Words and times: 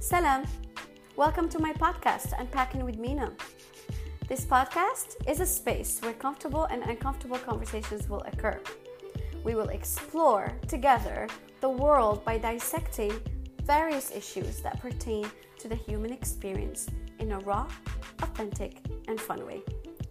Salam. 0.00 0.46
Welcome 1.14 1.50
to 1.50 1.58
my 1.58 1.74
podcast, 1.74 2.32
Unpacking 2.40 2.86
with 2.86 2.96
Mina. 2.96 3.34
This 4.28 4.46
podcast 4.46 5.14
is 5.28 5.40
a 5.40 5.46
space 5.46 6.00
where 6.00 6.14
comfortable 6.14 6.64
and 6.64 6.82
uncomfortable 6.84 7.36
conversations 7.36 8.08
will 8.08 8.22
occur. 8.22 8.58
We 9.44 9.54
will 9.54 9.68
explore 9.68 10.56
together 10.66 11.28
the 11.60 11.68
world 11.68 12.24
by 12.24 12.38
dissecting 12.38 13.12
various 13.64 14.10
issues 14.10 14.62
that 14.62 14.80
pertain 14.80 15.30
to 15.58 15.68
the 15.68 15.74
human 15.76 16.14
experience 16.14 16.88
in 17.18 17.32
a 17.32 17.38
raw, 17.40 17.68
authentic, 18.22 18.78
and 19.06 19.20
fun 19.20 19.44
way. 19.44 19.60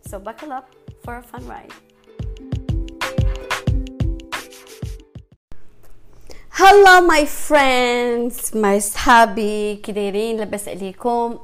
So, 0.05 0.19
buckle 0.19 0.51
up 0.51 0.75
for 1.03 1.17
a 1.17 1.23
fun 1.23 1.47
ride. 1.47 1.73
Hello 6.59 6.99
my 6.99 7.25
friends 7.25 8.51
my 8.53 8.79
صحابي 8.79 9.75
كي 9.75 9.91
دايرين 9.91 10.37
لاباس 10.37 10.67
عليكم 10.67 11.39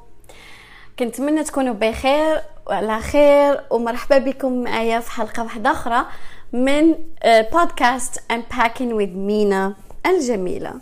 كنتمنى 0.99 1.44
تكونوا 1.44 1.73
بخير 1.73 2.41
وعلى 2.67 2.99
خير 3.02 3.62
ومرحبا 3.70 4.17
بكم 4.17 4.63
معايا 4.63 4.99
في 4.99 5.12
حلقة 5.12 5.44
واحدة 5.44 5.72
أخرى 5.72 6.05
من 6.53 6.95
بودكاست 7.25 8.20
Unpacking 8.34 8.91
with 8.99 9.16
مينا 9.16 9.73
الجميلة. 10.05 10.73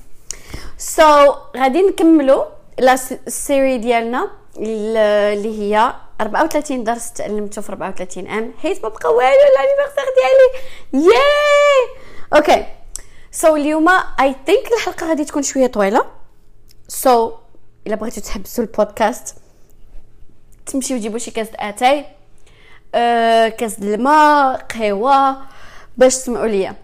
so 0.77 1.31
so, 1.31 1.35
غادي 1.57 1.81
نكملوا 1.81 2.43
la 2.79 2.95
série 3.27 3.77
ديالنا 3.77 4.29
اللي 4.57 5.59
هي 5.59 5.93
34 6.21 6.83
درس 6.83 7.11
تعلمته 7.13 7.61
في 7.61 7.69
34 7.69 8.27
عام 8.27 8.53
حيت 8.61 8.83
ما 8.83 8.89
بقى 8.89 9.09
والو 9.13 9.19
l'anniversaire 9.55 10.05
ديالي. 10.15 11.05
yay 11.07 11.87
okay 12.35 12.65
so 13.35 13.55
اليوم 13.55 13.89
I 13.89 14.35
think 14.45 14.67
الحلقة 14.77 15.07
غادي 15.07 15.25
تكون 15.25 15.43
شوية 15.43 15.67
طويلة. 15.67 16.05
so, 16.87 17.33
إلا 17.87 17.95
بغيتو 17.95 18.21
تحبسوا 18.21 18.63
البودكاست 18.63 19.35
تمشيو 20.65 20.97
تجيبوا 20.97 21.17
شي 21.19 21.31
كاس 21.31 21.47
آتاي 21.55 22.05
أه 22.95 23.49
كاس 23.49 23.79
الماء 23.79 24.57
قهوة 24.57 25.37
باش 25.97 26.15
تسمعوا 26.15 26.47
ليا. 26.47 26.75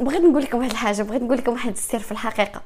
بغيت 0.00 0.20
نقول 0.20 0.42
لكم 0.42 0.58
واحد 0.58 0.70
الحاجة 0.70 1.02
بغيت 1.02 1.22
نقول 1.22 1.38
لكم 1.38 1.52
واحد 1.52 1.72
السر 1.72 1.98
في 1.98 2.12
الحقيقة. 2.12 2.62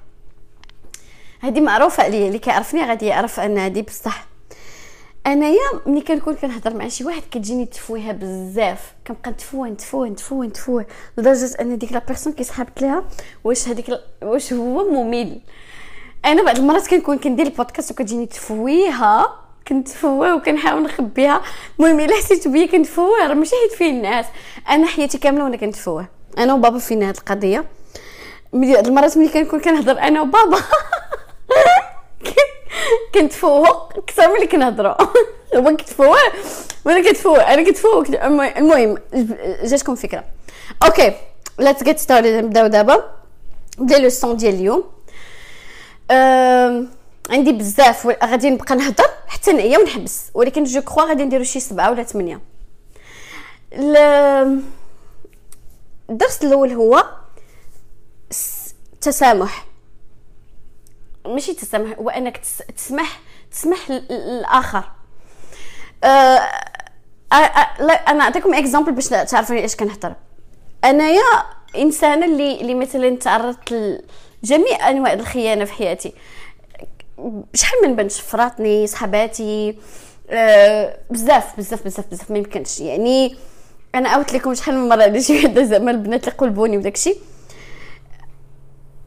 هذه 1.41 1.61
معروفة 1.61 2.03
عليا 2.03 2.27
اللي 2.27 2.39
كيعرفني 2.39 2.85
غادي 2.85 3.07
يعرف 3.07 3.41
أن 3.41 3.59
هذه 3.59 3.83
بصح 3.83 4.27
انايا 5.27 5.59
ملي 5.87 6.01
كنكون 6.01 6.35
كنهضر 6.35 6.75
مع 6.77 6.89
شي 6.89 7.05
واحد 7.05 7.23
كتجيني 7.31 7.67
تفويها 7.67 8.13
بزاف. 8.13 8.93
كنبقى 9.07 9.31
نتفوه 9.31 9.69
نتفوه 9.69 10.09
نتفوه 10.09 10.47
نتفوه 10.47 10.87
لدرجة 11.19 11.57
أن 11.61 11.79
ديك 11.79 11.93
لا 11.93 12.03
بيرسون 12.09 12.33
كيسحبت 12.33 12.83
ليها 12.83 13.05
واش 13.45 13.69
هذيك 13.69 13.87
واش 14.23 14.53
هو 14.53 14.91
ممل. 14.91 15.41
أنا 16.25 16.43
بعض 16.43 16.59
المرات 16.59 16.87
كنكون 16.87 17.19
كندير 17.19 17.47
البودكاست 17.47 17.91
وكتجيني 17.91 18.27
تفويها 18.27 19.39
كنتفوه 19.69 20.35
وكنحاول 20.35 20.83
نخبيها. 20.83 21.43
المهم 21.81 22.01
إلا 22.01 22.17
حسيت 22.17 22.49
بيا 22.49 22.67
كنتفوه 22.67 23.27
راه 23.27 23.35
ماشي 23.35 23.55
حيت 23.63 23.79
فيه 23.79 23.91
الناس. 23.91 24.27
أنا 24.69 24.87
حياتي 24.87 25.19
كاملة 25.19 25.45
وأنا 25.45 25.57
كنتفوه. 25.57 26.07
أنا 26.39 26.55
وبابا 26.55 26.79
فينا 26.79 27.09
هاد 27.09 27.17
القضية. 27.17 27.65
ملي 28.53 28.81
المرات 28.81 29.19
ملي 29.19 29.29
كنكون 29.29 29.61
كنهضر 29.61 29.99
أنا 29.99 30.21
وبابا 30.21 30.57
كنتفوه 33.15 33.89
أكثر 33.97 34.29
من 34.29 34.37
اللي 34.37 34.47
هو 35.55 35.77
كتفوه 35.77 36.17
وأنا 36.85 37.11
كتفوه 37.13 37.41
أنا 37.41 37.71
كتفوه 37.71 38.07
المهم 38.57 38.99
جاتكم 39.65 39.95
فكرة. 39.95 40.25
okay 40.83 41.15
let's 41.59 41.83
get 41.83 41.99
started 41.99 42.45
نبداو 42.45 42.67
دابا. 42.67 43.11
بدا 43.79 43.99
les 43.99 44.09
leçons 44.09 44.37
ديال 44.37 44.55
اليوم. 44.55 44.85
عندي 47.31 47.53
بزاف 47.53 48.07
غادي 48.25 48.51
نبقى 48.51 48.77
نهضر 48.77 49.11
حتى 49.27 49.53
نعيا 49.53 49.79
ونحبس 49.79 50.31
ولكن 50.35 50.65
je 50.65 50.81
crois 50.81 51.03
غادي 51.03 51.25
نديرو 51.25 51.45
شي 51.45 51.61
سبعة 51.61 51.91
ولا 51.91 52.03
ثمانية. 52.03 52.41
الدرس 56.11 56.43
الأول 56.43 56.73
هو 56.73 57.05
التسامح 58.93 59.67
ماشي 61.27 61.55
تسامح 61.55 61.99
هو 61.99 62.09
انك 62.11 62.41
تسمح 62.77 63.21
تسمح 63.53 63.91
للآخر. 63.91 64.85
أه 66.05 66.41
أنا 67.33 68.13
نعطيكم 68.13 68.55
اكزامبل 68.55 68.93
باش 68.93 69.09
تعرفوني 69.09 69.61
إيش 69.61 69.77
كنهضر 69.77 70.15
أنايا 70.85 71.23
إنسانة 71.79 72.27
اللي 72.27 72.61
اللي 72.61 72.75
مثلا 72.75 73.17
تعرضت 73.17 73.73
لجميع 74.43 74.91
أنواع 74.91 75.13
الخيانة 75.13 75.65
في 75.65 75.73
حياتي. 75.73 76.15
شحال 77.55 77.79
من 77.85 77.97
بنت 77.97 78.11
شفراتني 78.11 78.87
صحباتي 78.87 79.79
أه 80.31 80.99
بزاف 81.11 81.57
بزاف 81.57 81.85
بزاف 81.85 82.07
بزاف 82.11 82.31
ما 82.31 82.39
يمكنش. 82.39 82.81
يعني 82.81 83.37
أنا 83.95 84.09
عاودت 84.09 84.33
لكم 84.33 84.55
شحال 84.55 84.75
من 84.75 84.89
مرة 84.89 85.03
على 85.03 85.23
شي 85.23 85.39
وحده 85.39 85.63
زعما 85.63 85.91
البنات 85.91 86.25
اللي 86.25 86.37
قلبوني 86.39 86.79
وداكشي 86.79 87.17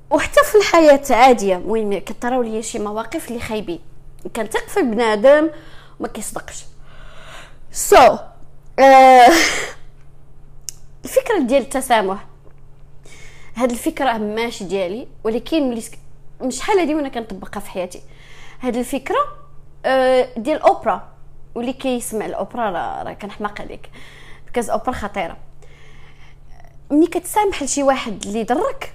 وحتى 0.10 0.40
في 0.44 0.58
الحياة 0.58 1.02
عادية 1.10 1.56
المهم 1.56 2.00
كطراو 2.00 2.42
ليا 2.42 2.62
شي 2.62 2.80
مواقف 2.80 3.28
اللي 3.28 3.40
خايبين. 3.40 3.80
كنثق 4.36 4.68
في 4.68 4.82
بنادم 4.82 5.50
وما 6.00 6.08
كيصدقش. 6.08 6.66
so, 7.72 8.20
uh, 8.80 8.82
الفكرة 11.06 11.40
ديال 11.40 11.62
التسامح. 11.62 12.26
هاد 13.56 13.72
الفكرة 13.72 14.18
ماشي 14.18 14.64
ديالي 14.64 15.08
ولكن 15.24 15.70
ملي 15.70 15.84
من 16.42 16.52
شحال 16.52 16.80
هادي 16.80 16.96
وأنا 16.96 17.10
كنطبقها 17.10 17.60
في 17.60 17.70
حياتي. 17.70 18.02
هاد 18.62 18.76
الفكرة 18.76 19.20
uh, 19.86 20.40
ديال 20.40 20.62
أوبرا. 20.62 21.08
واللي 21.56 21.74
كيسمع 21.74 22.26
الأوبرا 22.26 22.70
راه 23.04 23.14
كنحماق 23.14 23.62
عليك. 23.62 23.90
بكاز 24.48 24.70
أوبرا 24.70 24.92
خطيرة. 24.92 25.38
ملي 26.92 27.08
كتسامح 27.08 27.64
لشي 27.64 27.84
واحد 27.84 28.26
اللي 28.26 28.44
ضرك 28.44 28.95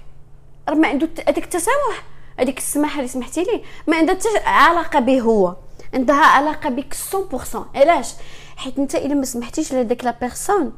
راه 0.69 0.73
ما 0.75 0.87
عنده 0.87 1.09
هذاك 1.27 1.43
التسامح 1.43 2.03
هذيك 2.39 2.57
السماحه 2.57 2.97
اللي 2.97 3.07
سمحتي 3.07 3.43
لي 3.43 3.61
ما 3.87 3.97
عندها 3.97 4.17
علاقة 4.45 4.99
به 4.99 5.21
هو. 5.21 5.55
عندها 5.93 6.15
علاقة 6.25 6.69
بك 6.69 6.93
100% 6.93 7.57
علاش؟ 7.75 8.13
حيت 8.57 8.79
انت 8.79 8.95
إلا 8.95 9.13
ما 9.13 9.25
سمحتيش 9.25 9.73
لهذاك 9.73 10.03
لا 10.03 10.15
بيرسون 10.21 10.73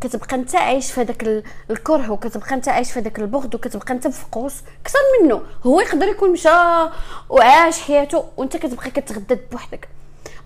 كتبقى 0.00 0.36
انت 0.36 0.54
عايش 0.54 0.92
في 0.92 1.00
هذاك 1.00 1.44
الكره 1.70 2.10
وكتبقى 2.10 2.54
انت 2.54 2.68
عايش 2.68 2.92
في 2.92 3.00
هذاك 3.00 3.18
البغض 3.18 3.54
وكتبقى 3.54 3.94
انت 3.94 4.06
مفقوس 4.06 4.54
أكثر 4.82 4.98
منه. 5.22 5.42
هو 5.66 5.80
يقدر 5.80 6.06
يكون 6.08 6.32
مشى 6.32 6.88
وعاش 7.30 7.80
حياته 7.80 8.24
وانت 8.36 8.56
كتبقى 8.56 8.90
كتغدد 8.90 9.40
بوحدك. 9.52 9.88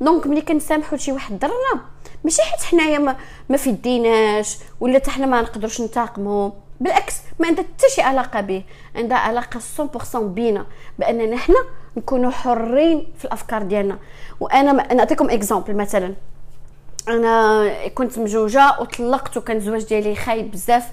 donc 0.00 0.26
ملي 0.26 0.40
كنسامحوا 0.40 0.98
شي 0.98 1.12
واحد 1.12 1.38
ضرنا 1.38 1.82
ماشي 2.24 2.42
حيت 2.42 2.62
حنايا 2.62 2.98
ما, 2.98 3.16
ما 3.48 3.56
في 3.56 3.72
ديناش 3.72 4.56
ولا 4.80 4.98
حتى 4.98 5.10
حنا 5.10 5.26
ما 5.26 5.40
نقدروش 5.42 5.80
ننتقموا 5.80 6.50
بالعكس 6.80 7.14
ما 7.38 7.46
عندها 7.46 7.64
حتى 7.64 7.86
شي 7.94 8.02
علاقة 8.02 8.40
به. 8.40 8.62
عندها 8.96 9.18
علاقة 9.18 9.60
100% 9.60 10.16
بينا 10.16 10.66
باننا 10.98 11.36
حنا 11.36 11.64
نكونوا 11.96 12.30
حرين 12.30 13.12
في 13.18 13.24
الأفكار 13.24 13.62
ديالنا. 13.62 13.98
وأنا 14.40 14.94
نعطيكم 14.94 15.30
exemple 15.30 15.76
مثلا 15.76 16.14
أنا 17.08 17.88
كنت 17.88 18.18
مجوجة 18.18 18.80
وطلقت 18.80 19.36
وكان 19.36 19.56
الزواج 19.56 19.84
ديالي 19.84 20.14
خايب 20.14 20.50
بزاف. 20.50 20.84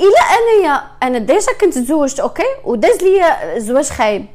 إلا 0.00 0.20
أنايا 0.20 0.82
أنا 1.02 1.18
déjà 1.18 1.52
كنت 1.60 1.74
تزوجت 1.74 2.20
okay؟ 2.20 2.42
وداز 2.64 3.02
ليا 3.02 3.58
زواج 3.58 3.88
خايب. 3.90 4.26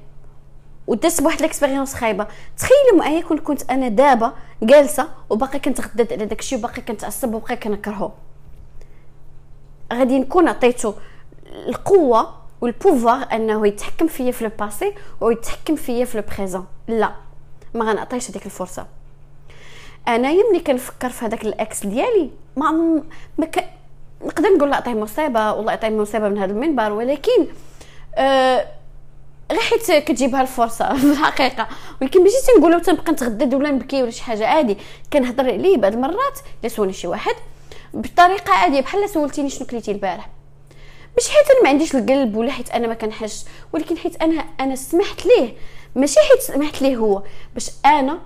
ودازت 0.88 1.22
بواحد 1.22 1.40
ال 1.40 1.44
expérience 1.44 1.94
خايبة. 1.94 2.28
تخيلوا 2.58 3.00
معايا 3.00 3.22
كنت 3.22 3.40
كنت 3.40 3.72
أنا 3.72 3.88
دابا 3.88 4.34
جالسة 4.64 5.08
وباقي 5.30 5.60
كنتغدد 5.60 6.14
على 6.14 6.26
داكشي 6.26 6.56
وباقي 6.56 6.82
كنتعصب 6.82 7.34
وباقي 7.34 7.56
كنكرهو. 7.56 8.12
غادي 9.94 10.20
نكون 10.20 10.48
عطيتو 10.48 10.94
القوة 11.68 12.34
وال 12.62 12.76
pouvoir 12.76 13.28
أنه 13.34 13.68
يتحكم 13.68 14.08
فيا 14.08 14.32
في 14.32 14.42
ال 14.42 14.50
passé 14.50 14.94
ويتحكم 15.22 15.76
فيا 15.76 16.06
في 16.06 16.16
ال 16.16 16.22
présent 16.22 16.66
لا 16.88 17.12
ما 17.74 17.86
غنعطيش 17.86 18.32
هذيك 18.32 18.46
الفرصة. 18.46 18.86
انايا 20.08 20.44
ملي 20.52 20.60
كنفكر 20.60 21.10
في 21.10 21.26
هذاك 21.26 21.46
ال 21.46 21.59
ex 21.59 21.86
ديالي. 21.86 22.30
ما 22.58 23.02
ما 23.38 23.46
ك... 23.46 23.66
نقدر 24.26 24.50
نقول 24.50 24.70
لا 24.70 24.76
عطيه 24.76 24.94
مصيبة 24.94 25.54
والله 25.54 25.72
عطيه 25.72 25.90
مصيبة 25.90 26.30
من 26.30 26.38
هذا 26.38 26.52
المنبر 26.52 26.92
ولكن 26.92 27.48
آه 28.16 28.68
غير 29.52 29.62
حيت 29.62 29.92
كتجيبها 29.92 30.42
الفرصة 30.42 30.94
في 30.98 31.04
الحقيقة. 31.12 31.68
ولكن 32.02 32.24
ماشي 32.24 32.36
تنقولوا 32.56 32.80
تنبقى 32.80 33.12
نتغدد 33.12 33.54
ولا 33.54 33.72
نبكي 33.72 34.02
ولا 34.02 34.12
شي 34.12 34.24
حاجة 34.24 34.48
عادي. 34.48 34.78
كنهضر 35.14 35.52
عليه 35.52 35.78
بعض 35.78 35.94
المرات. 35.94 36.40
الا 36.62 36.70
سولني 36.70 36.94
شي 36.94 37.08
واحد. 37.08 37.36
بطريقة 37.94 38.54
عاديه 38.54 38.82
بحال 38.82 39.10
سولتيني 39.10 39.50
شنو 39.50 39.68
كليتي 39.68 39.92
البارح؟ 39.92 40.30
مش 41.18 41.30
حيت 41.30 41.50
أنا 41.52 41.64
ما 41.64 41.70
عنديش 41.70 41.96
القلب 41.96 42.36
ولا 42.36 42.52
حيت 42.52 42.70
أنا 42.70 42.88
ما 42.88 42.94
كنحش 42.94 43.44
ولكن 43.74 43.98
حيت 43.98 44.22
أنا 44.22 44.46
أنا 44.60 44.76
سمحت 44.76 45.26
ليه. 45.26 45.54
ماشي 45.96 46.20
حيت 46.20 46.42
سمحت 46.42 46.82
ليه 46.82 46.98
هو 46.98 47.24
باش 47.54 47.72
أنا 47.86 48.20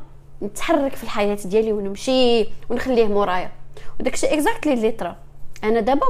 نتحرك 0.43 0.95
في 0.95 1.03
الحياة 1.03 1.37
ديالي 1.45 1.73
ونمشي 1.73 2.47
ونخليه 2.69 3.05
مورايا. 3.07 3.51
وداكشي 3.99 4.33
exactly 4.33 4.73
اللي 4.73 4.91
طرا. 4.91 5.15
أنا 5.63 5.79
دابا 5.79 6.07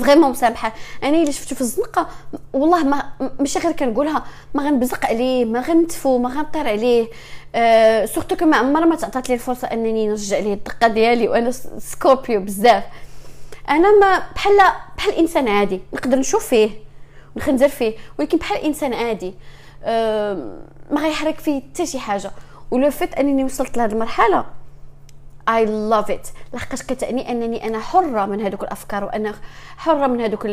vraiment 0.00 0.30
مسامحة. 0.30 0.72
أنا 1.02 1.16
اللي 1.16 1.32
شفتو 1.32 1.54
في 1.54 1.60
الزنقة 1.60 2.08
والله 2.52 2.84
ما 2.84 3.12
ماشي 3.38 3.58
غير 3.58 3.72
كنقولها 3.72 4.24
ما 4.54 4.62
غنبزق 4.62 5.06
عليه 5.06 5.44
ما 5.44 5.60
غنتفو 5.60 6.18
ما 6.18 6.28
غنطير 6.28 6.68
عليه. 6.68 7.08
أه 7.54 8.06
surtout 8.06 8.36
كما 8.36 8.56
عمر 8.56 8.86
ما 8.86 8.96
تعطات 8.96 9.28
لي 9.28 9.34
الفرصة 9.34 9.68
أنني 9.68 10.08
نرجع 10.08 10.38
ليه 10.38 10.54
الدقة 10.54 10.88
ديالي 10.88 11.28
وأنا 11.28 11.50
scorpio 11.78 12.40
بزاف. 12.40 12.84
أنا 13.70 13.98
ما 14.00 14.22
بحال 14.34 14.58
بحال 14.96 15.14
إنسان 15.14 15.48
عادي 15.48 15.80
نقدر 15.92 16.18
نشوف 16.18 16.46
فيه 16.46 16.70
ونخنزر 17.36 17.68
فيه 17.68 17.94
ولكن 18.18 18.38
بحال 18.38 18.58
إنسان 18.58 18.94
عادي 18.94 19.34
أه 19.84 20.58
ما 20.90 21.00
غيحرك 21.00 21.38
فيه 21.38 21.62
حتى 21.72 21.86
شي 21.86 21.98
حاجة. 21.98 22.30
و 22.70 22.77
le 22.77 22.90
fait 22.90 23.14
أنني 23.14 23.44
وصلت 23.44 23.76
لهذه 23.76 23.92
المرحلة 23.92 24.44
I 25.48 25.64
love 25.64 26.10
it 26.10 26.28
لحقاش 26.54 26.82
كتعني 26.82 27.30
أنني 27.30 27.66
أنا 27.66 27.78
حرة 27.78 28.26
من 28.26 28.40
هذوك 28.40 28.62
الأفكار 28.62 29.04
وأنا 29.04 29.34
حرة 29.76 30.06
من 30.06 30.20
هذوك 30.20 30.46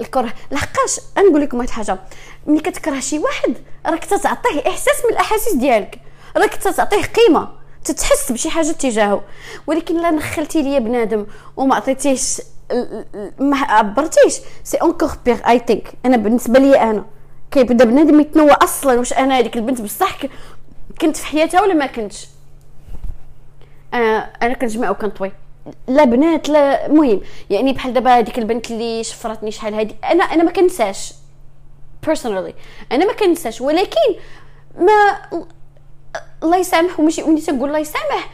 الكره. 0.00 0.32
لحقاش 0.50 1.00
نقول 1.18 1.40
لكم 1.40 1.58
واحد 1.58 1.68
الحاجة 1.68 1.98
ملي 2.46 2.60
كتكره 2.60 3.00
شي 3.00 3.18
واحد 3.18 3.54
راك 3.86 4.04
تعطيه 4.04 4.68
إحساس 4.68 5.04
من 5.04 5.10
الأحاسيس 5.12 5.54
ديالك. 5.54 6.00
راك 6.36 6.54
تعطيه 6.54 7.02
قيمة. 7.02 7.48
تتحس 7.84 8.32
بشي 8.32 8.50
حاجة 8.50 8.70
تجاهه 8.70 9.22
ولكن 9.66 10.02
لا 10.02 10.10
نخلتي 10.10 10.62
ليا 10.62 10.78
بنادم 10.78 11.26
وما 11.56 11.74
عطيتيش 11.74 12.42
ما 13.38 13.56
عبرتيش 13.56 14.40
c'est 14.64 14.76
encore 14.76 15.10
pire 15.24 15.38
I 15.48 15.58
think 15.66 15.92
أنا 16.06 16.16
بالنسبة 16.16 16.58
لي 16.58 16.80
أنا. 16.80 17.04
كيبدا 17.50 17.84
بنادم 17.84 18.20
يتنوى 18.20 18.50
أصلا. 18.50 18.98
واش 18.98 19.12
أنا 19.12 19.38
هذيك 19.38 19.56
البنت 19.56 19.80
بصح 19.80 20.18
كنت 21.00 21.16
في 21.16 21.26
حياتها 21.26 21.60
ولا 21.60 21.74
ما 21.74 21.86
كنتش؟ 21.86 22.33
أنا 23.94 24.30
أنا 24.42 24.54
كنجمع 24.54 24.90
وكنطوي 24.90 25.32
لا 25.88 26.04
بنات 26.04 26.48
لا 26.48 26.88
مهم. 26.88 27.20
يعني 27.50 27.72
بحال 27.72 27.92
دابا 27.92 28.18
هذيك 28.18 28.38
البنت 28.38 28.70
اللي 28.70 29.04
شفرتني 29.04 29.50
شحال 29.50 29.74
هادي 29.74 29.96
أنا 30.04 30.24
أنا 30.24 30.42
ما 30.42 30.50
كنساش. 30.50 31.14
بيرسونالي 32.06 32.54
أنا 32.92 33.06
ما 33.06 33.12
كنساش. 33.12 33.60
ولكن 33.60 34.14
ما 34.78 35.16
الله 36.42 36.56
يسامح 36.56 37.00
وماشي 37.00 37.22
وني 37.22 37.40
تنقول 37.40 37.68
الله 37.68 37.78
يسامح 37.78 38.30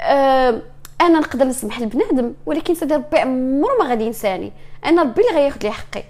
آه 0.00 0.62
أنا 1.00 1.18
نقدر 1.18 1.44
نسمح 1.44 1.80
لبنادم. 1.80 2.34
ولكن 2.46 2.74
سيدي 2.74 2.94
ربي 2.94 3.18
عمره 3.18 3.72
ما 3.80 3.88
غادي 3.88 4.04
ينساني. 4.04 4.52
أنا 4.84 5.02
ربي 5.02 5.20
اللي 5.20 5.40
غياخذ 5.40 5.62
لي 5.62 5.70
حقي. 5.70 6.04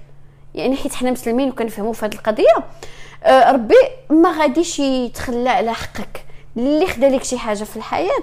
يعني 0.54 0.76
حيت 0.76 0.94
حنا 0.94 1.10
مسلمين 1.10 1.48
وكنفهموا 1.48 1.92
في 1.92 2.06
هذه 2.06 2.14
القضية 2.14 2.64
آه 3.24 3.52
ربي 3.52 3.74
ما 4.10 4.38
غاديش 4.38 4.78
يتخلى 4.78 5.50
على 5.50 5.74
حقك. 5.74 6.24
اللي 6.56 6.86
خدا 6.86 7.08
لك 7.08 7.24
شي 7.24 7.38
حاجة 7.38 7.64
في 7.64 7.76
الحياة 7.76 8.22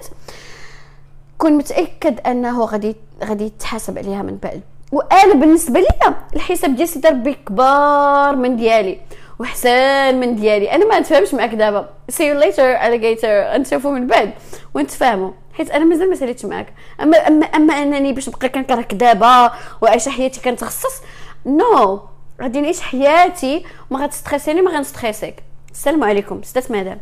كون 1.42 1.52
متأكد 1.52 2.20
أنه 2.26 2.64
غادي 2.64 2.96
غادي 3.24 3.44
يتحاسب 3.44 3.98
عليها 3.98 4.22
من 4.22 4.36
بعد. 4.36 4.60
وأنا 4.92 5.34
بالنسبة 5.34 5.80
لي 5.80 6.14
الحساب 6.36 6.76
ديال 6.76 6.88
سيدي 6.88 7.08
ربي 7.08 7.34
كبار 7.34 8.36
من 8.36 8.56
ديالي 8.56 9.00
وحسان 9.38 10.20
من 10.20 10.36
ديالي. 10.36 10.72
أنا 10.72 10.88
ما 10.88 11.00
نتفاهمش 11.00 11.34
معاك 11.34 11.54
دابا. 11.54 11.88
see 12.08 12.26
you 12.26 12.38
later 12.38 12.76
alligator. 12.78 13.56
نشوفوا 13.58 13.90
من 13.90 14.06
بعد 14.06 14.30
ونتفاهموا 14.74 15.30
حيت 15.52 15.70
أنا 15.70 15.84
مازال 15.84 16.10
ما 16.10 16.14
ساليتش 16.14 16.44
معاك. 16.44 16.74
اما 17.00 17.16
اما 17.16 17.46
أما 17.46 17.74
أنني 17.74 18.12
باش 18.12 18.28
نبقى 18.28 18.48
كنكرهك 18.48 18.94
دابا 18.94 19.52
وعايشة 19.82 20.10
حياتي 20.10 20.40
كنتعصب 20.40 21.96
no. 21.96 22.00
غادي 22.42 22.60
نعيش 22.60 22.80
حياتي 22.80 23.64
وما 23.90 24.04
غتستريسيني 24.04 24.62
ما 24.62 24.70
غنستريسيك. 24.70 25.42
السلام 25.72 26.04
عليكم 26.04 26.42
ستات 26.42 26.70
مدام. 26.70 26.98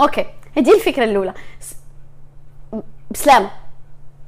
okay 0.00 0.26
هذه 0.56 0.74
الفكرة 0.74 1.04
الأولى. 1.04 1.34
بسلامه 3.10 3.50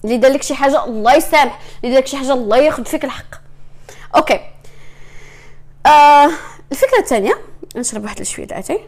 اللي 0.04 0.16
دار 0.16 0.32
لك 0.32 0.42
شي 0.42 0.54
حاجة 0.54 0.84
الله 0.84 1.14
يسامح. 1.14 1.60
اللي 1.84 1.94
دار 1.94 2.02
لك 2.02 2.06
شي 2.06 2.16
حاجة 2.16 2.32
الله 2.32 2.56
ياخذ 2.56 2.84
فيك 2.84 3.04
الحق. 3.04 3.34
okay. 4.16 4.40
آه 5.86 6.30
الفكرة 6.72 6.98
الثانية 6.98 7.38
نشرب 7.76 8.04
واحد 8.04 8.22
شوية 8.22 8.46
د 8.46 8.55
أتاي 8.55 8.80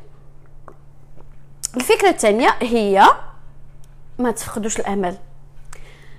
الفكرة 1.77 2.09
الثانية 2.09 2.49
هي 2.61 3.07
ما 4.19 4.31
تفقدوش 4.31 4.81
الأمل. 4.81 5.17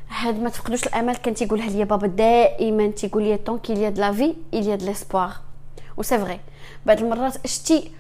هاد 0.10 0.40
ما 0.40 0.50
تفقدوش 0.50 0.84
الأمل 0.88 1.16
كان 1.16 1.34
تيقولها 1.34 1.70
لي 1.70 1.86
بابا 1.86 2.08
دائما 2.08 2.88
تيقول 2.88 3.24
لي 3.24 3.38
tant 3.38 3.60
qu'il 3.60 3.78
y 3.78 3.90
a 3.90 3.94
de 3.94 4.02
la 4.02 4.12
vie 4.12 4.36
il 4.54 4.64
y 4.64 4.80
a 4.80 4.84
de 4.84 4.86
l'espoir. 4.86 5.32
و 5.98 6.04
c'est 6.04 6.18
vrai 6.18 6.40
بعض 6.86 7.00
المرات 7.00 7.48
شتي 7.48 7.92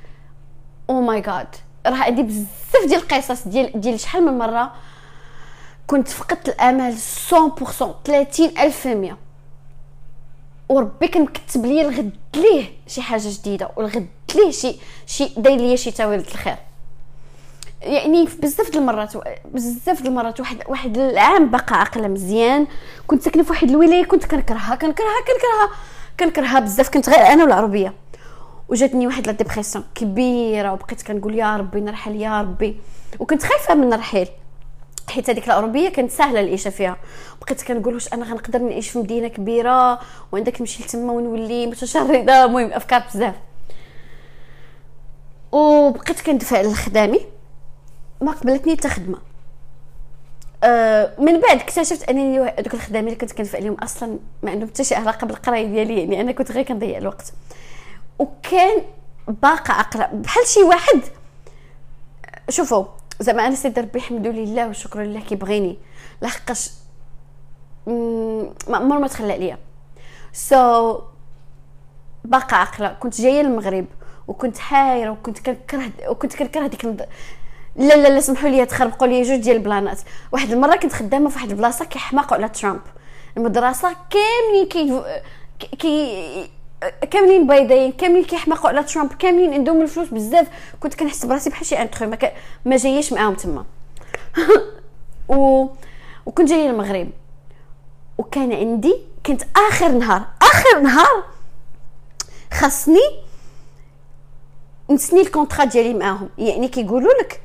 oh 0.90 1.02
my 1.02 1.22
god 1.22 1.48
راه 1.86 2.04
عندي 2.04 2.24
بزاف 2.24 2.86
ديال 2.88 3.02
القصص 3.02 3.48
ديال 3.48 3.82
ديال 3.82 4.00
شحال 4.00 4.26
من 4.26 4.38
مرة 4.38 4.74
كنت 5.88 6.08
فقدت 6.08 6.50
الأمل 6.50 6.96
100% 6.98 6.98
30 8.06 8.58
ألف 8.60 8.88
مية 8.88 9.18
وربي 10.70 11.08
كان 11.08 11.22
مكتب 11.24 11.66
لي 11.66 11.82
الغد 11.82 12.12
ليه 12.36 12.72
شي 12.88 13.02
حاجة 13.02 13.28
جديدة 13.28 13.70
والغد 13.76 14.08
ليه 14.36 14.52
شي 14.52 14.76
شي 15.08 15.32
داير 15.38 15.58
ليا 15.58 15.76
شي 15.76 15.92
تاويل 15.92 16.20
الخير. 16.20 16.56
يعني 17.82 18.26
بزاف 18.26 18.70
د 18.70 18.76
المرات 18.76 19.14
بزاف 19.46 20.02
د 20.02 20.06
المرات 20.06 20.40
واحد 20.40 20.64
واحد 20.68 20.98
العام 20.98 21.50
باقا 21.50 21.76
عاقلة 21.76 22.08
مزيان. 22.08 22.68
كنت 23.08 23.22
ساكنة 23.24 23.44
في 23.44 23.50
واحد 23.50 23.70
الولاية 23.70 24.06
كنت 24.06 24.26
كنكرهها 24.26 24.76
كنكرهها 24.76 25.22
كنكرهها 25.28 25.70
كنكرهها 26.20 26.60
بزاف. 26.60 26.90
كنت 26.90 27.10
غير 27.10 27.20
أنا 27.20 27.44
والعربية. 27.44 27.94
وجاتني 28.70 29.08
واحد 29.08 29.28
la 29.28 29.34
dépression 29.34 29.86
كبيرة 29.96 30.74
وبقيت 30.74 31.02
كنقول 31.02 31.36
يا 31.36 31.58
ربي 31.58 31.82
نرحل 31.82 32.16
يا 32.16 32.42
ربي. 32.42 32.80
وكنت 33.20 33.44
خايفة 33.44 33.76
من 33.76 33.94
الرحيل. 33.94 34.28
حيت 35.10 35.30
هذيك 35.30 35.48
الولاية 35.48 35.90
كانت 35.90 36.12
سهلة 36.12 36.40
العيشة 36.40 36.70
فيها. 36.70 36.98
بقيت 37.42 37.62
كنقول 37.62 37.94
واش 37.94 38.14
أنا 38.14 38.26
غنقدر 38.26 38.60
نعيش 38.60 38.90
في 38.90 39.00
مدينة 39.00 39.28
كبيرة 39.28 40.00
وعندك 40.32 40.62
نمشي 40.62 40.84
لتما 40.84 41.12
ونولي 41.12 41.68
متشردة. 41.68 42.46
المهم 42.46 42.74
أفكار 42.74 43.04
بزاف. 43.14 43.36
وبقيت 45.52 46.22
كندفع 46.22 46.62
لخدامي 46.62 47.20
ما 48.22 48.32
قبلتني 48.32 48.78
حتى 48.78 48.90
خدمة. 48.90 49.18
أه 50.64 51.14
من 51.20 51.40
بعد 51.40 51.60
اكتشفت 51.60 52.10
أنني 52.10 52.52
دوك 52.62 52.74
الخدامين 52.74 53.08
اللي 53.08 53.20
كنت 53.20 53.32
كندفع 53.32 53.60
لهم 53.60 53.74
أصلا 53.74 54.20
ما 54.44 54.52
عندهم 54.52 54.70
حتى 54.70 54.84
شي 54.84 54.96
علاقة 54.96 55.28
بالقراية 55.28 55.68
ديالي 55.68 56.00
يعني 56.00 56.22
أنا 56.22 56.32
كنت 56.32 56.52
غير 56.52 56.64
كنضيع 56.64 56.98
الوقت. 56.98 57.34
وكان 58.20 58.82
باقا 59.28 59.74
عقله 59.74 60.06
بحال 60.14 60.48
شي 60.48 60.64
واحد 60.64 61.02
شوفوا 62.50 62.86
زعما 63.20 63.48
أنا 63.48 63.56
سيدي 63.56 63.82
ربي 63.82 64.00
الحمد 64.00 64.28
لله 64.28 64.68
وشكر 64.68 65.02
لله 65.02 65.20
كيبغيني 65.20 65.78
لحقاش 66.22 66.72
ما 68.68 68.78
عمر 68.78 69.00
ما 69.00 69.08
تخلى 69.08 69.34
عليا 69.34 69.58
so, 70.34 71.02
باقا 72.24 72.56
عاقلة. 72.56 72.88
كنت 73.00 73.22
جاية 73.22 73.42
للمغرب 73.42 73.86
وكنت 74.28 74.58
حايرة 74.58 75.12
وكنت 75.12 75.40
كنكره 75.40 75.92
وكنت 76.08 76.36
كنكره 76.36 76.68
ديك 76.68 76.86
لا 76.86 77.06
لا 77.76 77.96
لا 77.96 78.20
سمحوا 78.20 78.50
لي 78.50 78.66
تخربقوا 78.66 79.08
لي 79.08 79.22
جوج 79.22 79.40
ديال 79.40 79.56
البلانات. 79.56 80.02
واحد 80.32 80.52
المرة 80.52 80.76
كنت 80.76 80.94
خدامة 80.94 81.30
في 81.30 81.36
واحد 81.36 81.50
البلاصة 81.50 81.86
كيحماقوا 81.86 82.38
على 82.38 82.50
ترامب. 82.50 82.82
المدرسة 83.38 83.96
كاملين 84.10 84.68
كي 84.70 85.04
كي 85.60 86.52
كاملين 87.12 87.48
بايدين 87.48 87.92
كاملين 87.92 88.24
كيحماقوا 88.24 88.70
على 88.70 88.84
ترامب 88.84 89.14
كاملين 89.14 89.54
عندهم 89.54 89.82
الفلوس 89.82 90.08
بزاف. 90.08 90.48
كنت 90.80 90.94
كنحس 90.94 91.26
براسي 91.26 91.50
بحال 91.50 91.66
شي 91.66 91.82
intrus 91.82 92.10
ما, 92.10 92.18
ما 92.66 92.78
جايش 92.78 93.14
معاهم 93.14 93.34
تما. 93.34 93.66
و... 95.30 95.68
وكنت 96.26 96.50
جاية 96.50 96.68
للمغرب. 96.68 97.10
وكان 98.18 98.54
عندي 98.54 98.96
كنت 99.26 99.44
آخر 99.56 99.92
نهار 99.92 100.26
آخر 100.42 100.80
نهار 100.80 101.24
خاصني 102.54 103.24
نسني 104.90 105.22
الكونطرا 105.22 105.66
ديالي 105.66 105.94
معاهم. 105.94 106.30
يعني 106.38 106.68
كيقولوا 106.68 107.14
لك 107.22 107.42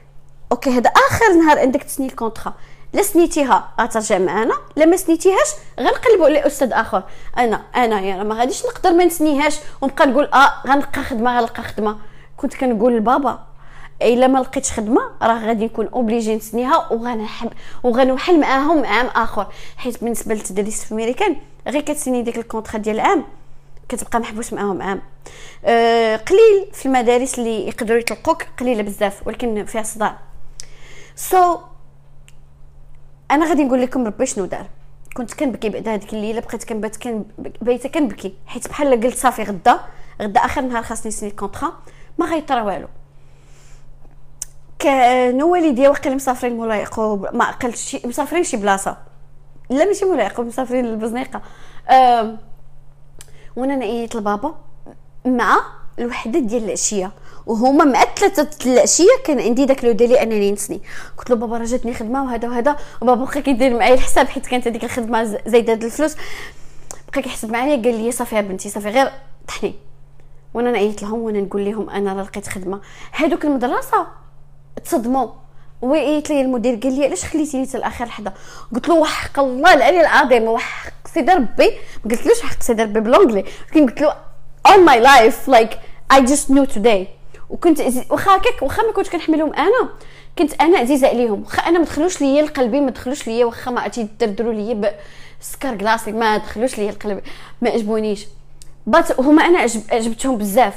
أوكي 0.52 0.71
هذا 0.71 0.90
آخر 0.90 1.33
نهار 1.33 1.59
عندك 1.59 1.83
تسني 1.83 2.07
الكونطرا 2.07 2.54
لا 2.92 3.02
سنيتيها 3.02 3.68
غترجع 3.80 4.18
معنا 4.18 4.54
لا 4.76 4.85
ما 4.87 4.97
سنيتيهاش 4.97 5.49
غنقلبوا 5.80 6.28
لأستاذ 6.28 6.73
آخر. 6.73 7.02
أنا 7.38 7.62
أنا 7.76 8.00
يعني 8.00 8.25
ما 8.25 8.35
غاديش 8.35 8.66
نقدر 8.66 8.92
ما 8.92 9.04
نسنيهاش 9.04 9.59
ونبقى 9.80 10.07
نقول 10.07 10.25
آه 10.25 10.52
غنلقى 10.66 11.02
خدمة 11.02 11.38
غنلقى 11.38 11.62
خدمة. 11.62 11.99
كنت 12.37 12.54
كنقول 12.54 12.97
لبابا 12.97 13.38
إلا 14.02 14.26
ما 14.26 14.38
لقيتش 14.38 14.73
خدمة 14.73 15.00
راه 15.23 15.47
غادي 15.47 15.64
نكون 15.64 15.87
obligée 15.87 16.37
نسنيها 16.37 16.92
وغنحبس 16.93 17.52
وغنوحل 17.83 18.40
معاهم 18.40 18.85
عام 18.85 19.07
آخر. 19.07 19.47
حيت 19.76 20.04
بالنسبة 20.04 20.35
للتدريس 20.35 20.85
في 20.85 20.95
امريكان 20.95 21.37
غير 21.68 21.83
كتسني 21.83 22.23
ديك 22.23 22.38
ال 22.38 22.44
contrat 22.44 22.78
ديال 22.78 22.97
العام 22.97 23.25
كتبقى 23.88 24.21
محبوس 24.21 24.52
معاهم 24.52 24.83
عام. 24.83 25.02
آه 25.64 26.16
قليل 26.16 26.66
في 26.73 26.87
المدارس 26.87 27.38
اللي 27.38 27.68
يقدروا 27.68 27.99
يطلقوك 27.99 28.42
قليلة 28.61 28.83
بزاف 28.83 29.26
ولكن 29.26 29.64
فيها 29.64 29.83
صداع. 29.83 30.18
so, 31.17 31.59
أنا 33.30 33.49
غادي 33.49 33.64
نقول 33.64 33.82
لكم 33.82 34.06
ربي 34.06 34.26
شنو 34.26 34.44
دار. 34.44 34.66
كنت 35.16 35.35
كنبكي 35.35 35.68
بعد 35.68 35.88
هذيك 35.88 36.14
الليلة 36.14 36.40
بقيت 36.40 36.64
كنبات 36.64 36.97
كن 36.97 37.25
بيته 37.38 37.88
كنبكي. 37.88 38.35
حيت 38.47 38.68
بحال 38.68 39.00
قلت 39.00 39.16
صافي 39.16 39.42
غدا 39.42 39.80
غدا 40.23 40.40
آخر 40.40 40.61
نهار 40.61 40.82
خاصني 40.82 41.08
نسني 41.08 41.28
الكونطرا 41.28 41.73
ما 42.18 42.26
غيطرا 42.26 42.62
والو. 42.62 42.88
كانوا 44.78 45.52
والديا 45.52 45.88
واقيلا 45.88 46.14
مسافرين 46.14 46.56
مولا 46.56 46.75
يعقوب 46.75 47.35
ما 47.35 47.44
عقلتش 47.44 47.97
مسافرين 48.06 48.44
شي 48.44 48.56
بلاصة. 48.56 48.97
لا 49.70 49.85
ماشي 49.85 50.04
مولا 50.04 50.23
يعقوب 50.23 50.47
مسافرين 50.47 50.87
للبزنيقة. 50.87 51.42
وأنا 53.56 53.76
نعيط 53.76 54.14
لبابا 54.14 54.54
مع 55.25 55.56
الوحدة 55.99 56.38
ديال 56.38 56.64
العشية. 56.64 57.12
وهما 57.49 57.85
مع 57.85 58.05
ثلاثة 58.17 58.73
العشيه 58.73 59.09
كان 59.25 59.40
عندي 59.40 59.64
داك 59.64 59.85
لو 59.85 59.93
ديلي 59.93 60.23
أنني 60.23 60.52
نسني. 60.52 60.81
قلت 61.19 61.31
له 61.31 61.37
بابا 61.37 61.59
راه 61.59 61.64
جاتني 61.64 61.95
خدمة 61.95 62.25
وهذا 62.25 62.49
وهذا. 62.49 62.76
وبابا 63.00 63.25
بقى 63.25 63.43
كيدير 63.43 63.78
معايا 63.78 63.95
الحساب 63.95 64.28
حيت 64.28 64.47
كانت 64.47 64.69
هذيك 64.69 64.85
الخدمة 64.85 65.25
زايدة 65.47 65.73
هاد 65.73 65.85
الفلوس. 65.85 66.14
بقى 67.12 67.23
كيحسب 67.23 67.50
معايا 67.50 67.83
قال 67.83 68.05
لي 68.05 68.12
صافي 68.12 68.37
يا 68.37 68.40
بنتي 68.40 68.69
صافي 68.69 68.88
غير 68.88 69.11
طحني. 69.49 69.75
وأنا 70.55 70.71
نعيط 70.71 71.02
لهم 71.02 71.19
وأنا 71.21 71.40
نقول 71.40 71.64
لهم 71.64 71.90
أنا 71.90 72.12
راه 72.12 72.23
لقيت 72.23 72.49
خدمة. 72.49 72.81
هادوك 73.14 73.45
المدرسة 73.45 74.07
تصدموا 74.85 75.28
وقيت 75.83 76.31
لي 76.31 76.40
المدير 76.40 76.81
قال 76.83 76.99
لي 76.99 77.05
علاش 77.05 77.25
خليتيني 77.25 77.67
حتى 77.67 77.78
لاخر 77.78 78.05
لحظه 78.05 78.33
قلت 78.75 78.88
له 78.88 78.95
وحق 78.95 79.38
الله 79.38 79.75
العلي 79.75 80.00
العظيم 80.00 80.43
وحق 80.43 81.09
سيدي 81.14 81.33
ربي. 81.33 81.71
ما 82.05 82.11
قلتلوش 82.11 82.40
حق 82.40 82.62
سيدي 82.62 82.83
ربي 82.83 83.00
بالونجلي 83.00 83.45
ولكن 83.67 83.87
قلت 83.87 84.00
له 84.00 84.14
all 84.69 84.81
my 84.88 84.99
life 85.07 85.55
like 85.55 85.75
I 86.12 86.21
just 86.21 86.50
knew 86.50 86.67
today. 86.76 87.18
وكنت 87.50 87.81
واخا 88.11 88.37
هكاك 88.37 88.62
واخا 88.62 88.83
ما 88.83 88.93
كنتش 88.93 89.11
كنحملهم 89.11 89.55
أنا 89.55 89.88
كنت 90.38 90.61
أنا 90.61 90.78
عزيزة 90.78 91.09
عليهم. 91.09 91.43
واخا 91.43 91.62
أنا 91.62 91.78
ما 91.78 91.85
دخلوش 91.85 92.21
ليا 92.21 92.43
لقلبي 92.43 92.81
ما 92.81 92.90
دخلوش 92.90 93.26
ليا 93.26 93.45
واخا 93.45 93.71
ما 93.71 93.81
عرفتي 93.81 94.00
يدردروا 94.00 94.52
ليا 94.52 94.95
بسكر 95.40 95.76
كلاصي 95.76 96.12
ما 96.12 96.37
دخلوش 96.37 96.78
ليا 96.78 96.90
القلب 96.90 97.23
ما 97.62 97.71
عجبونيش 97.71 98.26
بات 98.87 99.21
هما 99.21 99.45
أنا 99.45 99.59
عجب 99.59 99.83
عجبتهم 99.93 100.37
بزاف. 100.37 100.75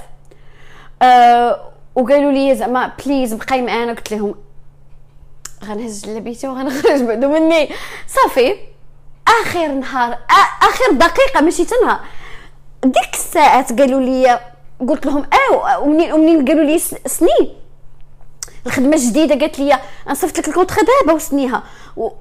أه 1.02 1.72
وقالوا 1.96 2.32
لي 2.32 2.56
زعما 2.56 2.92
بليز 3.06 3.34
بقاي 3.34 3.62
معانا. 3.62 3.94
قلت 3.94 4.12
لهم 4.12 4.36
غنهز 5.66 6.10
لبيتي 6.10 6.48
وغنخرج 6.48 7.02
بعدو 7.02 7.30
مني. 7.30 7.70
صافي. 8.08 8.56
آخر 9.42 9.68
نهار 9.68 10.18
آخر 10.62 10.92
دقيقة 10.92 11.42
ماشي 11.42 11.66
تنهار 11.66 12.00
ديك 12.84 13.14
الساعات 13.14 13.80
قالوا 13.80 14.02
لي 14.02 14.40
قلت 14.90 15.06
لهم 15.06 15.26
آه 15.54 15.80
ومنين 15.80 16.14
ومنين 16.14 16.46
قالوا 16.46 16.64
لي 16.64 16.80
سني 17.06 17.62
الخدمة 18.66 18.96
الجديدة 18.96 19.36
قالت 19.36 19.60
لي 19.60 19.80
نصيفط 20.08 20.40
لك 20.40 20.48
ال 20.48 20.51
contrat 20.51 20.76
دابا 20.80 21.14
وسنيها. 21.14 21.64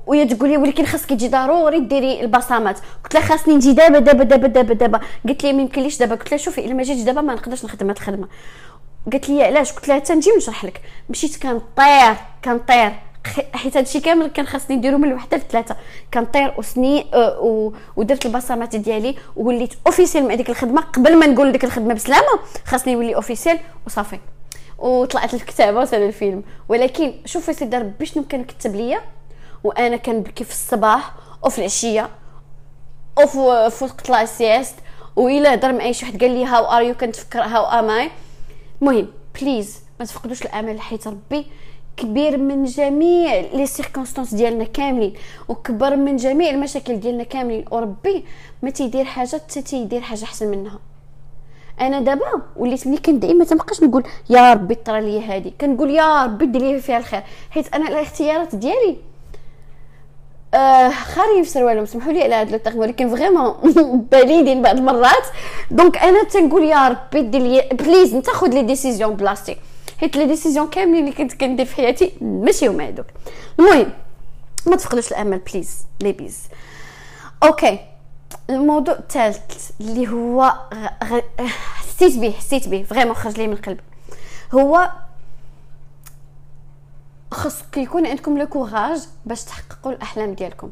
وهي 0.07 0.25
تقول 0.25 0.49
لي 0.49 0.57
ولكن 0.57 0.85
خاصك 0.85 1.11
تجي 1.11 1.29
ضروري 1.29 1.81
ديري 1.81 2.21
البصمات. 2.21 2.79
قلت 3.05 3.15
لها 3.15 3.23
خاصني 3.23 3.55
نجي 3.55 3.73
دابا 3.73 3.99
دابا 3.99 4.25
دابا 4.25 4.49
دابا 4.49 4.75
دابا. 4.75 5.01
قالت 5.27 5.45
لي 5.45 5.53
ما 5.53 5.63
يمكنليش 5.63 5.99
دابا. 5.99 6.15
قلت 6.15 6.31
لها 6.31 6.39
شوفي 6.39 6.65
إلا 6.65 6.75
ما 6.75 6.83
جيتش 6.83 7.01
دابا 7.01 7.21
ما 7.21 7.35
نقدرش 7.35 7.65
نخدم 7.65 7.89
هاد 7.89 7.97
الخدمة. 7.97 8.29
قالت 9.13 9.29
لي 9.29 9.45
علاش؟ 9.45 9.73
قلت 9.73 9.89
لها 9.89 9.99
تنجي 9.99 10.31
نشرح 10.37 10.65
لك. 10.65 10.81
مشيت 11.11 11.43
كنطير 11.43 12.17
كنطير 12.45 12.93
حيت 13.55 13.77
هادشي 13.77 14.01
كامل 14.01 14.27
كان 14.27 14.47
خاصني 14.47 14.77
نديرو 14.77 14.99
من 14.99 15.09
الوحدة 15.09 15.37
لثلاثه 15.37 15.77
كنطير 16.15 16.55
وسني 16.59 17.07
أه 17.15 17.73
ودرت 17.97 18.27
البصمات 18.27 18.77
ديالي 18.77 19.17
ووليت 19.37 19.75
official 19.87 20.29
مع 20.29 20.35
ديك 20.35 20.51
الخدمة. 20.51 20.81
قبل 20.81 21.17
ما 21.17 21.27
نقول 21.27 21.53
ديك 21.53 21.65
الخدمة 21.65 21.95
بسلامة 21.95 22.41
خاصني 22.65 22.95
نولي 22.95 23.15
official 23.15 23.59
وصافي. 23.87 24.19
وطلعت 24.79 25.35
الكتابة 25.35 25.81
وسالا 25.81 25.97
الفيلم. 25.97 26.43
ولكن 26.69 27.15
شوفي 27.25 27.53
سيدي 27.53 27.79
ربي 27.79 28.07
شنو 28.07 28.25
كان 28.25 28.45
كتب 28.45 28.77
ليا؟ 28.77 29.01
وأنا 29.65 29.97
كنبكي 29.97 30.45
في 30.45 30.51
الصباح 30.51 31.13
وفي 31.43 31.59
العشية 31.59 32.09
وفي 33.19 33.71
في 33.71 33.85
وقت 33.85 34.11
la 34.11 34.25
sieste 34.25 34.75
وإلا 35.17 35.55
هضر 35.55 35.73
معايا 35.73 35.93
شي 35.93 36.07
واحد 36.07 36.21
قال 36.21 36.31
لي 36.31 36.45
how 36.45 36.65
are 36.65 36.83
you 36.83 36.95
كنتفكر 36.95 37.43
how 37.43 37.65
am 37.65 37.91
I 37.91 38.11
المهم 38.83 39.07
please 39.41 39.79
ما 40.01 40.07
تفقدوش 40.07 40.43
الأمل 40.43 40.81
حيت 40.81 41.07
ربي 41.07 41.47
كبير 42.01 42.37
من 42.39 42.65
جميع 42.65 43.41
les 43.55 43.67
circonstances 43.67 44.35
ديالنا 44.35 44.65
كاملين 44.65 45.15
وكبر 45.49 45.97
من 45.97 46.17
جميع 46.17 46.51
المشاكل 46.51 47.01
ديالنا 47.01 47.23
كاملين 47.25 47.65
وربي 47.71 48.25
ما 48.63 48.71
تيدير 48.71 49.05
حاجة 49.05 49.29
حتى 49.37 49.63
تيدير 49.63 50.01
حاجة 50.01 50.25
أحسن 50.25 50.49
منها. 50.49 50.79
أنا 51.81 52.01
دابا 52.01 52.27
وليت 52.57 52.87
ملي 52.87 52.97
كنت 52.97 53.23
دائما 53.23 53.45
تنبقاش 53.45 53.83
نقول 53.83 54.05
يا 54.31 54.53
ربي 54.53 54.75
طرا 54.75 55.01
لي 55.01 55.21
هادي 55.25 55.53
كنقول 55.61 55.91
يا 55.91 56.25
ربي 56.25 56.47
دير 56.47 56.63
لي 56.63 56.81
فيها 56.81 56.99
الخير 56.99 57.23
حيت 57.51 57.75
أنا 57.75 57.89
الاختيارات 57.89 58.55
ديالي 58.55 58.97
آه 60.55 60.89
خارين 60.91 61.43
في 61.45 61.49
سروالهم 61.49 61.87
سمحوا 61.87 62.13
لي 62.13 62.23
على 62.23 62.35
هذا 62.35 62.57
ال 62.57 62.60
terme 62.60 62.79
ولكن 62.79 63.17
vraiment 63.17 63.55
باليدين 64.13 64.63
بعض 64.63 64.77
المرات. 64.77 65.27
donc 65.71 65.99
أنا 65.99 66.25
تنقول 66.25 66.65
يا 66.65 66.89
ربي 66.89 67.23
دير 67.23 67.41
لي 67.41 67.69
please 67.73 68.15
انت 68.15 68.31
خذ 68.31 68.49
les 68.49 68.63
décisions 68.63 69.15
بلاصتي. 69.17 69.57
حيت 70.01 70.17
les 70.17 70.27
décisions 70.27 70.71
كاملين 70.71 71.05
اللي 71.05 71.17
كنت 71.17 71.33
كندير 71.33 71.67
في 71.67 71.75
حياتي 71.75 72.13
ماشي 72.21 72.69
هما 72.69 72.89
هذوك 72.89 73.07
المهم 73.59 73.93
ما 74.67 74.77
تفقدوش 74.77 75.11
الامل 75.11 75.39
please 75.39 75.85
babies 76.01 76.39
okay 77.43 77.79
الموضوع 78.51 78.95
الثالث 78.95 79.71
اللي 79.81 80.09
هو 80.09 80.55
غ... 81.05 81.21
حسيت 81.41 82.19
به 82.19 82.31
حسيت 82.31 82.69
به 82.69 82.83
vraiment 82.83 83.15
خرج 83.15 83.39
لي 83.39 83.47
من 83.47 83.53
القلب 83.53 83.81
هو 84.55 84.91
خصك 87.33 87.77
يكون 87.77 88.07
عندكم 88.07 88.39
le 88.39 88.47
courage 88.47 89.01
باش 89.27 89.45
تحققوا 89.45 89.93
الأحلام 89.93 90.35
ديالكم. 90.35 90.71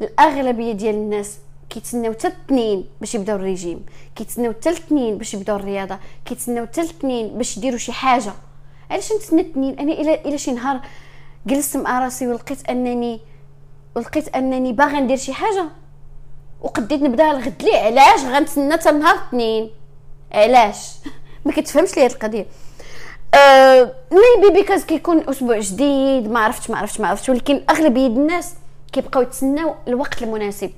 الأغلبية 0.00 0.72
ديال 0.72 0.94
الناس 0.94 1.38
كيتسناو 1.70 2.12
حتى 2.12 2.26
الاثنين 2.28 2.84
باش 3.00 3.14
يبداو 3.14 3.36
الريجيم 3.36 3.86
كيتسناو 4.16 4.52
حتى 4.52 4.70
الاثنين 4.70 5.18
باش 5.18 5.34
يبداو 5.34 5.56
الرياضة 5.56 5.98
كيتسناو 6.24 6.66
حتى 6.66 6.80
الاثنين 6.80 7.28
باش 7.28 7.56
يديروا 7.56 7.78
شي 7.78 7.92
حاجة. 7.92 8.32
علاش 8.90 9.12
نتسنى 9.12 9.40
الاثنين 9.40 9.78
أنا 9.78 9.92
إلى 9.92 10.14
إلى 10.14 10.38
شي 10.38 10.52
نهار 10.52 10.80
جلست 11.46 11.76
مع 11.76 11.98
راسي 11.98 12.26
ولقيت 12.26 12.70
انني 12.70 13.20
ولقيت 13.96 14.36
أنني 14.36 14.72
باغا 14.72 15.00
ندير 15.00 15.16
شي 15.16 15.32
حاجة 15.32 15.64
وقديت 16.60 17.02
نبدا 17.02 17.30
الغد. 17.30 17.62
لي 17.62 17.76
علاش؟ 17.76 18.20
غنتسنى 18.24 18.72
حتى 18.72 18.90
نهار 18.90 19.14
الاثنين 19.14 19.70
علاش؟ 20.32 20.90
ما 21.44 21.52
كتفهمش 21.52 21.96
لي 21.96 22.04
هاد 22.04 22.10
القضية. 22.10 22.46
أه 23.34 23.92
maybe 24.10 24.54
because 24.54 24.84
كيكون 24.84 25.28
أسبوع 25.30 25.58
جديد 25.58 26.30
ما 26.30 26.40
عرفتش 26.40 26.70
ما 26.70 26.78
عرفتش 26.78 27.00
ما 27.00 27.08
عرفتش 27.08 27.28
ولكن 27.28 27.62
أغلبية 27.70 28.06
الناس 28.06 28.54
كيبقاو 28.92 29.22
يتسناو 29.22 29.74
الوقت 29.88 30.22
المناسب. 30.22 30.70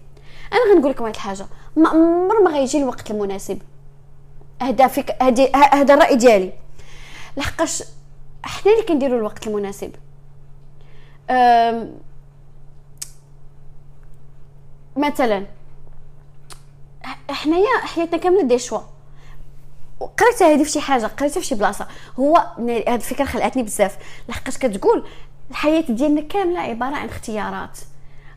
أنا 0.52 0.74
غنقول 0.74 0.90
لكم 0.90 1.04
واحد 1.04 1.14
الحاجة. 1.14 1.46
ما 1.76 1.88
عمر 1.88 2.42
ما 2.42 2.50
غيجي 2.50 2.78
الوقت 2.78 3.10
المناسب. 3.10 3.62
هذا 4.62 4.86
فيك 4.86 5.22
هذا 5.22 5.56
هذا 5.56 5.94
الرأي 5.94 6.16
ديالي. 6.16 6.52
لحقاش 7.36 7.82
حنا 8.42 8.72
اللي 8.72 8.84
كنديروا 8.84 9.18
الوقت 9.18 9.46
المناسب. 9.46 9.94
مثلا 14.96 15.46
حنايا 17.30 17.78
حياتنا 17.82 18.18
كاملة 18.18 18.42
دي 18.42 18.58
شوا. 18.58 18.80
قريتها 20.00 20.54
هذه 20.54 20.62
في 20.62 20.70
شي 20.70 20.80
حاجة 20.80 21.06
قريتها 21.06 21.40
في 21.40 21.46
شي 21.46 21.54
بلاصة. 21.54 21.88
هو 22.18 22.36
هذه 22.58 22.94
الفكرة 22.94 23.24
خلعتني 23.24 23.62
بزاف. 23.62 23.98
لحقاش 24.28 24.58
كتقول 24.58 25.06
الحياة 25.50 25.84
ديالنا 25.88 26.20
كاملة 26.20 26.60
عبارة 26.60 26.96
عن 26.96 27.08
اختيارات. 27.08 27.78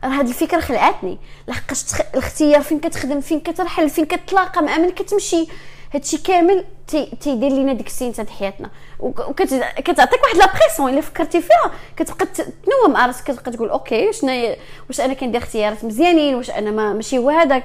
راه 0.04 0.08
هذه 0.08 0.28
الفكرة 0.28 0.60
خلعتني. 0.60 1.18
لحقاش. 1.48 1.84
الاختيار 2.14 2.62
فين 2.62 2.80
كتخدم 2.80 3.20
فين 3.20 3.40
كترحل 3.40 3.90
فين 3.90 4.04
كتلاقى 4.04 4.62
مع 4.62 4.78
من 4.78 4.90
كتمشي. 4.90 5.46
هادشي 5.94 6.18
كامل 6.18 6.64
تي... 6.86 7.06
تيدير 7.20 7.50
لينا 7.50 7.72
ديك 7.72 7.86
ال 7.86 7.90
scène 7.90 8.12
تاع 8.12 8.24
حياتنا 8.24 8.70
وكتعطيك 9.00 10.22
واحد 10.22 10.36
la 10.36 10.52
pression 10.54 10.92
إلا 10.92 11.00
فكرتي 11.00 11.40
فيها 11.40 11.72
كتبقى 11.96 12.26
تنوم 12.26 12.92
مع 12.92 13.06
راسك. 13.06 13.24
كتبقى 13.24 13.50
تقول 13.50 13.70
okay 13.70 14.12
شنو 14.12 14.54
واش 14.88 15.00
أنا 15.00 15.14
كندير 15.14 15.42
اختيارات 15.42 15.84
مزيانين 15.84 16.34
واش 16.34 16.50
أنا 16.50 16.70
ما 16.70 16.92
ماشي 16.92 17.18
هو 17.18 17.30
هذاك. 17.30 17.64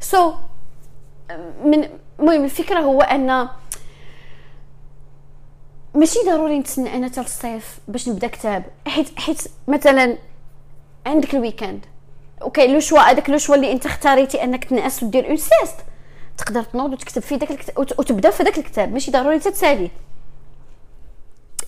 so, 0.00 0.34
من 1.64 1.88
المهم 2.20 2.44
الفكرة 2.44 2.80
هو 2.80 3.00
أن 3.02 3.48
ماشي 5.94 6.18
ضروري 6.26 6.58
نتسنى 6.58 6.96
أنا 6.96 7.06
حتى 7.08 7.20
الصيف 7.20 7.78
باش 7.88 8.08
نبدأ 8.08 8.26
كتاب. 8.26 8.64
حيت 8.86 9.18
حيت 9.18 9.42
مثلا 9.68 10.18
عندك 11.06 11.34
ال 11.34 11.40
weekend. 11.40 11.86
okay 12.42 12.66
le 12.66 12.80
choix 12.80 12.98
هذاك 12.98 13.30
le 13.30 13.38
choix 13.38 13.54
اللي 13.54 13.72
أنت 13.72 13.86
اختاريتي 13.86 14.44
أنك 14.44 14.64
تنعس 14.64 15.02
ودير 15.02 15.28
une 15.28 15.36
sieste 15.36 15.76
تقدر 16.38 16.62
تنوض 16.62 16.92
وتكتب 16.92 17.22
في 17.22 17.36
داك 17.36 17.50
الكتاب 17.50 17.78
وتبدأ 17.78 18.30
في 18.30 18.42
داك 18.44 18.58
الكتاب 18.58 18.92
ماشي 18.92 19.10
ضروري 19.10 19.38
تتسالي. 19.38 19.90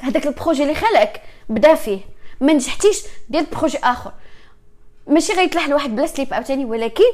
هذاك 0.00 0.26
ال 0.26 0.31
projet 0.31 0.62
اللي 0.62 0.74
خلقك 0.74 1.20
بدا 1.48 1.74
فيه. 1.74 2.00
ما 2.40 2.52
نجحتيش 2.52 3.02
دير 3.28 3.44
projet 3.52 3.78
آخر. 3.78 4.12
ماشي 5.06 5.32
غيتلاح 5.32 5.68
لواحد 5.68 5.96
بلا 5.96 6.06
سليب 6.06 6.34
عاوتاني 6.34 6.64
ولكن 6.64 7.04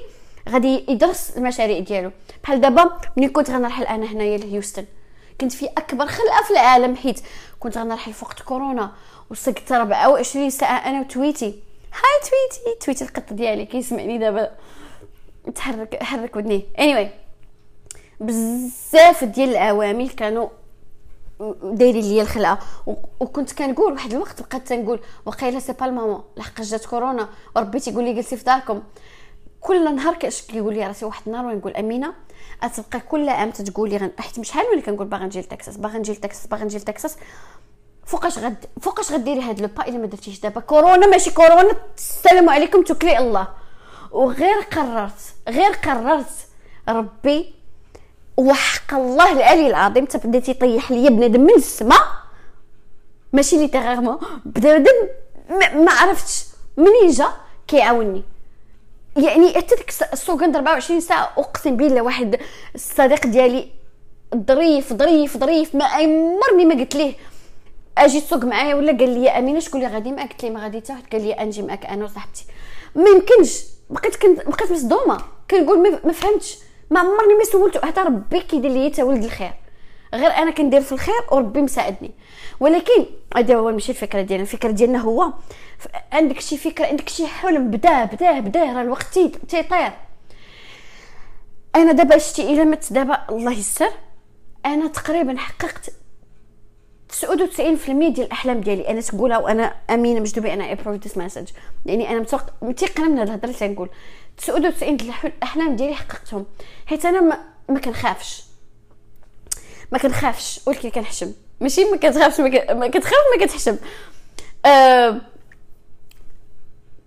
غادي 0.48 0.84
يدرس 0.88 1.30
المشاريع 1.36 1.78
ديالو. 1.78 2.10
بحال 2.42 2.60
دابا 2.60 2.98
ملي 3.16 3.28
كنت 3.28 3.50
غنرحل 3.50 3.84
أنا 3.84 4.06
هنايا 4.06 4.38
لهيوستن 4.38 4.84
كنت 5.40 5.52
في 5.52 5.66
أكبر 5.66 6.06
خلقة 6.06 6.42
في 6.44 6.50
العالم 6.50 6.96
حيت 6.96 7.20
كنت 7.60 7.78
غنرحل 7.78 8.12
في 8.12 8.24
وقت 8.24 8.42
كورونا 8.42 8.92
وسقت 9.30 9.72
24 9.72 10.50
ساعة 10.50 10.88
أنا 10.88 11.00
وتويتي. 11.00 11.63
hi 11.94 12.30
تويتي. 12.30 12.78
تويتي 12.84 13.04
القط 13.04 13.32
ديالي 13.32 13.66
كيسمعني 13.66 14.18
دابا. 14.18 14.50
تحرك 15.54 16.02
حرك 16.02 16.36
ودنيه 16.36 16.62
anyway 16.78 17.08
بزاف 18.20 19.24
ديال 19.24 19.48
العوامل 19.48 20.10
كانوا 20.10 20.48
دايرين 21.62 22.02
ليا 22.02 22.22
الخلعة. 22.22 22.58
وكنت 23.20 23.52
كنقول 23.52 23.92
واحد 23.92 24.12
الوقت 24.12 24.42
بقيت 24.42 24.68
تنقول 24.68 25.00
وقيله 25.26 25.58
c'est 25.58 25.72
pas 25.72 25.86
le 25.86 25.95
moment 25.95 26.22
لحق 26.36 26.60
جات 26.60 26.86
كورونا. 26.86 27.28
وربي 27.56 27.80
تيقول 27.80 28.04
لي 28.04 28.12
جلسي 28.12 28.36
في 28.36 28.44
داركم. 28.44 28.82
كل 29.60 29.94
نهار 29.94 30.14
كاش 30.14 30.42
كيقول 30.42 30.74
لي 30.74 30.86
راسي 30.86 31.04
واحد 31.04 31.22
النهار 31.26 31.46
ونقول 31.46 31.76
أمينة 31.76 32.14
تبقى 32.76 33.00
كل 33.00 33.28
عام 33.28 33.50
تقولي 33.50 33.96
غن... 33.96 34.10
حيت 34.18 34.44
شحال 34.44 34.66
ملي 34.72 34.82
كنقول 34.82 35.06
باغا 35.06 35.24
نجي 35.24 35.40
لتكساس 35.40 35.76
باغا 35.76 35.98
نجي 35.98 36.12
لتكساس 36.12 36.46
باغا 36.46 36.64
نجي 36.64 36.78
لتكساس. 36.78 37.16
فوقاش 38.06 38.38
غد 38.38 38.64
فوقاش 38.80 39.12
غديري 39.12 39.40
هاد 39.40 39.60
le 39.60 39.68
pas 39.68 39.88
إلا 39.88 39.98
ما 39.98 40.06
درتيش 40.06 40.40
دابا؟ 40.40 40.60
كورونا 40.60 41.06
ماشي 41.06 41.30
كورونا 41.30 41.76
السلام 41.96 42.50
عليكم 42.50 42.82
توكلي 42.82 43.18
الله. 43.18 43.48
وغير 44.12 44.60
قررت 44.72 45.20
غير 45.48 45.72
قررت 45.72 46.26
ربي 46.88 47.54
وحق 48.36 48.94
الله 48.94 49.32
العلي 49.32 49.66
العظيم 49.66 50.04
تبدا 50.04 50.38
تيطيح 50.38 50.90
ليا 50.90 51.10
بنادم 51.10 51.40
من 51.40 51.54
السماء 51.54 52.02
ماشي 53.32 53.56
لي 53.56 53.68
تيغيغمون 53.68 54.18
بنادم 54.44 55.08
ما 55.74 55.92
عرفتش 55.92 56.44
منين 56.76 57.10
جا 57.10 57.28
كيعاونني. 57.68 58.22
يعني 59.16 59.54
حتى 59.56 59.74
ديك 59.74 59.88
السوق 60.12 60.42
24 60.42 61.00
ساعة 61.00 61.32
أقسم 61.38 61.76
بالله 61.76 62.02
واحد 62.02 62.40
الصديق 62.74 63.26
ديالي 63.26 63.68
ظريف 64.36 64.92
ظريف 64.92 65.38
ظريف 65.38 65.74
ما 65.74 65.84
عمرني 65.84 66.64
ما 66.64 66.74
قلت 66.74 66.94
ليه. 66.94 67.14
أجي 67.98 68.20
تسوق 68.20 68.44
معايا 68.44 68.74
ولا 68.74 68.98
قال 68.98 69.10
لي 69.10 69.30
أمينة 69.30 69.60
شكون 69.60 69.82
اللي 69.82 69.94
غادي 69.94 70.12
معاك؟ 70.12 70.30
قلت 70.32 70.44
لي 70.44 70.50
ما 70.50 70.62
غادي 70.62 70.78
حتى 70.78 70.94
قال 71.12 71.22
لي 71.26 71.32
أنجي 71.32 71.62
معاك 71.62 71.86
أنا 71.86 72.04
وصاحبتي. 72.04 72.44
ما 72.94 73.10
يمكنش. 73.10 73.64
بقيت 73.90 74.16
كنت 74.16 74.48
بقيت 74.48 74.72
مصدومة. 74.72 75.20
كنقول 75.50 76.00
ما 76.04 76.12
فهمتش. 76.12 76.58
ما 76.90 77.00
عمرني 77.00 77.34
ما 77.34 77.44
سولته 77.44 77.86
حتى 77.86 78.00
ربي 78.00 78.40
كيدير 78.40 78.70
لي 78.70 78.90
تا 78.90 79.04
ولد 79.04 79.24
الخير. 79.24 79.52
غير 80.14 80.30
أنا 80.30 80.50
كندير 80.50 80.80
في 80.80 80.92
الخير 80.92 81.20
وربي 81.32 81.62
مساعدني. 81.62 82.10
ولكن 82.60 83.06
هذا 83.36 83.56
هو 83.56 83.72
ماشي 83.72 83.92
الفكرة 83.92 84.22
ديالنا. 84.22 84.44
الفكرة 84.44 84.70
ديالنا 84.70 84.98
هو 84.98 85.32
عندك 86.12 86.40
شي 86.40 86.56
فكرة 86.56 86.86
عندك 86.86 87.08
شي 87.08 87.26
حلم. 87.26 87.70
بداه 87.70 88.04
بداه 88.04 88.40
بداه 88.40 88.72
راه 88.72 88.82
الوقت 88.82 89.18
تيطير. 89.48 89.92
أنا 91.76 91.92
دابا 91.92 92.18
شتي 92.18 92.52
إلا 92.52 92.64
مت 92.64 92.92
دابا 92.92 93.18
الله 93.30 93.52
يسر. 93.52 93.90
أنا 94.66 94.88
تقريبا 94.88 95.38
حققت 95.38 95.90
99% 97.20 97.26
ديال 97.88 98.20
الأحلام 98.20 98.60
ديالي. 98.60 98.88
أنا 98.88 99.00
تقولها 99.00 99.38
وأنا 99.38 99.74
أمينة 99.90 100.20
مجدوبه 100.20 100.54
أنا 100.54 100.72
approve 100.72 100.96
this 100.96 101.18
message 101.18 101.48
يعني 101.86 102.10
أنا 102.10 102.26
متيقنه 102.62 103.08
من 103.08 103.18
هاد 103.18 103.28
الهضرة 103.28 103.44
اللي 103.44 103.58
تنقول. 103.58 103.88
99 104.36 104.96
ديال 104.96 105.14
الأحلام 105.24 105.76
ديالي 105.76 105.94
حققتهم. 105.94 106.46
حيت 106.86 107.06
أنا 107.06 107.20
ما, 107.20 107.38
ما 107.68 107.80
كنخافش. 107.80 108.44
ما 109.92 109.98
كنخافش 109.98 110.60
ولكن 110.66 110.90
كنحشم. 110.90 111.32
ماشي 111.60 111.84
ما 111.84 111.96
كتخافش 111.96 112.40
ما 112.40 112.88
كتخاف 112.88 113.14
ما 113.38 113.46
كتحشم. 113.46 113.76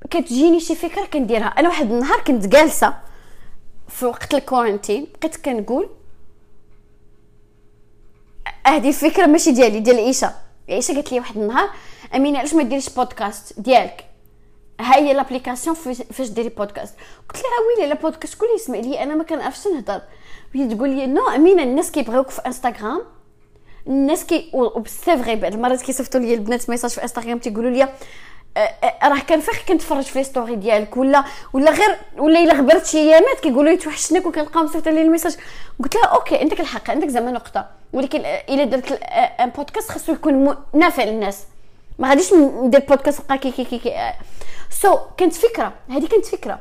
كتجيني 0.10 0.60
شي 0.60 0.76
فكرة 0.76 1.06
كنديرها. 1.06 1.48
أنا 1.48 1.70
واحد 1.70 1.92
النهار 1.92 2.20
كنت 2.20 2.48
جالسة 2.48 2.94
في 3.90 4.06
وقت 4.06 4.34
الكورنتين 4.34 5.08
بقيت 5.22 5.36
كنقول 5.36 5.90
هذه 8.68 8.88
الفكرة 8.88 9.26
ماشي 9.26 9.52
ديالي 9.52 9.80
ديال 9.80 9.98
عيشة. 9.98 10.32
عيشة 10.70 10.94
قالت 10.94 11.12
لي 11.12 11.20
واحد 11.20 11.38
النهار 11.38 11.70
أمينة 12.16 12.40
علاش 12.40 12.54
ما 12.54 12.64
ديريش 12.64 12.90
بودكاست 12.90 13.60
ديالك؟ 13.60 14.06
ها 14.80 14.96
هي 14.96 15.14
l'application 15.14 15.76
فاش 16.12 16.30
ديري 16.30 16.50
بودكاست 16.50 16.96
قلت 17.30 17.44
لها 17.44 17.78
ويلي 17.78 17.94
لا 17.94 18.02
بودكاست 18.02 18.36
كل 18.36 18.46
يسمع 18.56 18.78
لي 18.78 19.04
أنا 19.04 19.16
ما 19.16 19.24
كنعرفش 19.24 19.68
نهضر. 19.68 20.02
وهي 20.56 20.76
تقول 20.76 20.90
لي 20.90 21.08
no 21.08 21.28
أمينة 21.30 21.64
الناس 21.64 21.92
كيبغيوك 21.92 22.30
في 22.30 22.42
انستغرام 22.46 23.02
الناس 23.88 24.26
كي 24.26 24.52
c'est 24.86 25.18
vrai 25.18 25.36
بعض 25.36 25.54
المرات 25.54 25.82
كيصيفطوا 25.82 26.20
لي 26.20 26.34
البنات 26.34 26.70
message 26.70 26.92
في 26.92 27.04
انستغرام 27.04 27.40
تيقولوا 27.40 27.72
لي 27.72 27.90
راه 29.04 29.20
كان 29.28 29.40
فيك 29.40 29.56
كنتفرج 29.68 30.04
في 30.04 30.24
story 30.24 30.56
ديالك 30.56 30.98
ولا 30.98 31.24
ولا 31.54 31.72
غير 31.72 31.98
ولا 32.18 32.40
إلا 32.40 32.54
غبرت 32.54 32.86
شي 32.86 32.98
ايامات 32.98 33.40
كيقولوا 33.40 33.72
لي 33.72 33.78
توحشناك 33.78 34.26
وكنلقاو 34.26 34.64
مصيفط 34.64 34.88
لي 34.88 35.02
ال 35.02 35.06
message. 35.06 35.38
قلت 35.84 35.96
لها 35.96 36.06
okay 36.06 36.38
عندك 36.38 36.60
الحق 36.60 36.90
عندك 36.92 37.08
زعما 37.08 37.32
نقطة. 37.32 37.68
ولكن 37.94 38.20
إلا 38.26 38.64
درت 38.64 38.92
un 38.92 39.50
podcast 39.50 39.92
خاصو 39.92 40.12
يكون 40.12 40.56
نافع 40.74 41.04
للناس. 41.04 41.44
ما 42.00 42.10
غاديش 42.10 42.34
ندير 42.34 42.80
بودكاست 42.80 43.22
بقى 43.30 43.38
كي 43.38 43.52
كي 43.52 43.64
كي, 43.64 43.78
كي. 43.78 44.14
so, 44.70 45.00
كانت 45.18 45.34
فكرة 45.34 45.74
هذه 45.90 46.08
كانت 46.08 46.26
فكرة. 46.26 46.60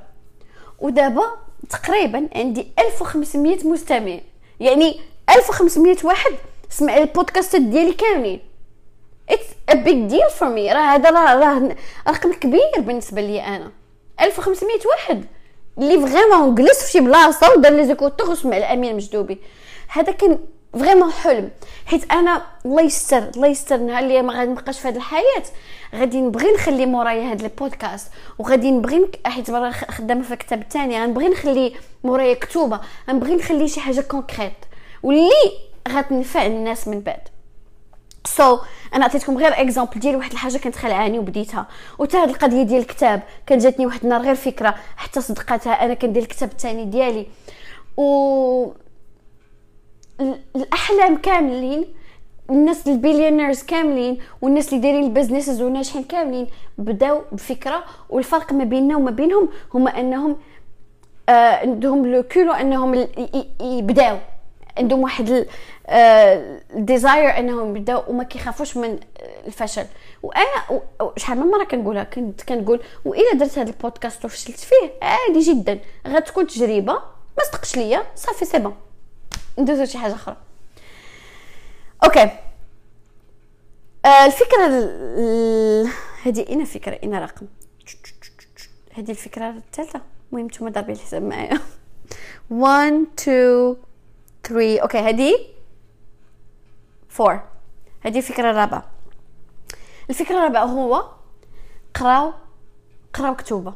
ودابا 0.79 1.25
تقريبا 1.71 2.29
عندي 2.35 2.67
1500 2.79 3.69
مستمع. 3.69 4.19
يعني 4.61 5.01
1500 5.37 5.97
واحد 6.05 6.33
سمع 6.71 6.97
البودكاست 6.97 7.57
ديالي 7.57 7.93
كاملين. 7.93 8.41
big 9.75 10.09
deal 10.09 10.31
for 10.31 10.49
me 10.49 10.73
راه 10.73 10.81
هذا 10.81 11.11
راه 11.11 11.77
رقم 12.09 12.33
كبير 12.33 12.71
بالنسبة 12.79 13.21
لي 13.21 13.41
أنا. 13.41 13.73
1500 14.21 14.75
واحد 14.87 15.25
اللي 15.79 16.07
vraiment 16.07 16.55
جلس 16.55 16.85
في 16.85 16.91
شي 16.91 17.01
بلاصة 17.01 17.53
ودار 17.53 17.73
لي 17.73 17.87
les 17.87 17.98
écouteurs 17.98 18.31
وسمع 18.31 18.57
الامين 18.57 18.97
مجدوبي 18.97 19.39
هذا 19.89 20.13
كان 20.13 20.39
vraiment 20.73 21.13
حلم. 21.13 21.51
حيت 21.87 22.13
أنا 22.13 22.43
الله 22.67 22.83
يستر 22.83 23.19
الله 23.37 23.49
يستر 23.49 23.77
نهار 23.77 24.03
اللي 24.03 24.23
ما 24.23 24.33
غادي 24.33 24.51
نبقاش 24.51 24.81
في 24.81 24.89
هذه 24.89 24.97
الحياة. 24.97 25.43
غادي 25.95 26.21
نبغي 26.21 26.53
نخلي 26.53 26.87
مورايا 26.87 27.31
هاد 27.31 27.41
البودكاست 27.41 28.13
وغادي 28.39 28.71
نبغي 28.71 29.11
حيت 29.27 29.51
برا 29.51 29.71
خدامة 29.71 30.23
في 30.23 30.33
الكتاب 30.33 30.61
الثاني 30.63 31.03
غنبغي 31.03 31.29
نخلي 31.29 31.73
مورايا 32.05 32.35
كتوبه 32.35 32.81
غنبغي 33.11 33.35
نخلي 33.35 33.69
شي 33.69 33.81
حاجة 33.81 34.01
concrète 34.01 34.53
واللي 35.03 35.31
غتنفع 35.89 36.47
الناس 36.47 36.89
من 36.89 37.01
بعد. 37.01 37.29
so, 38.27 38.61
أنا 38.95 39.05
عطيتكم 39.05 39.39
غير 39.39 39.61
exemple 39.61 40.01
ديال 40.01 40.17
واحد 40.17 40.33
الحاجة 40.33 40.59
كنت 40.59 40.77
خلعاني 40.77 41.19
وبديتها. 41.19 41.67
وتا 41.99 42.23
هاد 42.23 42.29
القضية 42.29 42.63
ديال 42.63 42.81
الكتاب 42.81 43.23
كان 43.47 43.59
جاتني 43.59 43.87
واحد 43.87 44.03
النهار 44.03 44.23
غير 44.23 44.35
فكرة 44.35 44.75
حتى 44.97 45.21
صدقتها 45.21 45.85
أنا 45.85 45.95
كندير 45.95 46.23
الكتاب 46.23 46.51
الثاني 46.51 46.85
ديالي. 46.85 47.27
و 47.97 48.73
الأحلام 50.57 51.17
كاملين 51.17 51.85
الناس 52.51 52.89
ال 52.89 52.94
billionaires 52.94 53.63
كاملين 53.63 54.19
والناس 54.43 54.69
اللي 54.69 54.81
دايرين 54.81 55.05
ال 55.05 55.10
businesses 55.10 55.63
وناجحين 55.63 56.03
كاملين 56.03 56.47
بداو 56.79 57.23
بفكرة. 57.33 57.85
والفرق 58.11 58.53
ما 58.53 58.65
بيننا 58.65 58.97
وما 58.97 59.11
بينهم 59.11 59.49
هما 59.75 60.01
أنهم 60.01 60.37
آه 61.29 61.57
عندهم 61.57 62.07
le 62.07 62.23
culot 62.23 62.53
انهم 62.53 63.07
يبداو 63.61 64.19
عندهم 64.79 65.03
واحد 65.03 65.47
ال 66.75 66.83
desire 66.83 67.31
آه 67.31 67.39
إنهم 67.39 67.77
يبداو 67.77 68.03
وما 68.09 68.25
كيخافوش 68.25 68.77
من 68.77 69.01
الفشل. 69.47 69.87
وأنا 70.23 70.81
شحال 71.17 71.39
من 71.39 71.47
مرة 71.47 71.65
كنقولها 71.65 72.05
كنت 72.05 72.43
كنقول 72.43 72.81
وإلا 73.05 73.33
درت 73.35 73.59
هذا 73.59 73.71
البودكاست 73.71 74.25
وفشلت 74.25 74.59
فيه 74.59 74.93
عادي 75.03 75.41
جدا. 75.41 75.79
غتكون 76.07 76.47
تجربة 76.47 76.93
ما 77.39 77.45
صدقش 77.53 77.77
ليا 77.77 78.03
صافي 78.15 78.45
c'est 78.45 78.59
bon 78.59 78.77
ندوزو 79.59 79.85
شي 79.85 79.99
حاجة 79.99 80.15
أخرى. 80.15 80.37
okay. 82.05 82.31
آه 84.05 84.27
الفكرة 84.27 84.67
هذه 86.23 86.49
اين 86.49 86.65
فكرة 86.65 86.99
اين 87.03 87.15
رقم. 87.15 87.47
هذه 88.95 89.11
الفكرة 89.11 89.49
الثالثة. 89.51 90.01
المهم 90.33 90.47
نتوما 90.47 90.71
ضربي 90.71 90.93
الحساب 90.93 91.23
معايا. 91.23 91.61
1 92.51 93.07
2 93.19 93.77
3 94.47 94.81
okay 94.81 94.99
هذه 94.99 95.39
4 97.21 97.45
هذه 98.01 98.19
الفكرة 98.19 98.51
الرابعة. 98.51 98.85
الفكرة 100.11 100.35
الرابعة 100.39 100.65
هو 100.65 101.05
قراو 101.95 102.33
قراو 103.15 103.37
كتوبة. 103.37 103.75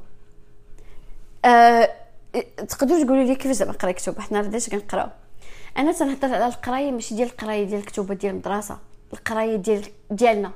أه 1.45 1.91
تقدروا 2.69 3.05
تقولوا 3.05 3.25
لي 3.25 3.35
كيفاش 3.35 3.57
زعما 3.57 3.73
قراي 3.73 3.93
كتوبة؟ 3.93 4.21
حنا 4.21 4.39
علاش 4.39 4.69
كنقراو. 4.69 5.09
أنا 5.79 5.93
تنهضر 5.93 6.35
على 6.35 6.47
القراية 6.47 6.91
ماشي 6.93 7.15
ديال 7.15 7.29
القراية 7.29 7.65
ديال 7.65 7.81
الكتوبة 7.81 8.15
ديال 8.15 8.33
المدرسة. 8.33 8.79
القراية 9.13 9.57
ديال 9.57 9.87
ديالنا. 10.11 10.51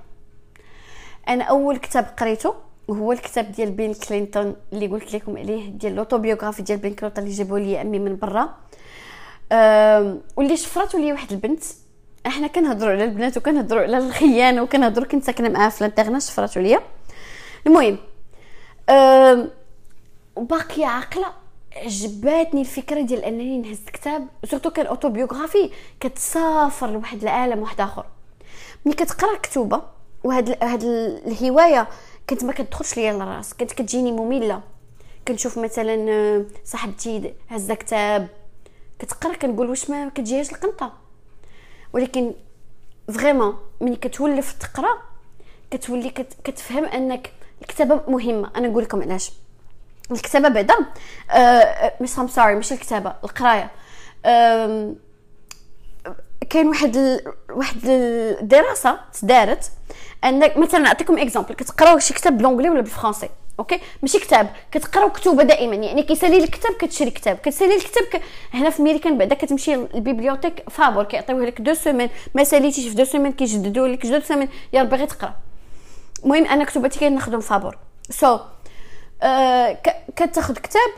أنا 1.29 1.45
أول 1.45 1.77
كتاب 1.77 2.05
قريته 2.19 2.55
هو 2.91 3.13
الكتاب 3.13 3.53
ديال 3.53 3.71
بيل 3.71 3.95
كلينتون 3.95 4.57
اللي 4.73 4.87
قلت 4.87 5.15
لكم 5.15 5.39
عليه 5.39 5.71
ديال 5.71 5.95
l'autobiographie 5.95 6.63
ديال 6.63 6.79
بيل 6.79 6.95
كلينتون 6.95 7.25
اللي 7.25 7.37
جابوا 7.37 7.59
لي 7.59 7.81
أمي 7.81 7.99
من 7.99 8.17
برا. 8.17 8.55
واللي 10.37 10.57
شفراتو 10.57 10.99
لي 10.99 11.13
واحد 11.13 11.33
البنت 11.33 11.65
إحنا 12.27 12.47
كنهضروا 12.47 12.93
على 12.93 13.05
البنات 13.05 13.37
وكنهضروا 13.37 13.83
على 13.83 13.99
الخيانه 13.99 14.63
وكنهضروا 14.63 15.07
كنت 15.07 15.25
ساكنة 15.25 15.49
معاها 15.49 15.69
في 15.69 15.81
ال 15.81 15.86
internat 15.86 16.23
شفراتو 16.23 16.61
ليا 16.61 16.81
المهم 17.67 17.99
باقيه 20.37 20.87
عاقلة 20.87 21.27
عجباتني 21.77 22.61
الفكرة 22.61 23.01
ديال 23.01 23.25
أنني 23.25 23.59
نهز 23.59 23.79
كتاب 23.93 24.27
surtout 24.45 24.71
كان 24.71 24.87
autobiographie 24.87 25.71
كتسافر 26.01 26.91
لواحد 26.91 27.23
العالم 27.23 27.59
واحد 27.59 27.81
آخر. 27.81 28.07
ملي 28.85 28.95
كتقرا 28.95 29.37
كتوبه 29.37 29.83
وهاد 30.25 30.65
هاد 30.65 30.85
الهواية 31.27 31.89
كنت 32.31 32.45
ما 32.45 32.53
كتدخلش 32.53 32.97
ليا 32.97 33.13
للراس 33.13 33.55
كنت 33.55 33.73
كتجيني 33.73 34.13
مملة. 34.13 34.61
كنشوف 35.29 35.59
مثلا 35.59 36.45
صاحبتي 36.65 37.35
هزة 37.49 37.75
كتاب 37.75 38.29
كتقرا 39.05 39.35
كنقول 39.35 39.71
واش 39.71 39.91
ما 39.91 40.09
كتجيهاش 40.09 40.53
القنطة. 40.53 40.93
ولكن 41.93 42.35
vraiment 43.13 43.59
ملي 43.81 43.97
كتولف 43.97 44.53
تقرا 44.53 44.99
كتولي 45.71 46.11
كت... 46.11 46.33
كتفهم 46.45 46.85
أنك 46.85 47.33
الكتابة 47.63 48.01
مهمة. 48.09 48.51
أنا 48.57 48.69
نقول 48.69 48.83
لكم 48.83 49.03
علاش. 49.03 49.33
الكتابة 50.11 50.49
بعدا 50.49 50.75
آه 51.31 51.93
مش 52.01 52.09
sorry 52.09 52.55
مش 52.55 52.73
الكتابة 52.73 53.15
القراية. 53.25 53.71
آه 54.25 54.95
كاين 56.51 56.69
واحد 56.69 56.97
ال... 56.97 57.33
واحد 57.51 57.81
الدراسه 57.85 59.01
تدارت 59.21 59.73
أنك 60.25 60.57
مثلا 60.57 60.81
نعطيكم 60.81 61.19
exemple 61.19 61.55
كتقراو 61.55 61.99
شي 61.99 62.15
كتاب 62.15 62.39
ب 62.39 62.42
l'anglais 62.42 62.71
ولا 62.71 62.81
بالفرنسي. 62.81 63.29
okay؟ 63.59 63.81
ماشي 64.03 64.19
كتاب. 64.19 64.51
كتقراو 64.73 65.11
كتوبه 65.11 65.43
دائما. 65.43 65.75
يعني 65.77 66.03
كيسالي 66.03 66.37
الكتاب 66.37 66.73
كتشري 66.73 67.11
كتاب. 67.11 67.37
كتسالي 67.37 67.75
الكتاب 67.75 68.05
ك... 68.05 68.23
هنا 68.55 68.71
في 68.71 68.83
ميريكان 68.83 69.19
بعدا 69.19 69.35
كتمشي 69.35 69.75
لل 69.75 69.89
bibliothèque 69.89 70.71
فابور 70.71 71.05
كيعطيوه 71.05 71.45
لك 71.45 71.61
deux 71.61 71.75
semaines. 71.75 72.11
ما 72.35 72.45
ساليتيش 72.45 72.89
في 72.89 72.95
deux 72.95 73.05
semaines 73.05 73.33
كيجددوا 73.33 73.89
لك 73.89 74.07
deux 74.07 74.23
semaines. 74.23 74.49
يا 74.73 74.83
باغي 74.83 75.07
تقرأ. 75.07 75.35
المهم 76.25 76.47
أنا 76.47 76.65
كتبتي 76.65 76.99
كناخذهم 76.99 77.41
فابور. 77.41 77.79
so, 78.11 78.41
آه 79.23 79.79
كتاخذ 80.17 80.55
كتاب. 80.55 80.91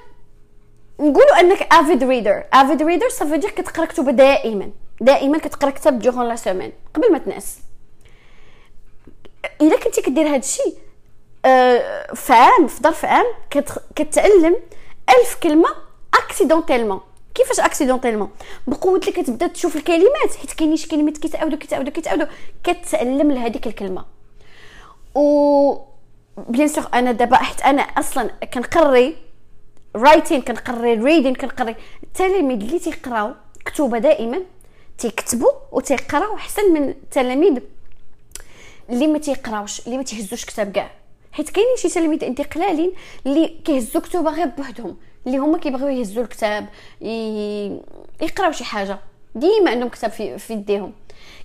نقولوا 1.01 1.41
أنك 1.41 1.63
avid 1.73 2.05
reader 2.05 2.45
avid 2.53 2.83
reader 2.83 3.09
صافي 3.09 3.37
دير 3.37 3.51
كتقرأ 3.51 3.85
كتب 3.85 4.17
دائما. 4.17 4.71
دائما 5.01 5.39
كتقرأ 5.39 5.71
كتاب 5.71 5.99
durant 5.99 6.29
la 6.29 6.37
semaine 6.37 6.73
قبل 6.95 7.13
ما 7.13 7.19
تنعس. 7.19 7.59
إلا 9.61 9.79
كنتي 9.79 10.03
كدير 10.03 10.29
هذا 10.29 10.37
الشيء 10.37 10.75
في 12.15 12.33
عام 12.33 12.67
في 12.67 12.83
ظرف 12.83 13.05
عام 13.05 13.27
كتعلم 13.97 14.57
ألف 15.09 15.39
كلمة 15.43 15.69
accidentellement 16.15 17.01
كيفاش 17.35 17.61
accidentellement 17.61 18.31
بقوة 18.67 18.99
اللي 18.99 19.13
كتبدا 19.13 19.47
تشوف 19.47 19.77
الكلمات 19.77 20.37
حيت 20.41 20.53
كاينين 20.53 20.77
شي 20.77 20.89
كلمات 20.89 21.19
كيتعاودوا 21.19 21.59
كيتعاودوا 21.59 21.93
كيتعاودوا. 21.93 22.27
كتعلم 22.65 23.33
لهذيك 23.33 23.67
الكلمة. 23.67 24.05
و 25.15 25.79
bien 26.37 26.69
sûr 26.69 26.89
أنا 26.95 27.13
دابا 27.13 27.37
حيت 27.37 27.61
أنا 27.61 27.83
أصلا 27.83 28.31
كنقري 28.55 29.17
writing 29.97 30.43
كنقري 30.43 30.95
reading 30.95 31.35
كنقري 31.35 31.77
التلاميذ 32.03 32.61
اللي 32.61 32.79
تيقراو 32.79 33.35
كتوبة 33.65 33.99
دائما 33.99 34.43
تيكتبوا 34.99 35.53
وتيقراو 35.73 36.37
أحسن 36.37 36.73
من 36.75 36.89
التلاميذ 36.89 37.59
اللي 38.91 39.07
ما 39.07 39.19
تيقراوش 39.19 39.87
اللي 39.87 39.97
ما 39.97 40.03
تيهزوش 40.03 40.45
كتاب 40.45 40.73
كاع. 40.73 40.91
حيت 41.37 41.51
كاينين 41.51 41.77
شي 41.77 41.89
تلاميذ 41.89 42.25
انت 42.25 42.41
قلالين 42.41 42.93
اللي 43.27 43.49
كيهزوا 43.65 44.03
كتوبه 44.03 44.31
غير 44.31 44.47
بوحدهم 44.47 44.97
اللي 45.27 45.39
هما 45.39 45.59
كيبغيو 45.59 45.89
يهزوا 45.89 46.23
الكتاب 46.23 46.67
يقراو 48.21 48.53
شي 48.53 48.65
حاجة. 48.65 48.99
ديما 49.35 49.71
عندهم 49.71 49.89
كتاب 49.89 50.11
في 50.11 50.39
في 50.39 50.53
يديهم. 50.53 50.93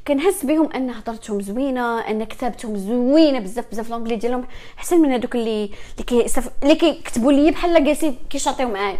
كنحس 0.07 0.45
بهم 0.45 0.71
أن 0.71 0.89
هضرتهم 0.89 1.41
زوينة 1.41 1.99
أن 1.99 2.23
كتابتهم 2.23 2.77
زوينة 2.77 3.39
بزاف 3.39 3.65
بزاف 3.71 3.89
l'anglais 3.89 4.15
ديالهم 4.15 4.47
أحسن 4.77 5.01
من 5.01 5.11
هذوك 5.11 5.35
اللي 5.35 5.71
اللي 6.11 6.25
اللي 6.63 6.75
كيكتبوا 6.75 7.31
لي 7.31 7.51
بحال 7.51 7.83
جالسين 7.83 8.17
كيشاطيو 8.29 8.67
معايا. 8.69 8.99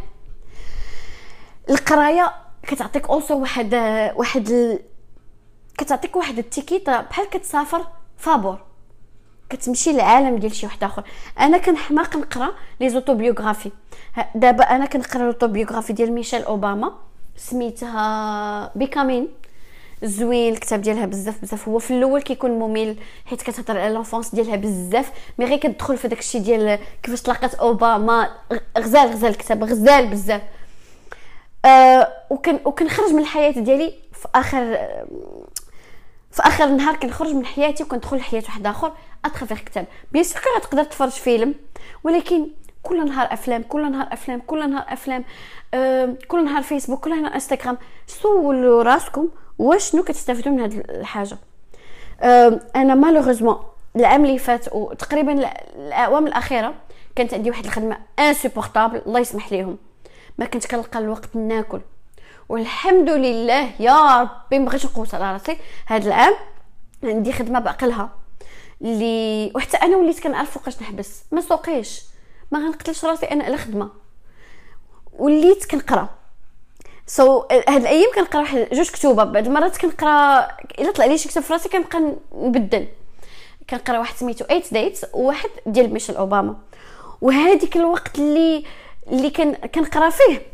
القراية 1.69 2.33
كتعطيك 2.63 3.09
also 3.09 3.41
واحد 3.41 3.73
واحد 4.15 4.49
ال... 4.49 4.79
كتعطيك 5.77 6.15
واحد 6.15 6.37
ال 6.37 6.45
ticket 6.45 6.89
بحال 6.89 7.29
كتسافر 7.29 7.87
فابور. 8.17 8.70
كتمشي 9.51 9.91
للعالم 9.91 10.37
ديال 10.37 10.55
شي 10.55 10.65
واحد 10.65 10.83
آخر. 10.83 11.03
أنا 11.39 11.57
كنحماق 11.57 12.15
نقرأ 12.17 12.51
les 12.79 12.89
autobiographies. 12.89 13.71
دابا 14.35 14.63
أنا 14.63 14.85
كنقرأ 14.85 15.23
l'autobiographie 15.23 15.93
ديال 15.93 16.11
ميشيل 16.11 16.43
أوباما. 16.43 16.93
سميتها 17.37 18.71
Becoming 18.75 19.27
زوين 20.03 20.53
الكتاب 20.53 20.81
ديالها 20.81 21.05
بزاف 21.05 21.41
بزاف. 21.41 21.69
هو 21.69 21.79
في 21.79 21.91
الأول 21.91 22.21
كيكون 22.21 22.51
ممل 22.51 22.97
حيت 23.25 23.41
كتهضر 23.41 23.79
على 23.79 23.93
l'enfance 23.93 24.35
ديالها 24.35 24.55
بزاف. 24.55 25.11
mais 25.39 25.45
غير 25.45 25.57
كتدخل 25.57 25.97
في 25.97 26.07
داكشي 26.07 26.39
ديال 26.39 26.79
كيفاش 27.03 27.21
تلاقات 27.21 27.53
أوباما. 27.53 28.29
غزال 28.77 29.09
غزال 29.09 29.29
الكتاب 29.29 29.63
غزال 29.63 30.07
بزاف. 30.07 30.41
آه 31.65 32.07
وكن 32.29 32.59
وكنخرج 32.65 33.13
من 33.13 33.19
الحياة 33.19 33.51
ديالي 33.51 33.93
في 34.13 34.27
آخر 34.35 34.77
في 36.31 36.41
اخر 36.41 36.63
النهار 36.63 36.95
كنخرج 36.95 37.33
من 37.35 37.45
حياتي 37.45 37.83
وكندخل 37.83 38.17
لحياة 38.17 38.43
واحد 38.45 38.67
آخر 38.67 38.93
à 39.25 39.29
travers 39.29 39.57
كتاب. 39.57 39.85
bien 40.11 40.23
sûr 40.23 40.41
غتقدر 40.57 40.83
تفرج 40.83 41.09
فيلم 41.09 41.55
ولكن 42.03 42.47
كل 42.83 43.05
نهار 43.05 43.33
أفلام 43.33 43.63
كل 43.63 43.91
نهار 43.91 44.07
أفلام 44.13 44.41
كل 44.47 44.69
نهار 44.69 44.85
أفلام 44.89 45.23
آه 45.73 46.15
كل 46.27 46.45
نهار 46.45 46.63
فيسبوك 46.63 47.03
كل 47.03 47.21
نهار 47.21 47.33
إنستغرام. 47.33 47.77
سولوا 48.07 48.83
راسكم 48.83 49.29
واش 49.59 49.91
شنو 49.91 50.03
كتستافدوا 50.03 50.51
من 50.51 50.59
هذه 50.59 50.83
الحاجة. 50.89 51.37
آه 52.21 52.59
أنا 52.75 52.95
malheureusement 52.95 53.59
العام 53.95 54.25
اللي 54.25 54.39
فات 54.39 54.73
وتقريبا 54.73 55.51
الاعوام 55.75 56.27
الأخيرة 56.27 56.73
كانت 57.15 57.33
عندي 57.33 57.49
واحد 57.49 57.65
الخدمة 57.65 57.97
insupportable 58.19 59.01
الله 59.05 59.19
يسمح 59.19 59.51
ليهم. 59.51 59.77
ما 60.37 60.45
كنت 60.45 60.67
كنلقى 60.67 60.99
الوقت 60.99 61.35
ناكل. 61.35 61.81
والحمد 62.51 63.09
لله 63.09 63.71
يا 63.79 64.21
ربي 64.21 64.59
ما 64.59 64.65
بغيتش 64.65 64.85
نقوس 64.85 65.13
على 65.15 65.33
راسي 65.33 65.57
هذا 65.85 66.07
العام 66.07 66.33
عندي 67.03 67.33
خدمة 67.33 67.59
بعقلها 67.59 68.09
اللي 68.81 69.51
وحتى 69.55 69.77
أنا 69.77 69.97
وليت 69.97 70.19
كنعرف 70.19 70.51
فوقاش 70.51 70.81
نحبس 70.81 71.23
ما 71.31 71.41
سوقيش 71.41 72.01
ما 72.51 72.59
غنقتلش 72.59 73.05
راسي 73.05 73.25
أنا 73.25 73.43
على 73.43 73.57
خدمة. 73.57 73.89
وليت 75.13 75.65
كنقرأ. 75.65 76.09
so, 77.07 77.45
هاد 77.53 77.81
الأيام 77.81 78.11
كنقرأ 78.15 78.41
واحد 78.41 78.67
جوج 78.73 78.89
كتوبه 78.89 79.23
بعض 79.23 79.47
المرات 79.47 79.77
كنقرأ 79.77 80.47
إلا 80.79 80.91
طلع 80.91 81.05
لي 81.05 81.17
شي 81.17 81.29
كتاب 81.29 81.43
في 81.43 81.53
راسي 81.53 81.69
كنبقى 81.69 82.15
نبدل. 82.35 82.87
كنقرأ 83.69 83.99
واحد 83.99 84.15
سميتو 84.15 84.45
8 84.45 84.63
dates 84.71 85.05
وواحد 85.13 85.49
ديال 85.65 85.93
ميشيل 85.93 86.15
أوباما. 86.15 86.55
وهذيك 87.21 87.77
الوقت 87.77 88.19
اللي 88.19 88.65
اللي 89.07 89.29
كان 89.29 89.53
كنقرأ 89.53 90.09
فيه. 90.09 90.50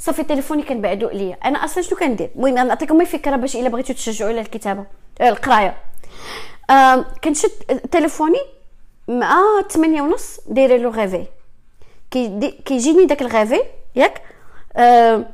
صافي 0.00 0.22
تليفوني 0.22 0.62
كان 0.62 0.80
بعدو 0.80 1.08
عليا. 1.08 1.36
أنا 1.44 1.64
أصلا 1.64 1.82
شنو 1.82 1.98
كندير؟ 1.98 2.30
المهم 2.36 2.66
نعطيكم 2.66 3.04
فكرة 3.04 3.36
باش 3.36 3.56
إلا 3.56 3.68
بغيتو 3.68 3.92
تشجعوا 3.92 4.30
على 4.30 4.40
الكتابة. 4.40 4.84
القراية. 5.20 5.76
آه 6.70 7.04
كنشد 7.24 7.50
تليفوني 7.90 8.38
مع 9.08 9.42
8 9.70 10.02
ونص 10.02 10.40
دايرة 10.46 10.76
له 10.76 10.88
réveil 10.88 11.24
كيجيني 12.64 13.04
داك 13.04 13.22
ال 13.22 13.27
réveil 13.27 13.60
ياك؟ 13.96 14.22
آه 14.76 15.24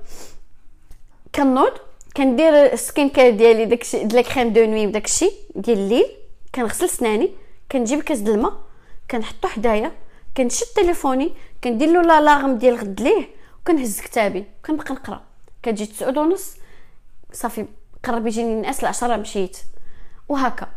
كنوض 1.34 1.72
كندير 2.16 2.76
skin 2.76 3.08
care 3.08 3.30
ديالي 3.30 3.64
داكشي 3.64 4.04
ديال 4.04 4.24
crème 4.24 4.52
de 4.52 4.64
nuit 4.64 4.86
وداكشي 4.86 5.30
ديال 5.54 5.78
الليل. 5.78 6.06
كنغسل 6.54 6.88
سناني 6.88 7.30
كنجيب 7.72 8.02
كاس 8.02 8.18
د 8.18 8.28
الماء 8.28 8.52
كنحطو 9.10 9.48
حدايا 9.48 9.92
كنشد 10.36 10.66
تليفوني 10.76 11.32
كندير 11.64 11.88
له 11.88 12.20
لاغم 12.20 12.58
ديال 12.58 12.76
غد 12.76 13.00
ليه. 13.00 13.35
وكنهز 13.66 14.00
كتابي 14.00 14.44
كنبقى 14.66 14.94
نقرأ. 14.94 15.22
كتجي 15.62 15.86
تسعود 15.86 16.18
ونص 16.18 16.56
صافي 17.32 17.66
قرب 18.04 18.26
يجيني 18.26 18.52
الناس 18.52 18.80
العشرة 18.80 19.16
مشيت. 19.16 19.58
وهكا. 20.28 20.68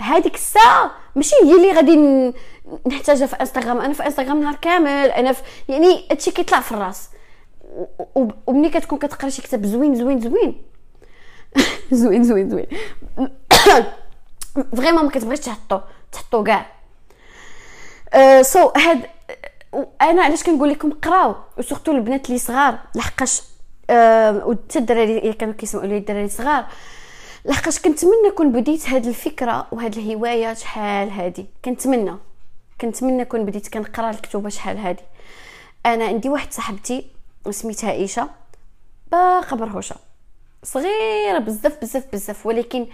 هذيك 0.00 0.34
الساعة 0.34 0.90
ماشي 1.16 1.36
هي 1.44 1.56
اللي 1.56 1.72
غادي 1.72 1.96
نحتاجها 2.86 3.26
في 3.26 3.36
إنستغرام. 3.36 3.80
أنا 3.80 3.92
في 3.92 4.06
إنستغرام 4.06 4.40
نهار 4.40 4.54
كامل 4.54 5.10
أنا 5.10 5.32
في 5.32 5.42
يعني 5.68 6.08
هادشي 6.10 6.30
كيطلع 6.30 6.60
في 6.60 6.72
الراس. 6.72 7.08
ومني 8.46 8.70
كتكون 8.70 8.98
كتقرأ 8.98 9.30
شي 9.30 9.42
كتاب 9.42 9.66
زوين 9.66 9.94
زوين 9.94 10.20
زوين. 10.20 10.62
زوين 11.92 12.24
زوين 12.24 12.50
زوين. 12.50 12.66
vraiment 14.76 15.04
ما 15.04 15.10
كتبغيش 15.10 15.40
تحطو 15.40 15.80
تحطو 16.12 16.44
كاع. 16.44 16.66
so 18.42 18.68
uh, 18.68 18.78
هاد 18.78 19.13
أنا 20.02 20.22
علاش 20.22 20.42
كنقول 20.42 20.68
لكم 20.68 20.92
قراو؟ 20.92 21.34
و 21.58 21.62
surtout 21.62 21.92
البنات 21.92 22.26
اللي 22.26 22.38
صغار 22.38 22.78
لحقاش 22.94 23.42
أه 23.90 24.46
وحتى 24.46 24.78
الدراري 24.78 25.32
كانوا 25.32 25.54
كيسمعوا 25.54 25.86
لي 25.86 25.98
الدراري 25.98 26.28
صغار 26.28 26.66
لحقاش 27.44 27.78
كنتمنى 27.78 28.30
كون 28.36 28.52
بديت 28.52 28.88
هاد 28.88 29.06
الفكرة 29.06 29.66
وهاد 29.72 29.98
الهواية 29.98 30.54
شحال 30.54 31.10
هادي. 31.10 31.46
كنتمنى 31.64 32.16
كنتمنى 32.80 33.24
كون 33.24 33.44
بديت 33.44 33.68
كنقرا 33.68 34.10
الكتوبه 34.10 34.48
شحال 34.48 34.78
هادي. 34.78 35.02
أنا 35.86 36.04
عندي 36.04 36.28
واحد 36.28 36.52
صاحبتي 36.52 37.06
سميتها 37.50 37.90
عائشه 37.90 38.28
باقا 39.12 39.56
برهوشه 39.56 39.96
صغيرة 40.62 41.38
بزاف 41.38 41.80
بزاف 41.82 42.04
بزاف 42.12 42.46
ولكن 42.46 42.86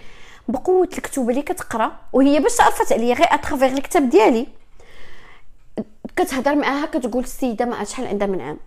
بقوة 0.47 0.89
الكتوبه 0.97 1.29
اللي 1.29 1.41
كتقرا 1.41 1.91
وهي 2.13 2.39
باش 2.39 2.61
عرفت 2.61 2.93
عليا 2.93 3.13
غير 3.15 3.27
à 3.29 3.35
travers 3.35 3.73
الكتاب 3.73 4.09
ديالي. 4.09 4.47
كتهضر 6.15 6.55
معاها 6.55 6.85
كتقول 6.85 7.23
السيدة 7.23 7.65
ما 7.65 7.83
شحال 7.83 8.07
عندها 8.07 8.27
من 8.27 8.41
عام. 8.41 8.57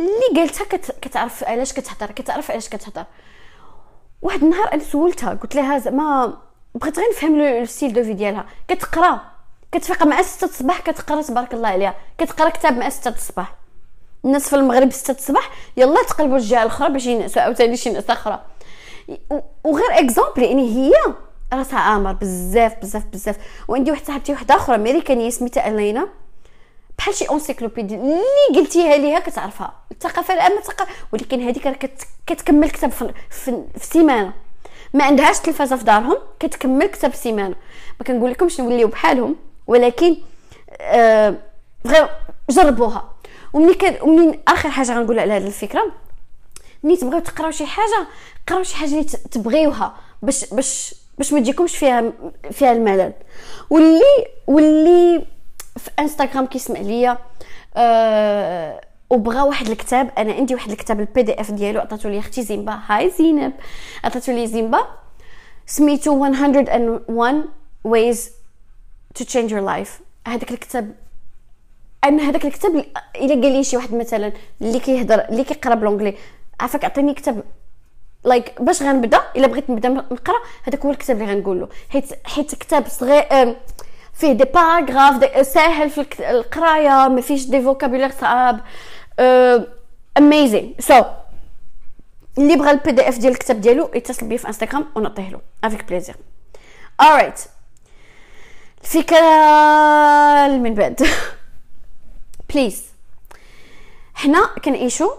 اللي 0.00 0.40
قالتها 0.40 0.64
كت... 0.64 0.90
كتعرف 1.02 1.44
علاش 1.44 1.72
كتهضر 1.72 2.10
كتعرف 2.10 2.50
علاش 2.50 2.68
كتهضر. 2.68 3.04
واحد 4.22 4.42
النهار 4.42 4.72
أنا 4.72 4.82
سولتها 4.82 5.34
قلت 5.34 5.54
لها 5.54 5.78
زعما 5.78 6.38
بغيت 6.74 6.98
غير 6.98 7.08
نفهم 7.10 7.40
ال 7.40 7.49
style 7.49 7.92
de 7.92 8.04
vie 8.04 8.14
ديالها. 8.14 8.46
كتقرأ 8.68 9.20
كتفيق 9.72 10.02
مع 10.02 10.22
6 10.22 10.44
الصباح 10.44 10.80
كتقرأ 10.80 11.22
تبارك 11.22 11.54
الله 11.54 11.68
عليها. 11.68 11.94
كتقرأ 12.18 12.48
كتاب 12.48 12.78
مع 12.78 12.88
6 12.88 13.08
الصباح. 13.10 13.54
الناس 14.24 14.48
في 14.48 14.56
المغرب 14.56 14.90
6 14.90 15.14
الصباح 15.14 15.50
يلا 15.76 16.02
تقلبوا 16.02 16.36
الجهة 16.36 16.62
الأخرى 16.62 16.92
باش 16.92 17.06
ينعسوا 17.06 17.42
عاوتاني 17.42 17.76
شي 17.76 17.90
نأس 17.90 18.10
أخرى. 18.10 18.44
وغير 19.64 19.90
exemple 19.90 20.42
يعني 20.42 20.76
هي 20.76 20.92
راسها 21.52 21.78
عامر 21.78 22.12
بزاف 22.12 22.78
بزاف 22.82 23.06
بزاف. 23.06 23.36
وعندي 23.68 23.90
واحد 23.90 24.04
صاحبتي 24.04 24.32
واحدة 24.32 24.54
أخرى 24.54 24.76
أمريكانية 24.76 25.30
سميتها 25.30 25.68
الينا 25.68 26.08
بحال 27.00 27.14
شي 27.14 27.24
encyclopédie 27.30 27.94
اللي 27.94 28.20
قلتيها 28.54 28.96
ليها 28.96 29.20
كتعرفها. 29.20 29.74
الثقافة 29.92 30.34
العامه 30.34 30.60
ثقافه 30.60 30.92
ولكن 31.12 31.40
هذيك 31.40 31.66
راه 31.66 31.78
كتكمل 32.26 32.70
كتاب 32.70 32.90
في, 32.90 33.12
في, 33.30 33.62
في 33.78 33.86
سيمانة. 33.86 34.32
ما 34.94 35.04
عندهاش 35.04 35.38
تلفازه 35.38 35.76
في 35.76 35.84
دارهم 35.84 36.16
كتكمل 36.40 36.86
كتاب 36.86 37.14
سيمانة. 37.14 37.54
ما 38.00 38.06
كنقول 38.06 38.30
لكمش 38.30 38.60
نوليو 38.60 38.88
بحالهم 38.88 39.36
ولكن 39.66 40.16
آه 40.80 41.34
غير 41.86 42.08
جربوها. 42.50 43.12
ومني 43.52 43.74
كان 43.74 44.02
ومنين 44.02 44.40
آخر 44.48 44.70
حاجة 44.70 44.98
غنقول 44.98 45.18
على 45.18 45.32
هذه 45.32 45.46
الفكرة 45.46 45.92
ملي 46.82 46.96
تبغيو 46.96 47.20
تقراو 47.20 47.50
شي 47.50 47.66
حاجة 47.66 48.06
قراو 48.48 48.62
شي 48.62 48.76
حاجة 48.76 48.90
اللي 48.90 49.04
تبغيوها 49.04 49.94
باش 50.22 50.54
باش 50.54 50.94
باش 51.18 51.32
ما 51.32 51.40
تجيكمش 51.40 51.76
فيها 51.76 52.12
فيها 52.50 52.72
الملل. 52.72 53.12
واللي 53.70 54.26
واللي 54.46 55.26
في 55.84 55.90
انستغرام 55.98 56.46
كيسمع 56.46 56.80
ليا 56.80 57.18
أه 57.76 58.80
وبغى 59.10 59.40
واحد 59.40 59.66
الكتاب 59.66 60.10
أنا 60.18 60.32
عندي 60.32 60.54
واحد 60.54 60.70
الكتاب 60.70 61.00
ال 61.00 61.22
PDF 61.22 61.50
ديالو 61.50 61.80
عطاتو 61.80 62.08
لي 62.08 62.18
أختي 62.18 62.42
زينبا. 62.42 62.80
هاي 62.86 63.10
زينب. 63.10 63.52
عطاتو 64.04 64.32
لي 64.32 64.46
زينبا. 64.46 64.78
سميتو 65.66 66.14
101 66.14 67.44
ways 67.88 68.18
to 69.18 69.24
change 69.24 69.50
your 69.50 69.62
life. 69.62 69.90
هذاك 70.26 70.50
الكتاب 70.50 70.94
أنا 72.04 72.22
هذاك 72.22 72.44
الكتاب 72.44 72.84
إلا 73.16 73.34
قال 73.34 73.52
لي 73.52 73.64
شي 73.64 73.76
واحد 73.76 73.94
مثلا 73.94 74.32
اللي 74.62 74.80
كيهضر 74.80 75.20
اللي 75.28 75.44
كيقرأ 75.44 75.74
ب 75.74 75.78
l'anglais 75.78 76.14
عافاك 76.60 76.84
عطيني 76.84 77.14
كتاب 77.14 77.42
like 78.24 78.48
like 78.48 78.62
باش 78.62 78.82
غنبدأ 78.82 79.20
إلا 79.36 79.46
بغيت 79.46 79.70
نبدأ 79.70 79.88
نقرأ 79.88 80.36
هذاك 80.64 80.84
هو 80.84 80.90
الكتاب 80.90 81.22
اللي 81.22 81.32
غنقول 81.32 81.60
له 81.60 81.68
حيت 81.88 82.26
حيت 82.26 82.54
كتاب 82.54 82.88
صغير 82.88 83.56
فيه 84.20 84.32
des 84.32 84.44
paragraphes 84.44 85.46
ساهل 85.46 85.90
في 85.90 86.30
القراية 86.30 87.08
ما 87.08 87.20
فيش 87.20 87.46
des 87.46 87.62
vocabulaires 87.62 88.10
صعاب. 88.10 88.60
amazing 90.18 90.74
so 90.78 91.04
اللي 92.38 92.56
بغى 92.56 92.70
ال 92.70 92.92
PDF 92.92 93.18
ديال 93.18 93.32
الكتاب 93.32 93.60
ديالو 93.60 93.90
يتصل 93.94 94.26
بيا 94.26 94.36
في 94.36 94.46
انستغرام 94.48 94.86
ونعطيه 94.94 95.28
له. 95.28 95.40
avec 95.64 95.84
plaisir 95.84 96.16
alright 97.02 97.40
الفكرة 98.84 99.20
من 100.48 100.74
بعد. 100.74 101.06
please 102.54 102.84
حنا 104.14 104.50
كنعيشو 104.64 105.10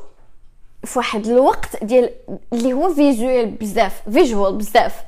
في 0.84 1.00
واحد 1.00 1.26
الوقت 1.28 1.84
ديال 1.84 2.10
اللي 2.54 2.74
هو 2.74 2.94
visual 2.94 3.46
بزاف 3.46 4.02
visual 4.10 4.56
بزاف. 4.56 5.04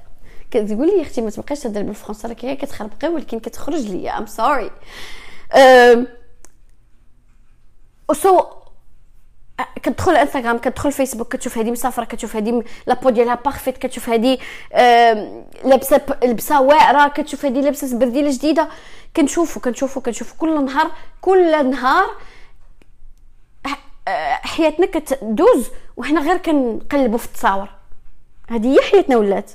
كتقول 0.54 0.88
لي 0.88 1.02
أختي 1.02 1.22
ما 1.22 1.30
تبقاش 1.30 1.60
تهضر 1.60 1.82
بالفرنسا 1.82 2.28
راك 2.28 2.46
غير 2.46 2.56
كتخربقي 2.56 3.08
ولكن 3.08 3.39
كتخرج 3.39 3.88
ليا. 3.88 4.18
I'm 4.17 4.26
sorry 4.26 4.72
so 8.13 8.43
كتدخل 9.76 10.16
انستغرام 10.16 10.58
كتدخل 10.58 10.92
فيسبوك 10.92 11.36
كتشوف 11.36 11.58
هذه 11.58 11.72
مسافرة 11.72 12.06
كتشوف 12.06 12.36
هذه 12.36 12.63
la 12.88 12.95
peau 12.95 13.10
ديالها 13.10 13.36
parfaite 13.36 13.78
كتشوف 13.78 14.10
هذه 14.10 14.38
لابسة 15.63 16.02
لبسه 16.24 16.62
واعرة 16.62 17.08
كتشوف 17.08 17.46
هذه 17.46 17.62
لابسة 17.62 17.98
برديله 17.98 18.32
جديدة. 18.32 18.70
كنشوفو 19.18 19.60
كنشوفو 19.60 20.02
كنشوفو 20.02 20.36
كل 20.38 20.66
نهار 20.66 20.92
كل 21.22 21.70
نهار 21.70 22.06
حياتنا 24.44 24.86
كتدوز 24.86 25.70
وحنا 25.98 26.22
غير 26.22 26.38
كنقلبوا 26.38 27.18
في 27.18 27.26
التصاور. 27.26 27.70
هذه 28.50 28.74
هي 28.74 28.82
حياتنا 28.82 29.18
ولات. 29.18 29.52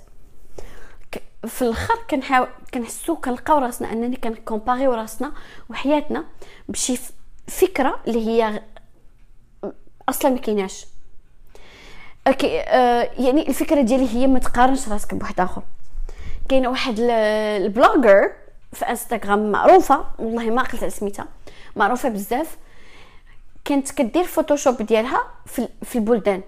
في 1.46 1.62
الآخر 1.62 1.94
كنحاول 2.11 2.48
كنحسو 2.74 3.16
كنلقاو 3.16 3.59
راسنا 3.59 3.92
أنني 3.92 4.16
كنكومباريو 4.16 4.94
راسنا 4.94 5.33
وحياتنا 5.70 6.24
بشي 6.68 6.98
فكرة 7.48 8.01
اللي 8.09 8.27
هي 8.27 8.62
أصلا 10.09 10.31
ما 10.31 10.38
كايناش. 10.38 10.87
okay 12.27 12.61
آه 12.61 13.11
يعني 13.18 13.48
الفكرة 13.48 13.81
ديالي 13.81 14.09
هي 14.09 14.27
ما 14.27 14.38
تقارنش 14.38 14.88
راسك 14.88 15.14
بواحد 15.14 15.40
آخر. 15.40 15.62
كاين 16.48 16.66
واحد 16.66 16.94
ال 16.99 17.15
blogger 17.15 18.33
في 18.72 18.85
إنستغرام 18.85 19.53
معروفة 19.53 20.05
والله 20.18 20.51
ما 20.51 20.62
قلت 20.62 20.85
سميتها 20.85 21.27
معروفة 21.77 22.09
بزاف. 22.09 22.57
كانت 23.64 23.90
كدير 23.90 24.24
فوتوشوب 24.24 24.83
ديالها 24.83 25.22
في 25.83 25.96
البلدان. 25.96 26.42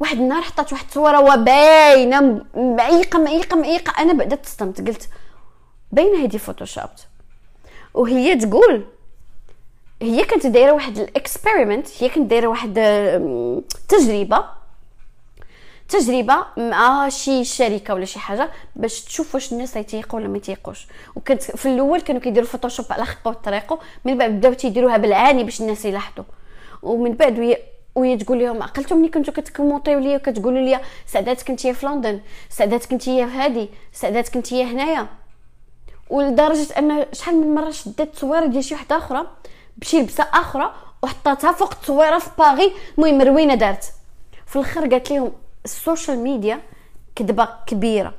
واحد 0.00 0.16
النهار 0.16 0.42
حطات 0.42 0.72
واحد 0.72 0.84
الصورة 0.88 1.20
وباينة 1.20 2.44
معيقة 2.54 3.18
معيقة 3.18 3.56
معيقة. 3.56 4.02
أنا 4.02 4.12
بدأت 4.12 4.44
تصدمت 4.44 4.88
قلت 4.88 5.08
باينة 5.92 6.24
هذه 6.24 6.36
فوتوشوب 6.36 6.90
وهي 7.94 8.36
تقول 8.36 8.84
هي 10.02 10.24
كانت 10.24 10.46
دايرة 10.46 10.72
واحد 10.72 10.98
ال 10.98 11.06
experiment 11.06 11.88
هي 11.98 12.08
كانت 12.08 12.30
دايرة 12.30 12.46
واحد 12.46 12.74
تجربة. 13.88 14.44
تجربة 15.88 16.46
مع 16.56 17.08
شي 17.08 17.44
شركة 17.44 17.94
ولا 17.94 18.04
شي 18.04 18.18
حاجة 18.18 18.50
باش 18.76 19.04
تشوف 19.04 19.34
واش 19.34 19.52
الناس 19.52 19.76
يتيقوا 19.76 20.20
ولا 20.20 20.28
ما 20.28 20.36
يتيقوش 20.36 20.86
وكانت 21.16 21.42
في 21.42 21.66
الأول 21.66 22.00
كانوا 22.00 22.20
كيديروا 22.20 22.48
فوتوشوب 22.48 22.86
على 22.90 23.04
خطه 23.04 23.30
الطريقة 23.30 23.78
من 24.04 24.18
بعد 24.18 24.30
بداو 24.30 24.52
تيديروها 24.52 24.96
بالعاني 24.96 25.44
باش 25.44 25.60
الناس 25.60 25.84
يلاحظوا. 25.84 26.24
ومن 26.82 27.12
بعد 27.12 27.56
وهي 27.94 28.16
تقول 28.16 28.38
لهم 28.38 28.62
عقلتوا 28.62 28.96
ملي 28.96 29.08
كنتو 29.08 29.32
كتكومونطيو 29.32 29.98
ليا 29.98 30.16
وكتقولوا 30.16 30.60
لي 30.60 30.80
سعدات 31.06 31.42
كنتي 31.42 31.74
في 31.74 31.86
لندن 31.86 32.20
سعدات 32.50 32.86
كنتي 32.86 33.26
في 33.26 33.32
هادي 33.32 33.68
سعدات 33.92 34.28
كنتي 34.28 34.64
هنايا. 34.64 35.06
ولدرجة 36.10 36.78
أن 36.78 37.06
شحال 37.12 37.36
من 37.36 37.54
مرة 37.54 37.70
شدات 37.70 38.14
تصويره 38.14 38.46
ديال 38.46 38.64
شي 38.64 38.74
وحدة 38.74 38.96
أخرى 38.96 39.26
بشي 39.76 40.00
لبسة 40.00 40.24
أخرى 40.32 40.74
وحطاتها 41.02 41.52
فوق 41.52 41.72
التصويره 41.72 42.18
في 42.18 42.30
باريس 42.38 42.72
المهم 42.98 43.22
روينه 43.22 43.54
دارت. 43.54 43.84
في 44.46 44.56
الآخر 44.56 44.88
قالت 44.88 45.10
لهم 45.10 45.32
ال 45.64 45.72
social 45.72 46.18
media 46.18 46.60
كذبه 47.16 47.48
كبيرة 47.66 48.14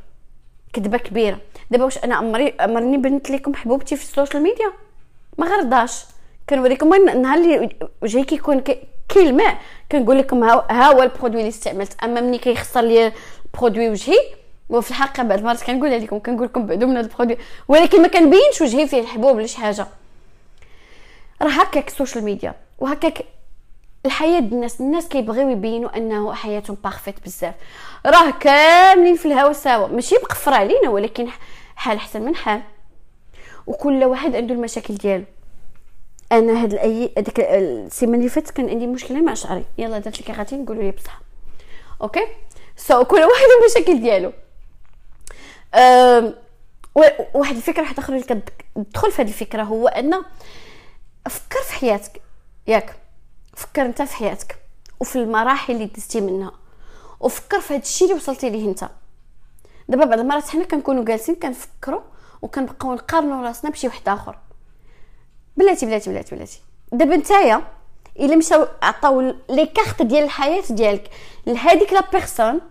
كذبه 0.74 0.98
كبيرة. 0.98 1.40
دابا 1.72 1.84
واش 1.84 1.98
أنا 1.98 2.16
عمري 2.16 2.54
عمرني 2.60 2.98
بنت 2.98 3.30
لكم 3.30 3.56
حبوبتي 3.56 3.96
في 3.96 4.04
ال 4.04 4.09
social 4.09 4.44
media؟ 4.44 4.72
ما 5.38 5.48
غرداش 5.48 6.06
كنوريكم 6.50 6.94
النهار 6.94 7.38
اللي 7.38 7.70
وجهي 8.02 8.24
كيكون 8.24 8.64
كيلمع 9.10 9.58
كنقول 9.92 10.18
لكم 10.18 10.44
ها 10.44 10.94
هو 10.94 11.04
ال 11.04 11.08
produit 11.08 11.40
اللي 11.40 11.50
استعملت. 11.50 12.04
أما 12.04 12.22
ملي 12.22 12.38
كيخسر 12.38 12.82
لي 12.82 13.12
produit 13.54 13.90
وجهي 13.90 14.20
وفي 14.70 14.90
الحقيقة 14.92 15.24
بعد 15.24 15.40
المرات 15.40 15.64
كنقولها 15.64 15.98
لكم 15.98 16.20
كنقول 16.20 16.46
لكم 16.46 16.66
بعدو 16.66 16.88
من 16.88 16.98
هذا 16.98 17.08
ال 17.08 17.11
produit 17.12 17.38
ولكن 17.68 18.02
ما 18.02 18.08
كنبينش 18.08 18.62
وجهي 18.62 18.88
فيه 18.88 19.00
الحبوب 19.00 19.36
ولا 19.36 19.48
شي 19.48 19.58
حاجة. 19.58 19.88
راه 21.42 21.50
هكاك 21.50 21.88
ال 21.88 21.93
social 21.93 22.24
media 22.24 22.54
وهكاك 22.80 23.26
الحياة 24.06 24.40
الناس 24.40 24.82
الناس 24.82 25.08
كيبغيو 25.08 25.50
يبينوا 25.50 25.98
أنه 25.98 26.34
حياتهم 26.34 26.78
parfaite 26.84 27.16
بزاف. 27.26 27.54
راه 28.06 28.30
كاملين 28.30 29.16
في 29.16 29.26
الهوا 29.26 29.54
سوا. 29.54 29.88
ماشي 29.88 30.16
مقفر 30.16 30.54
علينا 30.54 30.90
ولكن 30.90 31.28
حال 31.76 31.98
أحسن 31.98 32.22
من 32.22 32.36
حال. 32.36 32.62
وكل 33.68 34.04
واحد 34.04 34.36
عنده 34.36 34.54
المشاكل 34.54 34.96
ديالو. 34.96 35.24
أنا 36.38 36.64
هاد 36.64 36.74
الاي 36.74 37.14
هذيك 37.18 37.40
السيمانة 37.40 38.18
اللي 38.18 38.30
فاتت 38.30 38.52
كان 38.52 38.70
عندي 38.70 38.88
مشكلة 38.88 39.22
مع 39.22 39.34
شعري. 39.34 39.66
يلا 39.78 40.00
درت 40.00 40.22
لك 40.22 40.38
غاتي 40.38 40.56
نقولوا 40.56 40.84
لي 40.84 40.92
بصح. 40.92 41.22
okay؟ 42.02 42.28
so 42.78 43.04
كل 43.04 43.16
واحد 43.16 43.46
المشاكل 43.60 44.02
ديالو. 44.02 44.32
واحد 47.34 47.56
الفكرة 47.56 47.82
واحدة 47.82 48.04
أخرى 48.04 48.16
اللي 48.16 48.42
كتدخل 48.76 49.12
في 49.12 49.22
هذه 49.22 49.28
الفكرة 49.28 49.64
هو 49.64 49.88
أن 49.88 50.24
فكر 51.30 51.60
في 51.66 51.74
حياتك. 51.74 52.22
ياك. 52.68 52.96
فكر 53.56 53.82
أنت 53.82 54.02
في 54.02 54.16
حياتك 54.16 54.56
وفي 55.00 55.16
المراحل 55.16 55.74
اللي 55.74 55.86
دزتي 55.86 56.22
منها. 56.22 56.52
وفكر 57.20 57.60
في 57.60 57.74
هذا 57.74 57.82
الشيء 57.82 58.08
اللي 58.08 58.20
وصلتي 58.20 58.50
ليه 58.50 58.70
أنت. 58.70 58.90
دابا 59.90 60.06
بعض 60.06 60.20
المرات 60.20 60.50
حنا 60.50 60.64
كنكونوا 60.64 61.06
جالسين 61.06 61.36
كنفكروا 61.36 62.02
وكنبقاو 62.42 62.94
نقارنوا 62.94 63.48
راسنا 63.48 63.72
بشي 63.72 63.88
واحد 63.88 64.10
آخر. 64.10 64.38
بلاتي 65.58 65.86
بلاتي 65.86 66.10
بلاتي 66.10 66.36
بلاتي. 66.36 66.62
دابا 66.92 67.16
نتايا 67.16 67.62
إلا 68.20 68.36
مشاو 68.36 68.68
عطاو 68.82 69.22
les 69.50 69.66
cartes 69.66 70.02
ديال 70.02 70.24
الحياة 70.24 70.64
ديالك 70.70 71.10
لهاديك 71.46 71.94
la 71.94 72.10
personne 72.12 72.62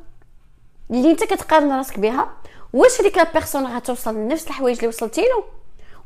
اللي 0.90 1.10
انت 1.10 1.24
كتقارن 1.24 1.72
راسك 1.72 1.98
بها 1.98 2.30
واش 2.72 3.00
هذيك 3.00 3.16
la 3.16 3.32
personne 3.32 3.66
غتوصل 3.66 4.14
لنفس 4.14 4.46
الحوايج 4.46 4.76
اللي 4.76 4.88
وصلتي 4.88 5.20
له 5.20 5.44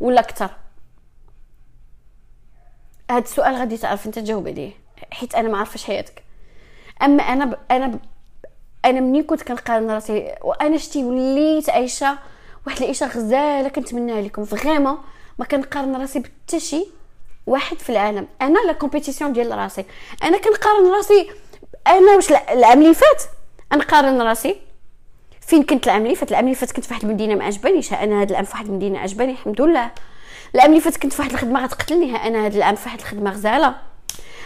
ولا 0.00 0.20
أكثر 0.20 0.50
هاد 3.10 3.22
السؤال 3.22 3.54
غادي 3.54 3.76
تعرف 3.76 4.06
انت 4.06 4.18
تجاوب 4.18 4.48
عليه 4.48 4.72
حيت 5.10 5.34
أنا 5.34 5.48
ما 5.48 5.58
عارفاش 5.58 5.84
حياتك. 5.84 6.22
أما 7.02 7.22
أنا 7.22 7.44
ب... 7.44 7.58
أنا 7.70 7.86
ب... 7.86 7.98
أنا 8.84 9.00
منين 9.00 9.22
كنت 9.22 9.42
كنقارن 9.42 9.90
راسي؟ 9.90 10.34
وأنا 10.42 10.76
شتي 10.76 11.04
وليت 11.04 11.70
عايشة 11.70 12.18
واحد 12.66 12.78
العيشة 12.78 13.06
غزالة 13.06 13.68
كنتمناها 13.68 14.22
لكم 14.22 14.44
vraiment 14.44 14.98
ما 15.38 15.44
كنقارن 15.44 15.96
راسي 15.96 16.18
بحتى 16.18 16.60
شي 16.60 16.86
واحد 17.46 17.78
في 17.78 17.90
العالم. 17.90 18.28
أنا 18.42 18.58
la 18.58 18.72
compétition 18.72 19.32
ديال 19.32 19.58
راسي. 19.58 19.84
أنا 20.22 20.38
كنقارن 20.38 20.86
راسي 20.86 21.30
أنا 21.86 22.12
واش 22.16 22.30
العام 22.30 22.82
اللي 22.82 22.94
فات. 22.94 23.22
نقارن 23.72 24.22
راسي. 24.22 24.56
فين 25.40 25.62
كنت 25.62 25.86
العام 25.86 26.04
اللي 26.04 26.14
فات؟ 26.14 26.30
العام 26.30 26.44
اللي 26.44 26.54
فات 26.54 26.72
كنت 26.72 26.84
في 26.84 26.94
واحد 26.94 27.04
المدينة 27.04 27.34
ما 27.34 27.44
عجبانيش. 27.44 27.92
أنا 27.92 28.22
هذا 28.22 28.30
العام 28.30 28.44
في 28.44 28.52
واحد 28.52 28.66
المدينة 28.66 28.98
عجباني 28.98 29.32
الحمد 29.32 29.60
لله. 29.60 29.90
العام 30.54 30.70
اللي 30.70 30.80
فات 30.80 30.96
كنت 30.96 31.12
في 31.12 31.22
واحد 31.22 31.32
الخدمة 31.32 31.64
غتقتلني. 31.64 32.16
أنا 32.16 32.46
هذا 32.46 32.56
العام 32.56 32.74
في 32.74 32.84
واحد 32.84 32.98
الخدمة 32.98 33.30
غزالة. 33.30 33.74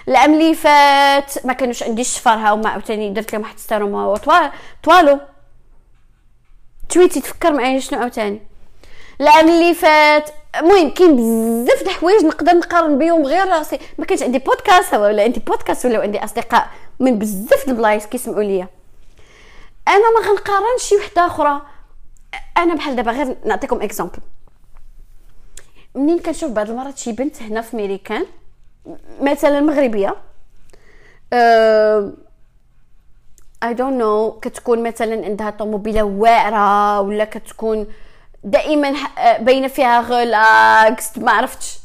العام 0.08 0.34
اللي 0.34 0.54
فات 0.54 1.46
ما 1.46 1.52
كانوش 1.52 1.82
عندي 1.82 2.00
الشفر 2.00 2.52
وما 2.52 2.68
عاوتاني 2.68 3.10
درت 3.10 3.32
لهم 3.32 3.42
واحد 3.42 3.54
السيروم 3.54 4.16
طوالو. 4.82 5.20
تويتي 6.88 7.20
تفكر 7.20 7.52
معايا 7.52 7.80
شنو 7.80 8.00
عاوتاني. 8.00 8.40
العام 9.20 9.48
اللي 9.48 9.74
فات 9.74 10.30
المهم 10.56 10.90
كاين 10.90 11.16
بزاف 11.16 11.82
د 11.82 11.86
الحوايج 11.86 12.24
نقدر 12.24 12.52
نقارن 12.52 12.98
بهم 12.98 13.26
غير 13.26 13.48
راسي. 13.48 13.78
ما 13.98 14.04
كانش 14.04 14.22
عندي 14.22 14.38
بودكاست 14.38 14.94
ولا 14.94 15.22
عندي 15.22 15.40
بودكاست 15.40 15.86
ولا 15.86 16.00
عندي 16.00 16.24
أصدقاء 16.24 16.68
من 17.00 17.18
بزاف 17.18 17.66
د 17.66 17.68
البلايص 17.68 18.06
كيسمعوا 18.06 18.42
ليا. 18.42 18.68
أنا 19.88 20.20
ما 20.20 20.28
غنقارنش 20.28 20.82
شي 20.82 20.96
وحدة 20.96 21.26
أخرى. 21.26 21.62
أنا 22.56 22.74
بحال 22.74 22.96
دابا 22.96 23.12
غير 23.12 23.36
نعطيكم 23.44 23.82
exemple 23.82 24.18
منين 25.94 26.18
كنشوف 26.18 26.50
بعض 26.50 26.70
المرات 26.70 26.98
شي 26.98 27.12
بنت 27.12 27.42
هنا 27.42 27.60
في 27.60 27.76
ميريكان 27.76 28.26
مثلا 29.20 29.60
مغربية 29.60 30.16
I 33.62 33.74
don't 33.74 34.00
know 34.00 34.38
كتكون 34.42 34.82
مثلا 34.82 35.24
عندها 35.24 35.50
طوموبيلة 35.50 36.02
واعرة 36.02 37.00
ولا 37.00 37.24
كتكون 37.24 37.86
دائما 38.44 38.94
باينه 39.38 39.68
فيها 39.68 40.00
relax 40.00 41.18
ما 41.18 41.32
عرفتش. 41.32 41.78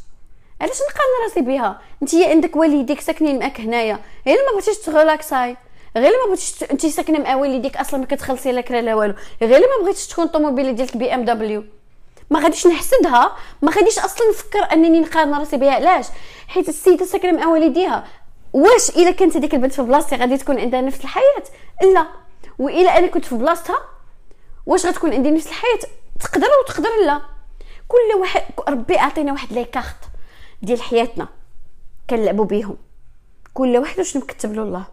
علاش 0.62 0.78
نقارن 0.78 1.24
راسي 1.24 1.42
بها؟ 1.42 1.82
أنت 2.02 2.16
عندك 2.16 2.56
والديك 2.56 3.02
ساكنين 3.02 3.40
معاك 3.40 3.62
هنايا. 3.62 4.00
غير 4.28 4.38
ما 4.38 4.52
بغيتيش 4.52 4.78
تغلاكساي 4.78 5.58
غير 5.98 6.12
ما 6.12 6.28
بغيتيش 6.28 6.64
أنت 6.72 6.86
ساكنة 6.86 7.20
مع 7.20 7.36
والديك 7.36 7.78
أصلا 7.78 8.00
ما 8.00 8.06
كتخلصي 8.06 8.52
لا 8.52 8.62
لا 8.62 8.96
والو. 8.96 9.14
غير 9.42 9.60
ما 9.60 9.84
بغيتيش 9.84 10.08
تكون 10.08 10.28
طوموبيله 10.28 10.72
ديالك 10.72 10.98
BMW. 10.98 11.64
ما 12.30 12.40
غاديش 12.40 12.68
نحسدها. 12.68 13.36
ما 13.62 13.72
غاديش 13.72 14.00
أصلا 14.00 14.30
نفكر 14.30 14.74
أنني 14.74 15.00
نقارن 15.00 15.34
راسي 15.34 15.58
بها. 15.58 15.72
علاش؟ 15.72 16.06
حيت 16.48 16.70
السيدة 16.70 17.06
ساكنة 17.06 17.32
مع 17.32 17.48
والديها. 17.48 18.08
واش 18.54 18.90
إلا 18.90 19.12
كانت 19.12 19.38
هذيك 19.38 19.54
البنت 19.54 19.74
في 19.74 19.82
بلاصتي 19.82 20.16
غادي 20.16 20.38
تكون 20.38 20.60
عندها 20.60 20.82
نفس 20.82 21.02
الحياة؟ 21.02 21.44
لا. 21.94 22.08
وإلا 22.60 22.98
أنا 22.98 23.08
كنت 23.08 23.26
في 23.26 23.36
بلاصتها 23.36 23.78
واش 24.66 24.86
غتكون 24.86 25.14
عندي 25.14 25.32
نفس 25.32 25.48
الحياة؟ 25.48 25.80
تقدر 26.20 26.48
وتقدر 26.64 26.90
لا. 27.06 27.22
كل 27.88 28.20
واحد 28.20 28.44
ربي 28.68 28.98
عطينا 28.98 29.32
واحد 29.32 29.54
les 29.54 29.66
cartes 29.66 29.98
ديال 30.62 30.82
حياتنا 30.82 31.28
كنلعبوا 32.10 32.46
بيهم. 32.46 32.78
كل 33.54 33.78
واحد 33.78 34.02
شنو 34.02 34.22
مكتب 34.22 34.54
له 34.54 34.64
الله. 34.64 34.86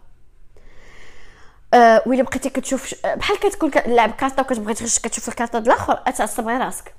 أه 1.73 2.03
وإلا 2.05 2.23
بقيتي 2.23 2.49
كتشوف 2.49 2.95
بحال 3.05 3.39
كتكون 3.39 3.71
لعب 3.85 4.11
كارطه 4.11 4.41
وكتبغي 4.41 4.73
تغش 4.73 4.99
كتشوف 4.99 5.29
الكارطه 5.29 5.59
د 5.59 5.67
الآخر 5.67 6.03
أتعصب 6.07 6.47
غير 6.47 6.61
راسك. 6.61 6.95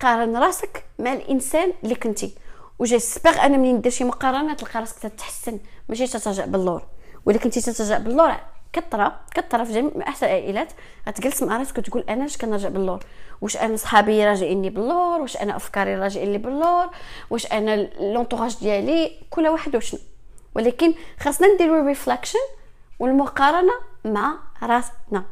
قارن 0.00 0.36
راسك 0.36 0.84
مع 0.98 1.12
الإنسان 1.12 1.72
اللي 1.84 1.94
كنتي. 1.94 2.34
و 2.78 2.84
j'espère 2.84 3.32
أنا 3.32 3.56
منين 3.56 3.80
دير 3.80 3.92
شي 3.92 4.04
مقارنة 4.04 4.54
تلقى 4.54 4.80
راسك 4.80 4.98
تتحسن 4.98 5.58
ماشي 5.88 6.06
تتراجع 6.06 6.44
باللور. 6.44 6.82
ولا 7.26 7.38
كنتي 7.38 7.60
تتراجع 7.60 7.98
باللور 7.98 8.36
كثره 8.72 9.20
كثره 9.34 9.64
في 9.64 9.72
جميع 9.72 10.08
احسن 10.08 10.26
العائلات 10.26 10.72
غتجلس 11.08 11.42
مع 11.42 11.56
راسك 11.56 11.78
وتقول 11.78 12.04
أنا 12.08 12.24
اش 12.24 12.36
كنرجع 12.36 12.68
باللور؟ 12.68 13.04
واش 13.40 13.56
أنا 13.56 13.76
صحابي 13.76 14.24
راجعيني 14.24 14.70
باللور؟ 14.70 15.20
واش 15.20 15.36
أنا 15.36 15.56
أفكاري 15.56 15.94
راجعين 15.94 16.32
لي 16.32 16.38
باللور؟ 16.38 16.90
واش 17.30 17.52
أنا 17.52 17.76
l'entourage 18.00 18.56
ديالي؟ 18.60 19.12
كل 19.30 19.48
واحد 19.48 19.76
وشنو؟ 19.76 20.00
ولكن 20.54 20.94
خاصنا 21.20 21.54
نديرو 21.54 21.86
reflection 21.86 22.38
والمقارنة 22.98 23.72
مع 24.04 24.34
راسنا. 24.62 25.24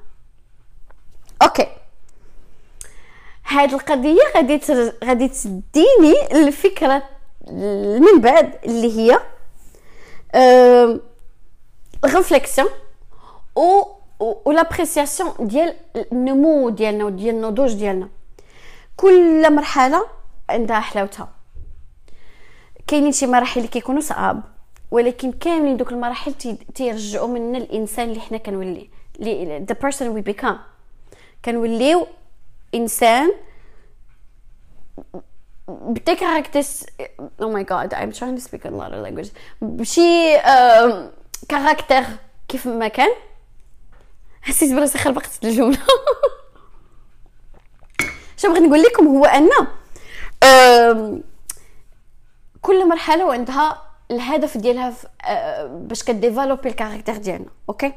okay. 1.42 1.66
هاد 3.46 3.72
القضية 3.72 4.20
غادي 4.36 4.60
غادي 5.04 5.28
تديني 5.28 6.14
الفكرة 6.32 7.02
من 8.00 8.20
بعد 8.20 8.58
اللي 8.64 8.98
هي 8.98 9.20
réflexion 12.04 12.68
و 13.56 13.82
و 14.20 14.28
l'appréciation 14.28 15.34
ديال 15.40 15.74
النمو 16.12 16.70
ديالنا 16.70 17.04
وديال 17.04 17.34
النضوج 17.34 17.74
ديالنا 17.74 18.08
كل 18.96 19.54
مرحله 19.54 20.06
عندها 20.50 20.80
حلاوتها 20.80 21.28
كاينين 22.86 23.12
شي 23.12 23.26
مراحل 23.26 23.60
اللي 23.60 23.68
كيكونوا 23.68 24.00
صعاب 24.00 24.42
ولكن 24.90 25.32
كاملين 25.32 25.76
دوك 25.76 25.92
المراحل 25.92 26.34
تيرجعوا 26.74 27.28
منا 27.28 27.58
الانسان 27.58 28.08
اللي 28.08 28.20
حنا 28.20 28.38
كنولي 28.38 28.90
the 29.68 29.74
person 29.74 30.06
we 30.16 30.32
become. 30.32 30.56
كنوليو 31.44 32.06
انسان 32.74 33.32
بتي 35.68 36.16
characters 36.16 36.86
oh 37.42 37.50
my 37.50 37.64
God 37.64 37.94
I'm 37.94 38.16
trying 38.16 38.36
to 38.40 38.48
speak 38.48 38.64
a 38.64 38.70
lot 38.70 38.92
of 38.92 39.06
language 39.06 39.28
بشي 39.62 40.38
character 41.48 42.02
كيف 42.48 42.66
ما 42.66 42.88
كان 42.88 43.08
حسيت 44.42 44.72
براسي 44.74 44.98
خربقت 44.98 45.30
الجملة. 45.44 45.78
شنو 48.36 48.52
بغيت 48.52 48.62
نقول 48.62 48.82
لكم 48.82 49.06
هو 49.06 49.24
أن 49.24 49.48
كل 52.62 52.88
مرحلة 52.88 53.24
وعندها 53.26 53.82
الهدف 54.10 54.56
ديالها 54.56 54.94
آه، 55.24 55.66
باش 55.66 56.02
كديفلوبي 56.02 56.68
ال 56.68 56.73
caractère 56.73 57.16
ديالنا 57.16 57.50
okay؟ 57.68 57.92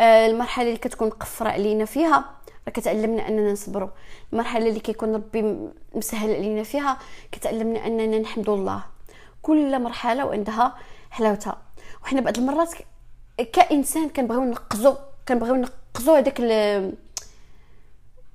آه، 0.00 0.26
المرحلة 0.26 0.66
اللي 0.68 0.78
كتكون 0.78 1.10
قفرة 1.10 1.48
علينا 1.48 1.84
فيها 1.84 2.24
راه 2.66 2.72
كتعلمنا 2.72 3.28
أننا 3.28 3.52
نصبروا. 3.52 3.88
المرحلة 4.32 4.68
اللي 4.68 4.80
كيكون 4.80 5.14
ربي 5.14 5.68
مسهل 5.94 6.34
علينا 6.34 6.62
فيها 6.62 6.98
كتعلمنا 7.32 7.86
أننا 7.86 8.18
نحمد 8.18 8.48
الله. 8.48 8.84
كل 9.42 9.82
مرحلة 9.82 10.26
وعندها 10.26 10.74
حلاوتها. 11.10 11.62
وحنا 12.04 12.20
بعض 12.20 12.38
المرات 12.38 12.74
كإنسان 13.52 14.08
كنبغيو 14.08 14.44
نقزو 14.44 14.94
كنبغيو 15.28 15.54
نقزو 15.54 16.14
هذاك 16.14 16.40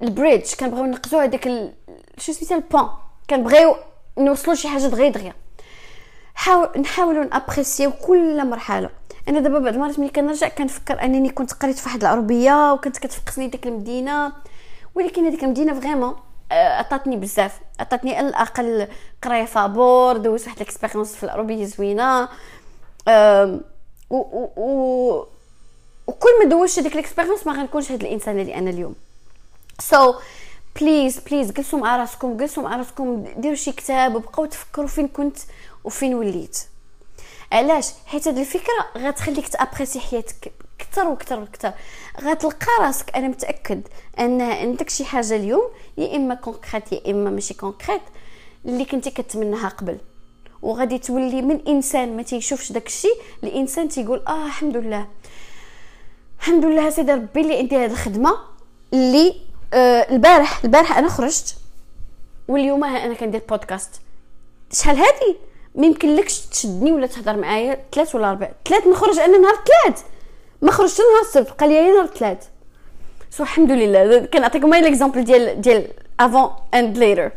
ال 0.01 0.09
bridge 0.09 0.53
كنبغيو 0.59 0.85
نقزو 0.85 1.19
هذاك 1.19 1.73
شو 2.17 2.31
سميتها 2.31 2.57
ال 2.57 2.64
pont 2.64 2.89
كنبغيو 3.29 3.75
نوصلوا 4.17 4.55
شي 4.55 4.67
حاجة 4.67 4.87
دغيا 4.87 5.09
دغيا. 5.09 5.33
حاول 6.35 6.81
نحاولوا 6.81 7.23
نابريسيو 7.23 7.91
كل 7.91 8.47
مرحلة. 8.47 8.89
أنا 9.27 9.39
دابا 9.39 9.59
بعض 9.59 9.73
المرات 9.73 9.99
ملي 9.99 10.09
كنرجع 10.09 10.47
كنفكر 10.47 11.01
أنني 11.01 11.29
كنت 11.29 11.53
قريت 11.53 11.79
في 11.79 11.89
واحد 11.89 12.01
العربية 12.01 12.73
وكنت 12.73 12.97
كتفقسني 12.97 13.47
ديك 13.47 13.67
المدينة. 13.67 14.33
ولكن 14.95 15.25
هذيك 15.25 15.43
المدينة 15.43 15.79
vraiment 15.79 16.15
آه، 16.51 16.77
عطاتني 16.77 17.17
بزاف. 17.17 17.59
عطاتني 17.79 18.15
على 18.15 18.27
الأقل 18.27 18.87
قراية 19.23 19.45
فابور 19.45 20.17
دوزت 20.17 20.45
واحد 20.45 20.61
ال 20.61 20.66
expérience 20.66 21.15
في 21.15 21.23
العربية 21.23 21.65
زوينة. 21.65 22.29
و, 24.09 24.15
و, 24.17 24.49
و 24.57 25.25
وكون 26.09 26.29
ما 26.43 26.49
دوزت 26.49 26.79
ديك 26.79 26.93
ال 26.93 26.98
expérience 26.98 27.47
ما 27.47 27.53
غنكونش 27.53 27.91
هاد 27.91 28.01
الانسان 28.01 28.39
اللي 28.39 28.55
أنا 28.55 28.69
اليوم. 28.69 28.95
so 29.79 30.13
please 30.81 31.19
please 31.19 31.51
جلسوا 31.51 31.79
مع 31.79 31.97
راسكم 31.97 32.37
جلسوا 32.37 32.63
مع 32.63 32.75
راسكم 32.75 33.25
ديروا 33.37 33.55
شي 33.55 33.71
كتاب 33.71 34.15
وبقاو 34.15 34.45
تفكروا 34.45 34.87
فين 34.87 35.07
كنت 35.07 35.37
وفين 35.83 36.15
وليت. 36.15 36.57
علاش؟ 37.51 37.87
حيت 38.05 38.27
هاد 38.27 38.37
الفكرة 38.37 38.85
غتخليك 38.97 39.47
تأبريسي 39.47 39.99
حياتك 39.99 40.51
أكثر 40.79 41.07
وأكثر 41.07 41.39
وأكثر 41.39 41.73
غتلقى 42.21 42.67
راسك 42.81 43.15
أنا 43.15 43.27
متأكد 43.27 43.81
أن 44.19 44.41
عندك 44.41 44.89
شي 44.89 45.05
حاجة 45.05 45.35
اليوم 45.35 45.69
يا 45.97 46.15
إما 46.15 46.35
concrète 46.35 46.91
يا 46.91 47.11
إما 47.11 47.29
ماشي 47.29 47.53
concrète 47.53 48.01
اللي 48.65 48.85
كنتي 48.85 49.11
كتمناها 49.11 49.69
قبل. 49.69 49.97
وغادي 50.61 50.97
تولي 50.97 51.41
من 51.41 51.67
إنسان 51.67 52.17
ما 52.17 52.23
تيشوفش 52.23 52.71
داك 52.71 52.87
الشيء 52.87 53.21
لانسان 53.41 53.89
تيقول 53.89 54.23
آه 54.27 54.45
الحمد 54.45 54.77
لله. 54.77 55.07
الحمد 56.39 56.65
لله 56.65 56.89
سيدي 56.89 57.11
ربي 57.11 57.41
اللي 57.41 57.57
عندي 57.57 57.77
هذه 57.77 57.91
الخدمة 57.91 58.37
اللي 58.93 59.35
آه 59.73 60.07
البارح 60.11 60.63
البارح 60.63 60.97
أنا 60.97 61.09
خرجت 61.09 61.55
واليوم 62.47 62.83
أنا 62.83 63.13
كندير 63.13 63.41
بودكاست 63.49 64.01
شحال 64.73 64.97
هادي؟ 64.97 65.37
ما 65.75 65.85
يمكنلكش 65.85 66.39
تشدني 66.39 66.91
ولا 66.91 67.07
تهضر 67.07 67.37
معايا 67.37 67.77
ثلاث 67.91 68.15
ولا 68.15 68.29
أربع 68.29 68.49
ثلاث 68.65 68.87
نخرج 68.87 69.19
أنا 69.19 69.37
نهار 69.37 69.55
ثلاث 69.55 70.01
ما 70.61 70.71
خرجت 70.71 70.99
نهار 70.99 71.21
السبت 71.21 71.53
بقى 71.57 71.67
لي 71.67 71.91
نهار 71.91 72.07
ثلاث 72.07 72.47
so 73.31 73.43
الحمد 73.43 73.71
لله 73.71 74.19
كنعطيكم 74.19 74.73
غير 74.73 74.83
l'exemple 74.83 75.23
ديال 75.23 75.61
ديال 75.61 75.87
افون 76.19 76.51
اند 76.73 76.97
ليتر 76.97 77.31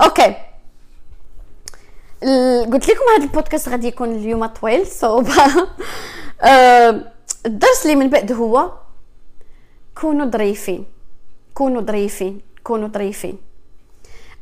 okay 0.00 0.34
قلت 2.72 2.88
لكم 2.88 3.04
هذا 3.16 3.24
البودكاست 3.24 3.68
غادي 3.68 3.86
يكون 3.86 4.10
اليوم 4.14 4.46
طويل 4.46 4.86
so 4.86 5.22
الدرس 7.46 7.82
اللي 7.82 7.96
من 7.96 8.10
بعد 8.10 8.32
هو 8.32 8.72
كونوا 10.00 10.26
ظريفين 10.26 10.86
كونوا 11.54 11.82
ظريفين 11.82 12.40
كونوا 12.64 12.88
ظريفين. 12.88 13.38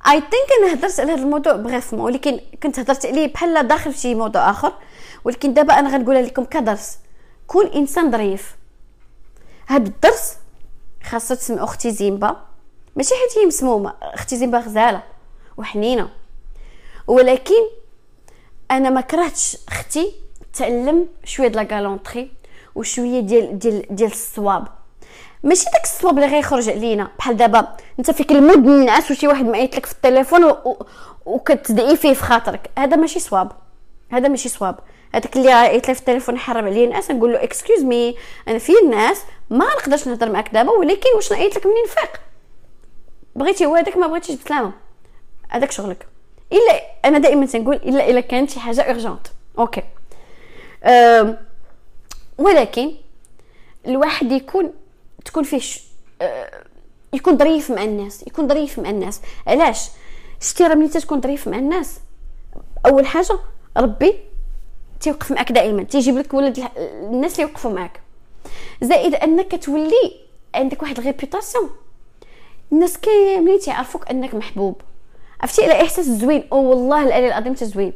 I 0.07 0.21
think 0.21 0.51
أنا 0.63 0.75
هضرت 0.75 1.01
على 1.01 1.13
هذا 1.13 1.23
الموضوع 1.23 1.53
brièvement 1.53 2.05
ولكن 2.05 2.41
كنت 2.63 2.79
هضرت 2.79 3.07
عليه 3.07 3.33
بحال 3.33 3.69
داخل 3.69 3.95
شي 3.95 4.15
موضوع 4.15 4.51
آخر. 4.51 4.73
ولكن 5.25 5.55
دابا 5.55 5.79
أنا 5.79 5.91
غنقولها 5.91 6.23
لكم 6.23 6.45
كدرس 6.45 6.99
كون 7.47 7.67
إنسان 7.67 8.11
ظريف. 8.11 8.57
هذا 9.67 9.87
الدرس 9.87 10.37
خاصو 11.03 11.35
تسمعوا 11.35 11.65
أختي 11.65 11.91
زيمبا 11.91 12.37
ماشي 12.97 13.15
حيت 13.15 13.39
هي 13.39 13.47
مسمومة 13.47 13.95
أختي 14.03 14.37
زيمبا 14.37 14.59
غزالة 14.59 15.03
وحنينة. 15.57 16.09
ولكن 17.07 17.63
أنا 18.71 18.91
ما 18.91 19.01
كرهتش 19.01 19.57
أختي 19.69 20.13
تعلم 20.55 21.09
شوية 21.25 21.49
دلا 21.49 21.69
غالونطري 21.73 22.38
وشوية 22.79 23.21
ديال 23.21 23.59
ديال 23.59 23.85
ديال 23.91 24.11
الصواب. 24.11 24.69
ماشي 25.43 25.65
داك 25.65 25.85
الصواب 25.85 26.19
اللي 26.19 26.37
غيخرج 26.37 26.69
علينا. 26.69 27.11
بحال 27.19 27.37
دابا 27.37 27.77
انت 27.99 28.11
فيك 28.11 28.33
المود 28.33 28.67
الناس 28.69 29.11
وشي 29.11 29.29
واحد 29.29 29.45
معيط 29.45 29.77
لك 29.77 29.87
في 29.87 29.93
التليفون 29.93 30.45
و... 30.45 30.77
وكتدعي 31.27 31.97
فيه 31.97 32.13
في 32.13 32.23
خاطرك. 32.23 32.71
هذا 32.79 32.97
ماشي 32.97 33.21
صواب. 33.21 33.53
هذا 34.11 34.29
ماشي 34.29 34.49
صواب. 34.49 34.79
هذاك 35.15 35.37
اللي 35.37 35.53
عيط 35.53 35.89
لي 35.89 35.95
في 35.95 36.01
التليفون 36.01 36.35
يحرم 36.35 36.67
عليا 36.67 36.85
الناس 36.85 37.11
نقول 37.11 37.33
له 37.33 37.43
excuse 37.43 37.83
me 37.83 38.17
أنا 38.49 38.59
في 38.59 38.73
الناس 38.85 39.23
ما 39.51 39.67
نقدرش 39.67 40.09
نهضر 40.09 40.31
معاك 40.31 40.55
دابا 40.55 40.71
ولكن 40.71 41.09
واش 41.15 41.33
نعيط 41.33 41.57
لك 41.57 41.67
منين؟ 41.67 41.85
نفيق 41.85 42.21
بغيتي 43.37 43.67
هو 43.67 43.75
هذاك 43.75 43.97
ما 43.97 44.07
بغيتيش 44.07 44.37
بسلامه 44.37 44.73
هذاك 45.49 45.71
شغلك. 45.71 46.07
الا 46.53 46.83
أنا 47.05 47.19
دائما 47.19 47.47
تنقول 47.47 47.77
الا 47.77 48.11
إلا 48.11 48.21
كانت 48.21 48.51
شي 48.51 48.61
حاجة 48.61 48.81
urgente 48.81 49.27
okay. 49.59 49.83
أه 50.85 51.48
ولكن 52.39 52.93
الواحد 53.87 54.33
يكون 54.33 54.73
تكون 55.25 55.43
فيه. 55.43 55.61
أه 56.23 56.65
يكون 57.13 57.39
ظريف 57.39 57.71
مع 57.71 57.85
الناس 57.85 58.27
يكون 58.27 58.49
ظريف 58.49 58.79
مع 58.79 58.91
الناس. 58.91 59.21
علاش؟ 59.47 59.89
شتي 60.41 60.65
راه 60.65 60.75
ملي 60.75 60.89
تكون 60.89 61.21
ظريف 61.21 61.49
مع 61.49 61.59
الناس 61.59 62.01
أول 62.87 63.07
حاجة 63.07 63.39
ربي 63.77 64.15
تيوقف 65.01 65.33
معك 65.33 65.53
دائما 65.53 65.83
تيجيب 65.83 66.19
لك 66.19 66.35
ولد 66.35 66.69
الناس 66.77 67.33
اللي 67.33 67.43
يوقفوا 67.43 67.71
معك 67.71 68.01
زائد 68.83 69.15
أنك 69.15 69.65
تولي 69.65 70.21
عندك 70.55 70.83
واحد 70.83 70.99
ال 70.99 71.05
réputation 71.05 71.71
الناس 72.73 72.99
كاملين 72.99 73.59
تيعرفوك 73.59 74.11
أنك 74.11 74.35
محبوب. 74.35 74.81
عرفتي 75.41 75.65
على 75.65 75.83
إحساس 75.83 76.07
زوين؟ 76.07 76.49
أو 76.53 76.59
والله 76.59 77.03
الالي 77.03 77.27
العظيم 77.27 77.55
زوين 77.55 77.93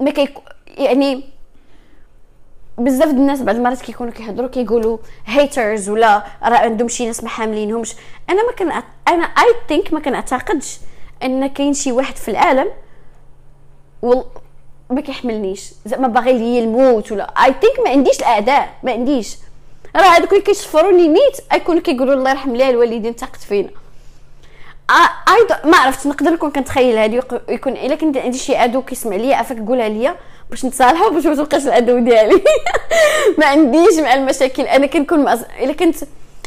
ما 0.00 0.10
كيك 0.10 0.38
يعني 0.66 1.24
بزاف 2.78 3.10
الناس 3.10 3.42
بعض 3.42 3.56
المرات 3.56 3.80
كيكونوا 3.80 4.12
كيهضروا 4.12 4.48
كيقولوا 4.48 4.98
haters 5.26 5.88
ولا 5.88 6.24
راه 6.42 6.56
عندهم 6.56 6.88
شي 6.88 7.06
ناس 7.06 7.22
ما 7.22 7.28
حاملينهمش. 7.28 7.94
أنا 8.30 8.46
ما 8.46 8.52
كان 8.52 8.82
أنا 9.08 9.24
I 9.24 9.54
think 9.68 9.92
ما 9.92 10.00
كنعتقدش 10.00 10.78
أن 11.22 11.46
كاين 11.46 11.74
شي 11.74 11.92
واحد 11.92 12.16
في 12.16 12.30
العالم 12.30 12.70
وال... 14.02 14.24
ما 14.90 15.00
كيحملنيش. 15.00 15.72
زعما 15.86 16.08
باغي 16.08 16.32
لي 16.32 16.58
الموت 16.58 17.12
ولا 17.12 17.24
I 17.44 17.54
think 17.60 17.80
ما 17.84 17.90
عنديش 17.90 18.18
الأعداء 18.18 18.74
ما 18.82 18.92
عنديش. 18.92 19.36
راه 19.96 20.02
هذوك 20.02 20.32
اللي 20.32 20.42
كيشفروني 20.42 21.08
نيت 21.08 21.36
يكونوا 21.54 21.82
كيقولوا 21.82 22.14
الله 22.14 22.30
يرحم 22.30 22.56
ليها 22.56 22.70
الوالدين 22.70 23.16
تاقت 23.16 23.42
فينا. 23.42 23.70
اي 25.28 25.70
ما 25.70 25.76
عرفت 25.76 26.06
نقدر 26.06 26.30
نكون 26.30 26.50
كنتخيل 26.50 26.98
هذه 26.98 27.22
يكون 27.48 27.72
إلا 27.72 27.94
كنت 27.94 28.16
عندي 28.16 28.38
شي 28.38 28.56
عدو 28.56 28.82
كيسمع 28.82 29.16
ليا 29.16 29.36
عافاك 29.36 29.58
قولها 29.58 29.88
ليا 29.88 30.16
باش 30.50 30.64
نتصالحوا 30.64 31.10
باش 31.10 31.26
ما 31.26 31.34
تبقاش 31.34 31.66
العدو 31.66 31.98
ديالي. 31.98 32.42
ما 33.38 33.46
عنديش 33.46 33.98
مع 33.98 34.14
المشاكل. 34.14 34.62
أنا 34.62 34.86
كنكون 34.86 35.24
مأز... 35.24 35.44
إلا 35.60 35.72
كنت 35.72 35.96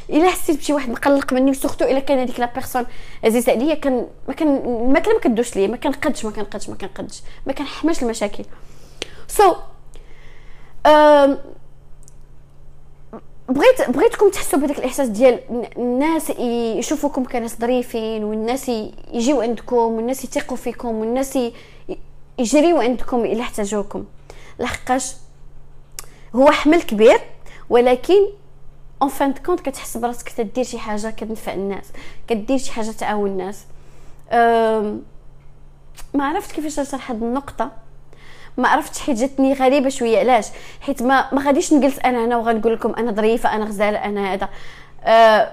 إلا 0.10 0.30
حسيت 0.30 0.58
بشي 0.58 0.74
واحد 0.74 0.90
مقلق 0.90 1.34
مني 1.34 1.52
و 1.52 1.56
surtout 1.56 1.86
إلا 1.86 2.00
كان 2.00 2.20
هذيك 2.20 2.40
la 2.40 2.50
personne 2.56 2.86
عزيزة 3.24 3.52
عليا 3.52 3.76
كان 3.76 4.08
ما 4.28 4.34
كان 4.34 4.48
ما 4.94 5.00
كان 5.00 5.14
ما 5.14 5.20
كدوش 5.20 5.56
ليا. 5.56 5.68
ما 5.68 5.78
كنقدش 5.78 6.26
ما 6.26 6.32
كنقدش 6.32 6.70
ما 6.70 6.76
كنقدش. 6.76 7.22
ما 7.46 7.54
كنحملش 7.54 8.04
المشاكل. 8.04 8.44
so 9.28 9.54
so, 9.54 9.56
بغيت 13.50 13.90
بغيتكم 13.90 14.30
تحسوا 14.30 14.60
بهذاك 14.60 14.80
الإحساس 14.80 15.08
ديال 15.08 15.40
الناس 15.78 16.30
يشوفوكم 16.80 17.24
كناس 17.24 17.58
ظريفين 17.60 18.24
والناس 18.24 18.72
يجيو 19.14 19.42
عندكم 19.42 19.76
والناس 19.76 20.24
يثقوا 20.24 20.58
فيكم 20.58 20.96
والناس 20.96 21.40
يجريو 22.40 22.82
عندكم 22.82 23.26
إلا 23.26 23.42
احتاجوكم. 23.42 24.06
لحقاش 24.60 25.16
هو 26.36 26.52
حمل 26.52 26.82
كبير 26.82 27.20
ولكن 27.70 28.28
en 29.02 29.10
fin 29.10 29.34
de 29.34 29.40
compte 29.40 29.60
كتحس 29.60 29.98
براسك 29.98 30.30
تدير 30.30 30.64
شي 30.64 30.80
حاجة 30.80 31.10
كتنفع 31.10 31.54
الناس 31.54 31.86
كدير 32.28 32.58
شي 32.58 32.72
حاجة 32.72 32.92
تعاون 32.92 33.30
الناس. 33.30 33.66
ما 36.14 36.26
عرفت 36.26 36.52
كيفاش 36.52 36.80
نشرح 36.80 37.12
هاد 37.12 37.24
النقطة. 37.24 37.72
ما 38.58 38.70
عرفتش 38.70 39.00
حيت 39.00 39.18
جاتني 39.18 39.54
غريبة 39.54 39.90
شوية. 39.90 40.20
علاش؟ 40.20 40.46
حيت 40.82 41.04
ما 41.04 41.34
ما 41.34 41.42
غاديش 41.42 41.74
نجلس 41.74 42.00
أنا 42.00 42.26
هنا 42.26 42.38
وغنقول 42.38 42.74
لكم 42.74 42.94
أنا 42.94 43.12
ظريفة 43.12 43.56
أنا 43.56 43.66
غزالة 43.66 44.06
أنا 44.06 44.34
هذا. 44.34 44.50
أه 45.04 45.52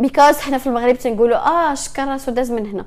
because 0.00 0.38
حنا 0.38 0.58
في 0.58 0.66
المغرب 0.66 0.96
تنقولوا 0.96 1.36
آه 1.36 1.74
شكر 1.74 2.08
راسو 2.08 2.32
داز 2.32 2.50
من 2.50 2.66
هنا. 2.66 2.84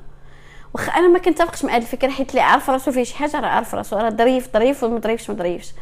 واخا 0.74 0.92
أنا 0.92 1.08
ما 1.08 1.18
كنتفقش 1.18 1.64
مع 1.64 1.76
هذه 1.76 1.82
الفكرة 1.82 2.10
حيت 2.10 2.30
اللي 2.30 2.40
عارف 2.40 2.70
راسو 2.70 2.92
فيه 2.92 3.02
شي 3.02 3.14
حاجة 3.16 3.40
راه 3.40 3.46
عارف 3.46 3.74
راسو 3.74 3.96
راه 3.96 4.10
ظريف 4.10 4.48
ظريف 4.54 4.84
وما 4.84 5.00
ظريفش 5.00 5.30
ما 5.30 5.36
ظريفش. 5.36 5.72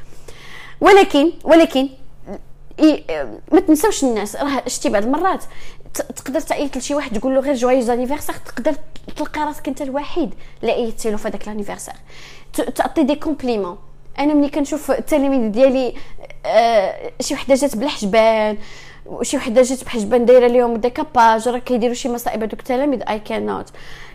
ولكن 0.80 1.32
ولكن 1.44 1.88
ما 3.52 3.60
تنساوش 3.66 4.04
الناس 4.04 4.36
راه 4.36 4.62
شتي 4.66 4.88
بعض 4.88 5.02
المرات 5.02 5.44
تقدر 5.94 6.40
تعيط 6.40 6.76
لشي 6.76 6.94
واحد 6.94 7.18
تقول 7.18 7.34
له 7.34 7.40
غير 7.40 7.54
joyeux 7.54 7.90
anniversaire 7.90 8.34
تقدر 8.34 8.74
تلقى 9.16 9.40
راسك 9.40 9.68
انت 9.68 9.82
الوحيد 9.82 10.34
اللي 10.60 10.72
عيطتي 10.72 11.10
له 11.10 11.16
في 11.16 11.28
هذاك 11.28 11.42
ال 11.42 11.46
anniversaire 11.46 11.94
تعطي 12.52 13.02
des 13.02 13.14
compliments. 13.14 13.78
أنا 14.18 14.34
ملي 14.34 14.48
كنشوف 14.48 14.90
التلاميذ 14.90 15.50
ديالي 15.50 15.94
آه 16.46 17.10
شي 17.20 17.34
وحدة 17.34 17.54
جات 17.54 17.76
بلا 17.76 17.88
حجبان 17.88 18.58
وشي 19.06 19.36
وحدة 19.36 19.62
جات 19.62 19.84
بحجبان 19.84 20.24
دايرة 20.24 20.46
ليهم 20.46 20.76
décapage 20.76 21.48
راه 21.48 21.58
كيديروا 21.58 21.94
شي 21.94 22.08
مصائب 22.08 22.42
هذوك 22.42 22.60
التلاميذ 22.60 23.00
اي 23.08 23.18
كان 23.18 23.46
نوت 23.46 23.70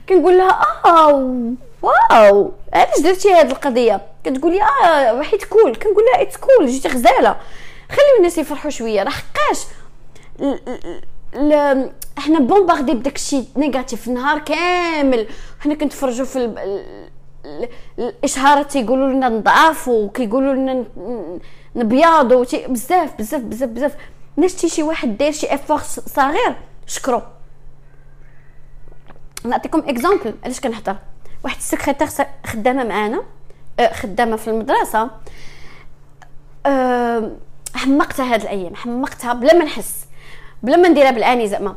كنقول 0.09 0.37
لها 0.37 0.61
آه 0.85 1.41
wow 1.81 2.51
علاش 2.73 2.99
درتي 2.99 3.33
هذه 3.33 3.51
القضية؟ 3.51 4.01
كتقولي 4.23 4.61
آه 4.61 5.21
حيت 5.21 5.43
cool 5.43 5.75
كنقول 5.75 6.03
لها 6.03 6.21
it's 6.21 6.37
cool 6.37 6.67
جيتي 6.67 6.87
غزالة. 6.87 7.35
خليو 7.89 8.17
الناس 8.17 8.37
يفرحوا 8.37 8.69
شوية. 8.69 9.03
راه 9.03 9.09
حقاش؟ 9.09 9.65
إحنا 12.17 12.39
bombardés 12.39 12.93
بداك 12.93 13.15
الشيء 13.15 13.45
négatif 13.57 14.07
النهار 14.07 14.39
كامل. 14.39 15.27
حنا 15.59 15.75
كنتفرجوا 15.75 16.25
في 16.25 16.55
الإشهارات 17.99 18.71
تيقولوا 18.71 19.09
لنا 19.09 19.29
نضعف 19.29 19.87
وكيقولوا 19.87 20.53
لنا 20.53 20.85
نبياض 21.75 22.33
بزاف 22.33 23.15
بزاف 23.17 23.41
بزاف 23.41 23.69
بزاف. 23.69 23.95
نشتي 24.37 24.69
شي 24.69 24.83
واحد 24.83 25.17
داير 25.17 25.31
شي 25.31 25.53
effort 25.53 25.79
صغير 25.87 26.55
شكرو. 26.87 27.21
نعطيكم 29.43 29.79
exemple 29.79 30.33
علاش 30.43 30.59
كنهضر؟ 30.59 30.95
واحد 31.43 31.57
السكرتير 31.57 32.07
خدامة 32.45 32.83
معانا 32.83 33.23
أه، 33.79 33.93
خدامة 33.93 34.35
في 34.35 34.47
المدرسة. 34.47 35.09
أه، 36.65 37.31
حمقتها 37.75 38.33
هاد 38.33 38.41
الأيام 38.41 38.75
حمقتها 38.75 39.33
بلا 39.33 39.53
ما 39.53 39.65
نحس 39.65 40.05
بلا 40.63 40.77
ما 40.77 40.89
نديرها 40.89 41.11
بالعاني 41.11 41.47
زعما. 41.47 41.75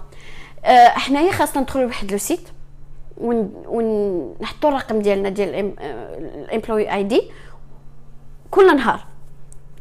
أه، 0.64 0.88
حنايا 0.88 1.32
خاصنا 1.32 1.62
ندخلوا 1.62 1.84
لواحد 1.84 2.12
le 2.12 2.18
site 2.18 2.48
ونحطوا 3.18 4.70
الرقم 4.70 4.98
ديالنا 4.98 5.28
ديال 5.28 5.74
ال 5.78 6.92
employee 6.92 7.02
ID. 7.02 7.30
كل 8.50 8.76
نهار 8.76 9.04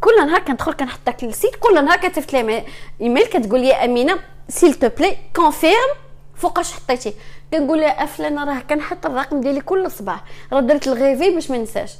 كل 0.01 0.27
نهار 0.27 0.39
كندخل 0.39 0.73
كنحط 0.73 0.99
داك 1.05 1.23
ال 1.23 1.30
site 1.30 1.55
كل 1.55 1.85
نهار 1.85 1.97
كتصيفط 1.97 2.33
لي 2.33 2.63
إيميل 3.01 3.25
كتقول 3.25 3.59
لي 3.59 3.73
أمينة 3.73 4.19
s'il 4.49 4.73
te 4.73 4.89
plaît 4.89 5.17
confirme 5.35 5.89
فوقاش 6.35 6.73
حطيتي 6.73 7.13
كنقول 7.53 7.81
لها 7.81 8.03
أفلان 8.03 8.39
راه 8.39 8.59
كنحط 8.59 9.05
الرقم 9.05 9.41
ديالي 9.41 9.61
كل 9.61 9.91
صباح. 9.91 10.23
راه 10.53 10.59
درت 10.59 10.87
الغيفي 10.87 11.29
باش 11.29 11.51
ما 11.51 11.57
ننساش. 11.57 11.93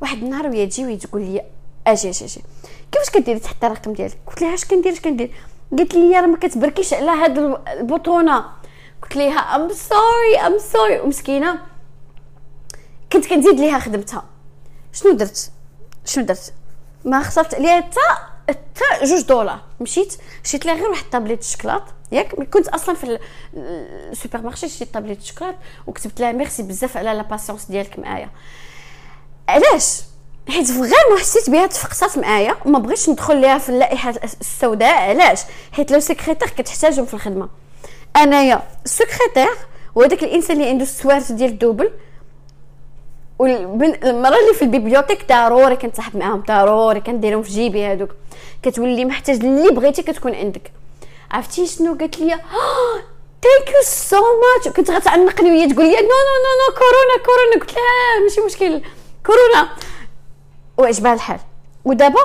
واحد 0.00 0.22
النهار 0.22 0.46
وهي 0.46 0.66
تجي 0.66 0.84
وهي 0.84 0.96
تقول 0.96 1.22
لي 1.22 1.42
أجي 1.86 2.10
أجي 2.10 2.24
أجي. 2.24 2.42
كيفاش 2.92 3.10
كديري 3.10 3.38
تحطي 3.38 3.66
الرقم 3.66 3.92
ديالك؟ 3.92 4.18
قلت 4.26 4.42
لها 4.42 4.54
اش 4.54 4.64
كندير 4.64 4.92
اش 4.92 5.00
كندير؟ 5.00 5.30
قالت 5.78 5.94
لي 5.94 6.20
راه 6.20 6.26
ما 6.26 6.36
كتبركيش 6.36 6.94
على 6.94 7.10
هاد 7.10 7.38
البطونة. 7.68 8.44
قلت 9.02 9.16
لها 9.16 9.56
I'm 9.56 9.68
sorry 9.68 10.46
I'm 10.46 10.58
sorry 10.58 11.00
ومسكينة. 11.00 11.58
كنت 13.12 13.26
كنزيد 13.26 13.60
ليها 13.60 13.78
خدمتها. 13.78 14.24
شنو 14.92 15.12
درت؟ 15.12 15.50
شنو 16.04 16.24
درت؟ 16.24 16.54
ما 17.04 17.22
خسرت 17.22 17.54
عليها 17.54 17.80
حتى 17.80 18.00
حتى 18.48 19.04
جوج 19.04 19.20
دولار. 19.22 19.60
مشيت 19.80 20.14
شريت 20.44 20.66
لها 20.66 20.74
غير 20.74 20.90
واحد 20.90 21.04
طابليت 21.12 21.40
الشكلاط 21.40 21.82
ياك 22.12 22.34
كنت 22.34 22.68
أصلا 22.68 22.94
في 22.94 23.18
ال 23.56 24.40
supermarché 24.40 24.68
شريت 24.68 24.94
طابليت 24.94 25.18
الشكلاط 25.20 25.54
وكتبت 25.86 26.20
لها 26.20 26.32
ميرسي 26.32 26.62
بزاف 26.62 26.96
على 26.96 27.14
la 27.14 27.22
patience 27.22 27.64
ديالك 27.64 27.98
معايا. 27.98 28.30
علاش؟ 29.48 30.00
حيت 30.48 30.66
vraiment 30.66 31.18
حسيت 31.20 31.50
بها 31.50 31.66
تفقصات 31.66 32.18
معايا 32.18 32.56
وما 32.66 32.78
بغيتش 32.78 33.10
ندخل 33.10 33.36
ليها 33.36 33.58
في 33.58 33.68
اللائحة 33.68 34.14
السوداء. 34.40 35.08
علاش؟ 35.08 35.40
حيت 35.72 35.92
les 35.92 36.00
secrétaires 36.00 36.48
كتحتاجهم 36.48 37.06
في 37.06 37.14
الخدمة. 37.14 37.48
أنايا 38.16 38.62
سكرتير 38.84 39.56
وهذاك 39.94 40.22
الإنسان 40.22 40.56
اللي 40.56 40.68
عنده 40.68 40.82
السوارت 40.82 41.32
ديال 41.32 41.50
ال 41.50 41.56
double 41.56 41.92
والمراه 43.38 44.38
اللي 44.38 44.54
في 44.54 44.62
ال 44.62 44.67
bibliothèque 44.67 45.28
ضروري 45.28 45.76
كنصاحب 45.76 46.16
معاهم 46.16 46.40
ضروري 46.48 47.00
كنديرهم 47.00 47.42
في 47.42 47.50
جيبي 47.50 47.86
هذوك 47.86 48.10
كتولي 48.62 49.04
محتاج 49.04 49.36
اللي 49.36 49.70
بغيتي 49.70 50.02
كتكون 50.02 50.34
عندك. 50.34 50.72
عرفتي 51.30 51.66
شنو؟ 51.66 51.94
قالت 51.94 52.18
لي 52.18 52.28
thank 53.42 53.68
you 53.68 53.82
so 53.82 54.16
much 54.16 54.76
كنت 54.76 54.90
غتعنقني 54.90 55.50
وهي 55.50 55.72
تقول 55.72 55.84
لي 55.86 55.92
no 55.92 56.02
no 56.02 56.34
no 56.44 56.52
no 56.60 56.74
كورونا 56.78 57.24
كورونا 57.24 57.60
قلت 57.60 57.74
لها 57.74 58.22
ماشي 58.22 58.40
مشكل. 58.40 58.82
كورونا 59.26 59.68
وعجبها 60.76 61.14
الحال. 61.14 61.40
ودابا 61.84 62.20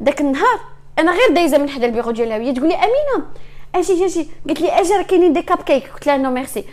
داك 0.00 0.20
النهار 0.20 0.60
أنا 0.98 1.12
غير 1.12 1.30
دايزة 1.30 1.58
من 1.58 1.68
حدا 1.68 1.86
البيرو 1.86 2.10
ديالها 2.10 2.38
وهي 2.38 2.52
تقول 2.52 2.68
لي 2.68 2.74
أمينة. 2.74 3.26
أجي 3.74 4.04
أجي 4.04 4.28
قالت 4.48 4.60
لي 4.60 4.80
أجي 4.80 4.92
راه 4.92 5.02
كاينين 5.02 5.32
des 5.32 5.42
cupcakes 5.42 5.92
قلت 5.92 6.06
لها 6.06 6.16
non 6.16 6.30
merci 6.30 6.64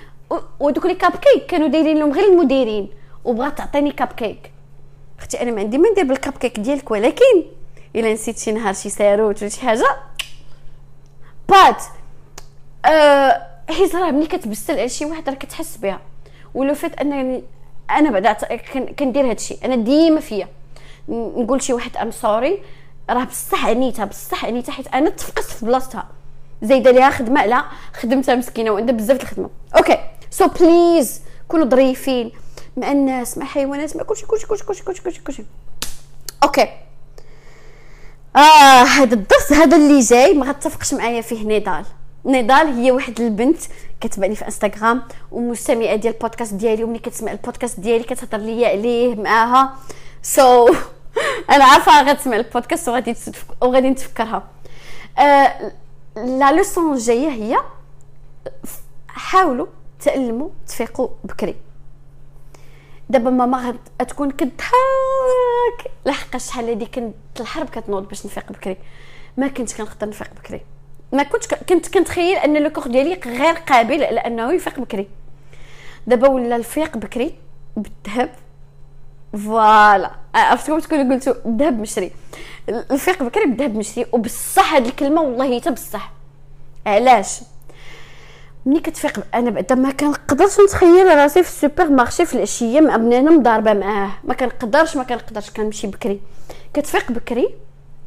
ودوك 0.59 0.85
les 0.85 0.95
cupcakes 0.95 1.45
كانوا 1.45 1.67
دايرين 1.67 1.97
لهم 1.97 2.11
غير 2.11 2.25
المديرين 2.27 2.89
وبغات 3.25 3.57
تعطيني 3.57 3.91
كاب 3.91 4.07
كيك 4.07 4.51
أختي 5.19 5.41
أنا 5.41 5.51
ما 5.51 5.59
عندي 5.59 5.77
ما 5.77 5.89
ندير 5.89 6.03
بالكاب 6.03 6.33
كيك 6.33 6.59
ديالك 6.59 6.91
ولكن 6.91 7.43
الا 7.95 8.13
نسيت 8.13 8.37
شي 8.37 8.51
نهار 8.51 8.73
شي 8.73 8.89
ساروت 8.89 9.41
ولا 9.41 9.49
شي 9.49 9.61
حاجة 9.61 9.97
but 11.49 11.83
آه 12.85 13.47
حيت 13.69 13.95
راه 13.95 14.11
ملي 14.11 14.27
كتبسل 14.27 14.79
على 14.79 14.89
شي 14.89 15.05
واحد 15.05 15.29
راه 15.29 15.35
كتحس 15.35 15.77
بها. 15.77 15.99
ولو 16.53 16.73
فات 16.73 16.93
أنني 16.99 17.43
أنا 17.89 18.11
بعدا 18.11 18.55
كندير 18.99 19.29
هادشي 19.29 19.57
أنا 19.65 19.75
ديما 19.75 20.19
فيا. 20.19 20.47
نقول 21.09 21.61
شي 21.61 21.73
واحد 21.73 21.97
I'm 21.97 22.11
sorry 22.11 22.61
راه 23.09 23.23
بصح 23.23 23.65
عنيتها 23.65 24.05
بصح 24.05 24.45
عنيتها 24.45 24.71
حيت 24.71 24.87
أنا 24.87 25.09
تفقست 25.09 25.51
في 25.51 25.65
بلاصتها. 25.65 26.07
زايدة 26.61 26.91
ليها 26.91 27.09
خدمة 27.09 27.45
لا 27.45 27.65
خدمتها 27.93 28.35
مسكينة 28.35 28.71
وعندها 28.71 28.95
بزاف 28.95 29.21
الخدمة. 29.21 29.49
okay 29.77 29.97
so 30.29 30.47
please 30.47 31.21
كونوا 31.47 31.65
ظريفين. 31.65 32.31
مع 32.77 32.91
الناس 32.91 33.37
مع 33.37 33.45
حيوانات 33.45 33.97
مع 33.97 34.03
كلشي 34.03 34.25
كلشي 34.25 34.47
كلشي 34.47 34.63
كلشي 34.63 34.83
كلشي 34.83 35.21
كلشي. 35.21 35.43
okay. 36.43 36.67
آه 38.35 38.83
هذا 38.83 39.13
الدرس 39.13 39.51
هذا 39.53 39.77
اللي 39.77 39.99
جاي 39.99 40.33
ما 40.33 40.45
غتفقش 40.45 40.93
معايا 40.93 41.21
فيه 41.21 41.47
نضال 41.47 41.85
نضال 42.25 42.67
هي 42.67 42.91
واحد 42.91 43.21
البنت 43.21 43.57
كتبعني 44.01 44.35
في 44.35 44.45
انستغرام 44.45 45.01
ومستمعه 45.31 45.95
ديال 45.95 46.13
البودكاست 46.13 46.53
ديالي 46.53 46.83
وملي 46.83 46.99
كتسمع 46.99 47.31
البودكاست 47.31 47.79
ديالي 47.79 48.03
كتهضر 48.03 48.37
ليا 48.37 48.67
عليه 48.67 49.15
معاها 49.15 49.73
so, 50.21 50.75
أنا 51.49 51.63
عارفه 51.63 52.01
غتسمع 52.03 52.35
البودكاست 52.35 52.89
وغادي 52.89 53.15
وغادي 53.61 53.89
نتفكرها 53.89 54.43
آه 55.19 55.71
لوسون 56.51 56.93
الجايه 56.93 57.29
هي 57.29 57.57
حاولوا 59.07 59.67
تعلموا 59.99 60.49
تفيقوا 60.67 61.07
بكري 61.23 61.55
دابا 63.09 63.29
ماما 63.29 63.75
غتكون 64.01 64.31
كضحك 64.31 65.91
لحق 66.05 66.37
شحال 66.37 66.69
هادي 66.69 66.85
كنت 66.85 67.15
الحرب 67.39 67.69
كتنوض 67.69 68.07
باش 68.07 68.25
نفيق 68.25 68.51
بكري. 68.51 68.77
ما 69.37 69.47
كنت 69.47 69.73
كنقدر 69.73 70.09
نفيق 70.09 70.33
بكري. 70.33 70.61
ما 71.11 71.23
كنت 71.23 71.53
كنت 71.53 71.93
كنتخيل 71.93 72.37
أن 72.37 72.63
لو 72.63 72.69
كور 72.69 72.87
ديالي 72.87 73.19
غير 73.25 73.53
قابل 73.53 73.99
لأنه 73.99 74.53
يفيق 74.53 74.79
بكري. 74.79 75.07
دابا 76.07 76.27
ولا 76.27 76.55
الفيق 76.55 76.97
بكري 76.97 77.35
بالذهب 77.77 78.29
voilà. 79.33 80.11
عرفتكم 80.35 80.79
تكونوا 80.79 81.13
قلتوا 81.13 81.33
الذهب 81.45 81.79
مشري. 81.79 82.11
الفيق 82.69 83.23
بكري 83.23 83.45
بالذهب 83.45 83.75
مشري 83.75 84.05
وبصح 84.11 84.73
هاد 84.73 84.85
الكلمة 84.85 85.21
والله 85.21 85.59
حتى 85.59 85.71
بصح 85.71 86.11
علاش؟ 86.85 87.41
ملي 88.65 88.79
كتفيق 88.79 89.25
أنا 89.35 89.49
بعدا 89.49 89.75
ما 89.75 89.91
كنقدرش 89.91 90.59
نتخيل 90.59 91.17
راسي 91.17 91.43
في 91.43 91.49
ال 91.49 91.89
supermarché 91.89 92.25
في 92.25 92.33
العشية 92.35 92.81
مع 92.81 92.95
بنادم 92.97 93.31
مضاربه 93.31 93.73
معاه. 93.73 94.11
ما 94.23 94.33
كنقدرش 94.33 94.95
ما 94.97 95.03
كنقدرش 95.03 95.49
كنمشي 95.49 95.87
بكري. 95.87 96.21
كتفيق 96.73 97.11
بكري 97.11 97.49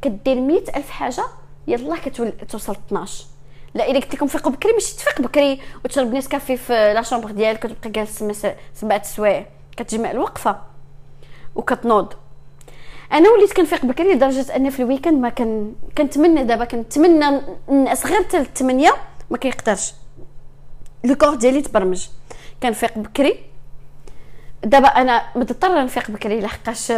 كدير 0.02 0.40
مئة 0.40 0.76
ألف 0.76 0.90
حاجة 0.90 1.24
يلا 1.66 1.96
كتوصل 2.40 2.76
12 2.86 3.24
لا 3.74 3.90
إلا 3.90 3.98
قلت 4.00 4.14
لكم 4.14 4.26
فيقوا 4.26 4.52
بكري 4.52 4.72
ماشي 4.72 4.96
تفيق 4.96 5.20
بكري. 5.20 5.60
وتشرب 5.84 6.12
نيسكافي 6.12 6.56
في 6.56 6.92
la 6.94 7.02
chambre 7.02 7.30
ديالك 7.30 7.64
وتبقى 7.64 7.90
جالس 7.90 8.24
سبعة 8.74 9.02
سوايع. 9.02 9.46
كتجمع 9.76 10.10
الوقفة. 10.10 10.56
وكتنوض. 11.54 12.12
أنا 13.12 13.30
وليت 13.30 13.52
كنفيق 13.52 13.84
بكري 13.84 14.14
لدرجة 14.14 14.56
ان 14.56 14.70
في 14.70 14.82
ال 14.82 14.87
weekend 14.87 15.20
ما 15.20 15.32
كنتمنى 15.98 16.44
دابا 16.44 16.64
كنتمنى 16.64 17.40
الناس 17.68 18.06
غير 18.06 18.22
حتى 18.22 18.44
8 18.44 18.90
ما 19.30 19.38
كيقدرش. 19.38 19.92
le 21.04 21.14
corps 21.14 21.34
ديالي 21.34 21.62
تبرمج. 21.62 22.06
كنفيق 22.62 22.98
بكري. 22.98 23.44
دابا 24.64 24.88
أنا 24.88 25.22
مضطرة 25.36 25.82
نفيق 25.82 26.10
بكري 26.10 26.40
لحقاش 26.40 26.92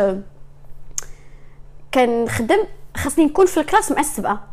كنخدم 1.94 2.64
خاصني 2.96 3.24
نكون 3.24 3.46
في 3.46 3.60
ال 3.60 3.65
classe 3.65 3.92
مع 3.92 4.00
السبعة. 4.00 4.44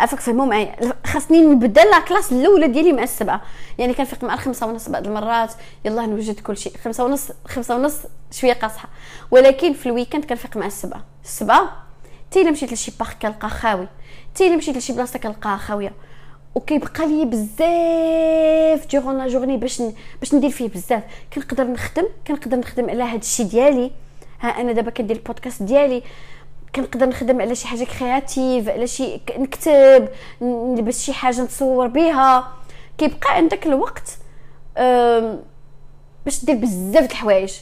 عافاك 0.00 0.20
فهموا 0.20 0.46
معايا؟ 0.46 0.92
خاصني 1.06 1.40
نبدا 1.40 1.84
la 1.84 2.00
classe 2.00 2.32
الأولى 2.32 2.68
ديالي 2.68 2.92
مع 2.92 3.02
السبعة. 3.02 3.42
يعني 3.78 3.94
كنفيق 3.94 4.24
مع 4.24 4.34
الخمسة 4.34 4.66
ونص 4.66 4.88
بعض 4.88 5.06
المرات. 5.06 5.52
يلا 5.84 6.06
نوجد 6.06 6.40
كل 6.40 6.56
شيء. 6.56 6.76
خمسة 6.84 7.04
ونص 7.04 7.28
خمسة 7.46 7.76
ونص 7.76 7.96
شوية 8.30 8.52
قاصحة. 8.52 8.88
ولكن 9.30 9.72
في 9.72 9.86
ال 9.86 9.91
weekend 9.91 10.24
كنفيق 10.24 10.56
مع 10.56 10.66
السبعة. 10.66 11.04
السبعة 11.24 11.84
تي 12.30 12.40
الا 12.40 12.50
مشيت 12.50 12.72
لشي 12.72 12.92
parc 13.00 13.16
كنلقى 13.22 13.50
خاوي. 13.50 13.88
تي 14.34 14.46
الا 14.46 14.56
مشيت 14.56 14.76
لشي 14.76 14.92
بلاصة 14.92 15.18
كنلقاها 15.18 15.56
خاوية. 15.56 15.92
وكيبقى 16.54 17.06
لي 17.06 17.24
بزاف 17.24 18.86
durant 18.90 19.18
la 19.18 19.28
journée 19.28 19.56
باش 19.56 19.82
باش 20.20 20.34
ندير 20.34 20.50
فيه 20.50 20.68
بزاف. 20.68 21.02
كنقدر 21.32 21.64
نخدم 21.64 22.06
كنقدر 22.26 22.56
نخدم 22.56 22.90
على 22.90 23.02
هذا 23.02 23.18
الشيء 23.18 23.46
ديالي. 23.46 23.90
ها 24.40 24.48
أنا 24.48 24.72
دابا 24.72 24.90
كندير 24.90 25.16
البودكاست 25.16 25.62
ديالي. 25.62 26.02
كنقدر 26.74 27.06
نخدم 27.06 27.40
على 27.40 27.54
شي 27.54 27.66
حاجة 27.66 27.84
créative 27.84 28.68
على 28.68 28.86
شي 28.86 29.20
نكتب 29.38 30.08
نلبس 30.42 31.02
شي 31.02 31.12
حاجة 31.12 31.40
نتصور 31.40 31.86
بها 31.86 32.52
كيبقى 32.98 33.36
عندك 33.36 33.66
الوقت 33.66 34.18
باش 36.24 36.44
دير 36.44 36.56
بزاف 36.56 37.04
د 37.04 37.10
الحوايج. 37.10 37.54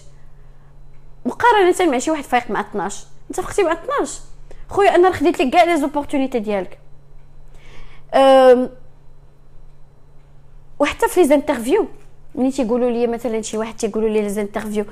مقارنة 1.26 1.90
مع 1.90 1.98
شي 1.98 2.10
واحد 2.10 2.24
فايق 2.24 2.50
مع 2.50 2.60
12 2.60 3.06
انت 3.30 3.40
فقتي 3.40 3.62
مع 3.62 3.72
12 3.72 4.20
خويا 4.68 4.94
أنا 4.94 5.12
خديت 5.12 5.40
لك 5.40 5.50
كاع 5.50 5.64
les 5.64 5.76
opportunités 5.76 6.38
ديالك. 6.38 6.78
وحتى 10.82 11.08
في 11.08 11.20
les 11.20 11.26
interviews 11.26 11.86
ملي 12.34 12.50
تيقولوا 12.50 12.90
لي 12.90 13.06
مثلا 13.06 13.42
شي 13.42 13.58
واحد 13.58 13.76
تيقولوا 13.76 14.08
لي 14.08 14.22
لي 14.28 14.86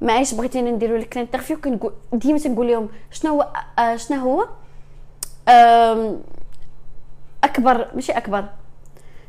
معايش 0.00 0.34
بغيتينا 0.34 0.70
نديروا 0.70 0.98
لك 0.98 1.16
ال 1.16 1.20
interview؟ 1.20 1.60
كنقول 1.60 1.92
ديما 2.12 2.38
تنقول 2.38 2.68
لهم 2.68 2.88
شنو 3.10 3.32
هو 3.32 3.48
آه 3.78 3.96
شنو 3.96 4.20
هو؟ 4.20 4.48
أكبر 7.44 7.88
ماشي 7.94 8.12
أكبر. 8.12 8.44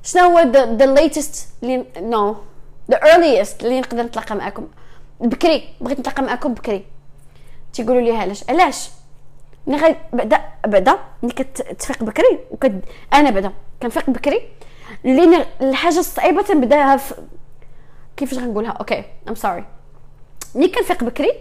شنو 0.03 0.23
هو 0.23 0.39
the 0.51 0.85
latest 0.85 1.49
no 2.01 2.35
the 2.91 2.97
earliest 3.05 3.63
اللي 3.63 3.79
نقدر 3.79 4.03
نتلاقى 4.03 4.35
معكم 4.35 4.67
بكري 5.19 5.69
بغيت 5.81 5.99
نتلاقى 5.99 6.23
معكم 6.23 6.53
بكري. 6.53 6.85
تيقولوا 7.73 8.01
لي 8.01 8.17
علاش؟ 8.17 8.49
علاش؟ 8.49 8.89
ملي 9.67 9.77
غير 9.77 9.95
بعدا 10.13 10.41
بعدا 10.67 10.97
ملي 11.23 11.33
كتفيق 11.33 12.03
بكري 12.03 12.39
وكد 12.51 12.81
أنا 13.13 13.29
بعدا 13.29 13.51
كنفيق 13.81 14.09
بكري؟ 14.09 14.41
اللي 15.05 15.45
الحاجة 15.61 15.99
الصعيبة 15.99 16.41
تنبدأها 16.41 16.97
في 16.97 17.15
كيفاش 18.17 18.37
غنقولها؟ 18.37 18.71
okay 18.71 19.03
I'm 19.29 19.35
sorry 19.35 19.65
ملي 20.55 20.67
كنفيق 20.67 21.03
بكري 21.03 21.31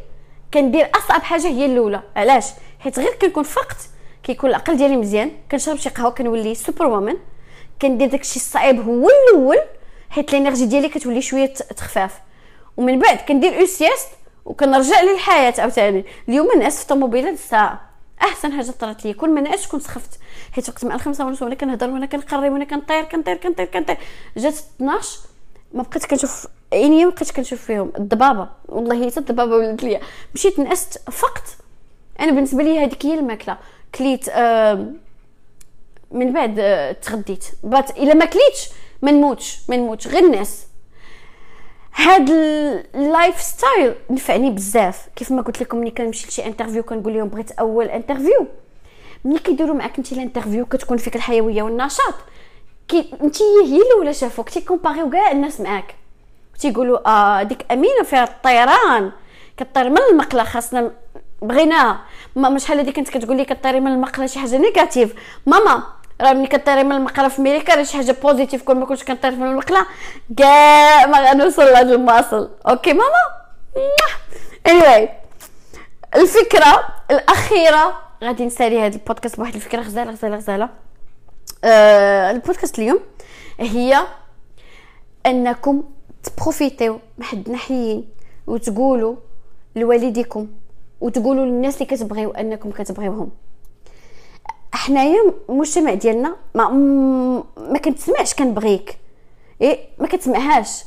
كندير 0.54 0.90
أصعب 0.94 1.22
حاجة 1.22 1.46
هي 1.46 1.66
الأولى. 1.66 2.02
علاش؟ 2.16 2.44
حيت 2.80 2.98
غير 2.98 3.14
كنكون 3.14 3.42
فقت 3.42 3.76
كيكون 4.22 4.50
العقل 4.50 4.76
ديالي 4.76 4.96
مزيان 4.96 5.30
كنشرب 5.50 5.76
شي 5.76 5.88
قهوة 5.88 6.11
كنولي 6.11 6.54
superwoman 6.55 7.16
كندير 7.82 8.09
داكشي 8.09 8.36
الصعيب 8.36 8.88
هو 8.88 9.09
الأول 9.09 9.59
حيت 10.11 10.34
ال 10.34 10.39
energy 10.39 10.66
ديالي 10.66 10.88
كتولي 10.88 11.22
شوية 11.22 11.54
تخفاف. 11.54 12.20
ومن 12.76 12.98
بعد 12.98 13.16
كندير 13.16 13.61
une 13.61 13.66
sieste 13.66 14.09
وكنرجع 14.44 15.00
للحياة 15.00 15.54
عاوتاني. 15.59 16.04
اليوم 16.28 16.59
نعس 16.59 16.76
في 16.76 16.82
الطوموبيله 16.82 17.30
الساعة. 17.30 17.80
أحسن 18.22 18.52
حاجة 18.52 18.70
طرات 18.70 19.04
لي 19.04 19.12
كل 19.12 19.30
ما 19.30 19.40
نعس 19.40 19.66
كنت 19.66 19.82
سخفت 19.82 20.18
حيت 20.57 20.68
وقت 20.68 20.84
مع 20.84 20.94
الخمسة 20.94 21.26
ونص 21.26 21.42
وأنا 21.42 21.54
كنهضر 21.54 21.90
وأنا 21.90 22.07
كنقري 22.07 22.50
وأنا 22.50 22.64
كنطير 22.64 23.04
كنطير 23.04 23.36
كنطير 23.36 23.66
كنطير. 23.66 23.96
جات 24.36 24.54
12 24.54 25.18
ما 25.72 25.82
بقيت 25.82 26.07
كنشوف 26.07 26.46
عيني 26.72 27.04
ما 27.04 27.11
بقيتش 27.11 27.32
كنشوف 27.32 27.62
فيهم. 27.62 27.92
الضبابة 27.98 28.48
والله 28.68 29.11
حتى 29.11 29.20
الضبابة 29.20 29.57
ولات 29.57 29.82
ليا. 29.82 30.00
مشيت 30.34 30.59
نعست 30.59 31.11
فقط. 31.11 31.42
أنا 32.20 32.32
بالنسبة 32.32 32.62
لي 32.62 32.78
هذيك 32.78 33.07
هي 33.07 33.14
الماكلة. 33.14 33.59
كليت 33.94 34.30
من 36.11 36.32
بعد 36.32 36.59
آه 36.59 36.92
تغديت. 36.92 37.44
but 37.62 37.90
إلا 37.90 38.14
ما 38.14 38.24
كليتش 38.24 38.68
ما 39.02 39.11
نموتش 39.11 39.59
ما 39.68 39.76
نموتش. 39.76 40.09
غير 40.09 40.28
نعس 40.28 40.66
هاد 41.94 42.30
ال 42.94 43.40
lifestyle 43.40 43.94
نفعني 44.11 44.50
بزاف. 44.50 45.09
كيف 45.16 45.30
ما 45.30 45.42
قلت 45.42 45.61
لكم 45.61 45.78
ملي 45.78 45.90
كنمشي 45.90 46.28
لشي 46.28 46.46
interview 46.47 46.82
كنقول 46.82 47.14
لهم 47.14 47.28
بغيت 47.28 47.50
أول 47.50 47.86
interview 47.86 48.47
ملي 49.27 49.39
كيديروا 49.39 49.74
معاك 49.77 49.99
انت 49.99 50.12
ال 50.12 50.18
interview 50.18 50.66
كتكون 50.66 50.97
فيك 50.97 51.16
الحيوية 51.16 51.62
والنشاط. 51.62 52.14
كي 52.89 53.14
انت 53.22 53.43
هي 53.43 53.83
الأولى 53.83 54.12
شافوك 54.12 54.49
تيكومباريو 54.49 55.11
كاع 55.11 55.31
الناس 55.31 55.61
معاك. 55.61 55.95
تيقولوا 56.59 57.09
آه 57.09 57.43
ديك 57.43 57.66
أمينة 57.72 58.03
فيها 58.05 58.24
الطيران 58.24 59.12
كطير 59.57 59.91
من 59.91 59.99
المقلة 60.11 60.45
خاصنا 60.45 60.91
بغيناها 61.43 62.01
ماما 62.37 62.59
شحال 62.59 62.79
هذه 62.81 62.91
كنت 62.91 63.09
كتقول 63.09 63.37
لي 63.37 63.45
كطيري 63.45 63.81
من 63.81 63.93
المقلة 63.93 64.27
شي 64.27 64.39
حاجة 64.39 64.59
négative 64.59 65.14
ماما 65.47 65.83
راه 66.20 66.33
ملي 66.33 66.47
كطيري 66.47 66.85
من 66.85 66.93
المقلة 66.93 67.29
في 67.29 67.43
ميريكا 67.43 67.74
راه 67.74 67.83
شي 67.83 67.97
حاجة 67.97 68.16
positive 68.22 68.62
كون 68.62 68.77
ما 68.81 68.87
كنتش 68.87 69.05
كنطير 69.05 69.31
في 69.31 69.37
المقلة 69.37 69.87
كاع 70.37 71.07
ما 71.07 71.31
غنوصل 71.31 71.62
لهاد 71.62 71.91
المواصل 71.91 72.51
okay 72.68 72.92
ماما؟ 72.93 73.22
anyway 74.68 75.09
الفكرة 76.16 76.87
الأخيرة 77.11 78.05
غادي 78.24 78.46
نسالي 78.46 78.80
هذا 78.80 78.96
البودكاست 78.96 79.36
بواحد 79.36 79.54
الفكرة 79.54 79.80
غزالة 79.80 80.10
غزالة 80.10 80.36
غزالة. 80.36 80.68
آه 81.64 82.30
البودكاست 82.30 82.78
اليوم 82.78 83.00
هي 83.60 84.06
أنكم 85.26 85.82
تبروفيتيو 86.22 86.98
من 87.18 87.24
حد 87.24 87.56
وتقولوا 88.46 89.16
لوالديكم 89.76 90.48
وتقولوا 91.00 91.44
للناس 91.44 91.74
اللي 91.74 91.96
كتبغيو 91.96 92.30
أنكم 92.30 92.70
كتبغيوهم. 92.70 93.30
حنايا 94.72 95.32
المجتمع 95.48 95.94
ديالنا 95.94 96.36
ما 96.54 96.68
ما 97.56 97.78
كنتسمعش 97.78 98.34
كنبغيك. 98.34 98.98
إيه 99.60 99.88
ما 99.98 100.06
كتسمعهاش. 100.06 100.84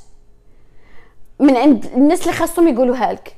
من 1.39 1.57
عند 1.57 1.85
الناس 1.85 2.21
اللي 2.21 2.33
خاصهم 2.33 2.67
يقولوها 2.67 3.13
لك. 3.13 3.35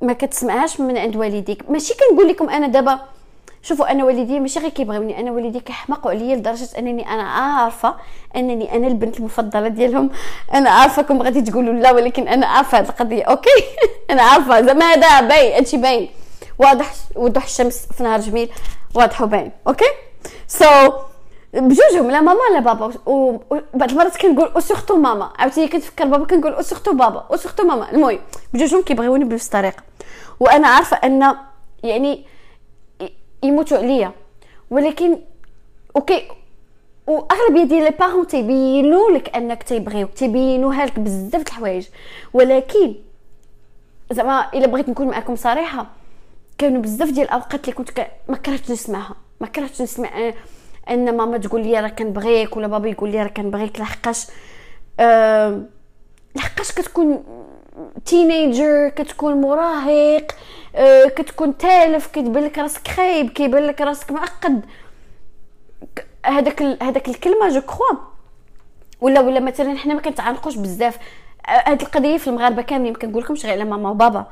ما 0.00 0.12
كتسمعهاش 0.12 0.80
من 0.80 0.98
عند 0.98 1.16
والديك. 1.16 1.70
ماشي 1.70 1.94
كنقول 1.94 2.28
لكم 2.28 2.50
أنا 2.50 2.66
دابا 2.66 3.00
شوفوا 3.62 3.90
أنا 3.90 4.04
والدي 4.04 4.40
ماشي 4.40 4.60
غير 4.60 4.70
كيبغيوني. 4.70 5.20
أنا 5.20 5.30
والدي 5.30 5.60
كيحمقوا 5.60 6.10
عليا 6.10 6.36
لدرجة 6.36 6.68
أنني 6.78 7.08
أنا 7.08 7.22
عارفة 7.22 7.94
أنني 8.36 8.76
أنا 8.76 8.86
البنت 8.86 9.18
المفضلة 9.18 9.68
ديالهم. 9.68 10.10
أنا 10.54 10.70
عارفة 10.70 11.06
غادي 11.22 11.42
تقولوا 11.42 11.74
لا 11.74 11.92
ولكن 11.92 12.28
أنا 12.28 12.46
عارفة 12.46 12.78
هذه 12.78 12.88
القضية 12.88 13.22
okay؟ 13.22 13.50
أنا 14.10 14.22
عارفة. 14.22 14.60
زعما 14.62 14.84
هذا 14.84 15.20
باين 15.28 15.52
هادشي 15.54 15.76
باين. 15.76 16.08
واضح 16.58 16.94
وضوح 17.16 17.44
الشمس 17.44 17.86
في 17.96 18.02
نهار 18.02 18.20
جميل 18.20 18.50
واضح 18.94 19.22
وباين 19.22 19.52
okay؟ 19.66 20.64
so, 20.64 20.92
بجوجهم 21.54 22.10
لا 22.10 22.20
ماما 22.20 22.40
لا 22.52 22.60
بابا. 22.60 22.92
وبعض 23.06 23.90
المرات 23.90 24.16
كنقول 24.16 24.48
أو 24.48 24.60
surtout 24.60 24.96
ماما. 24.96 25.30
عاوتاني 25.38 25.68
كنتفكر 25.68 26.04
بابا 26.04 26.24
كنقول 26.24 26.52
أو 26.52 26.62
surtout 26.62 26.94
بابا. 26.94 27.26
أو 27.30 27.36
surtout 27.36 27.64
ماما. 27.64 27.90
المهم 27.90 28.18
بجوجهم 28.52 28.82
كيبغيوني 28.82 29.24
بنفس 29.24 29.46
الطريقة. 29.46 29.89
وأنا 30.40 30.68
عارفة 30.68 30.96
أن 30.96 31.36
يعني 31.82 32.24
يموتوا 33.42 33.78
عليا. 33.78 34.12
ولكن 34.70 35.18
okay 35.96 36.28
واغلبيه 37.06 37.62
ديال 37.64 37.84
les 37.84 37.90
parents 37.90 38.26
تيبينوا 38.26 39.10
لك 39.10 39.36
أنك 39.36 39.62
تيبغيوك 39.62 40.12
تيبينوها 40.12 40.86
لك 40.86 40.98
بزاف 40.98 41.42
د 41.42 41.46
الحوايج. 41.46 41.88
ولكن 42.32 42.94
زعما 44.10 44.50
إلا 44.54 44.66
بغيت 44.66 44.88
نكون 44.88 45.06
معكم 45.06 45.36
صريحة 45.36 45.86
كانوا 46.58 46.82
بزاف 46.82 47.10
ديال 47.10 47.26
الأوقات 47.26 47.64
اللي 47.64 47.72
كنت 47.72 48.06
ما 48.28 48.36
كرهتش 48.36 48.70
نسمعها. 48.70 49.16
ما 49.40 49.46
كرهتش 49.46 49.82
نسمع 49.82 50.32
أن 50.90 51.16
ماما 51.16 51.38
تقول 51.38 51.62
لي 51.62 51.80
راه 51.80 51.88
كنبغيك 51.88 52.56
ولا 52.56 52.66
بابا 52.66 52.88
يقول 52.88 53.10
لي 53.10 53.22
راه 53.22 53.28
كنبغيك 53.28 53.80
لحقاش 53.80 54.26
أه 55.00 55.62
لحقاش 56.36 56.72
كتكون 56.72 57.24
teenager 58.04 58.88
كتكون 58.88 59.40
مراهق 59.40 60.26
أه 60.74 61.04
كتكون 61.04 61.56
تالف 61.58 62.06
كتبان 62.06 62.44
لك 62.44 62.58
راسك 62.58 62.88
خايب 62.88 63.30
كيبان 63.30 63.62
لك 63.62 63.80
راسك 63.80 64.10
معقد. 64.10 64.64
هذاك 66.26 66.62
هذاك 66.62 67.08
الكلمة 67.08 67.48
je 67.48 67.60
crois. 67.60 67.96
ولا 69.00 69.20
ولا 69.20 69.40
مثلا 69.40 69.78
حنا 69.78 69.94
ما 69.94 70.00
كنتعانقوش 70.00 70.56
بزاف. 70.56 70.98
هاد 71.46 71.80
القضية 71.80 72.16
في 72.16 72.28
المغاربة 72.28 72.62
كاملين 72.62 72.92
ما 72.92 72.98
كنقولكمش 72.98 73.46
غير 73.46 73.54
على 73.54 73.64
ماما 73.64 73.90
وبابا. 73.90 74.26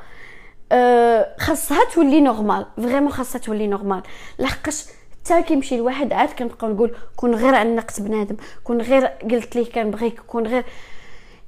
أه 0.71 1.35
خاصها 1.39 1.85
تولي 1.93 2.21
normale 2.21 2.65
vraiment 2.77 3.11
خاصها 3.11 3.39
تولي 3.39 3.67
normale 3.67 4.01
لحقاش 4.39 4.85
حتى 5.25 5.43
كيمشي 5.43 5.75
الواحد 5.75 6.13
عاد 6.13 6.29
كنبقاو 6.29 6.73
نقول 6.73 6.95
كون 7.15 7.35
غير 7.35 7.55
عنقت 7.55 8.01
بنادم 8.01 8.35
كون 8.63 8.81
غير 8.81 9.05
قلت 9.05 9.55
ليه 9.55 9.71
كنبغيك 9.71 10.19
كون 10.19 10.47
غير 10.47 10.65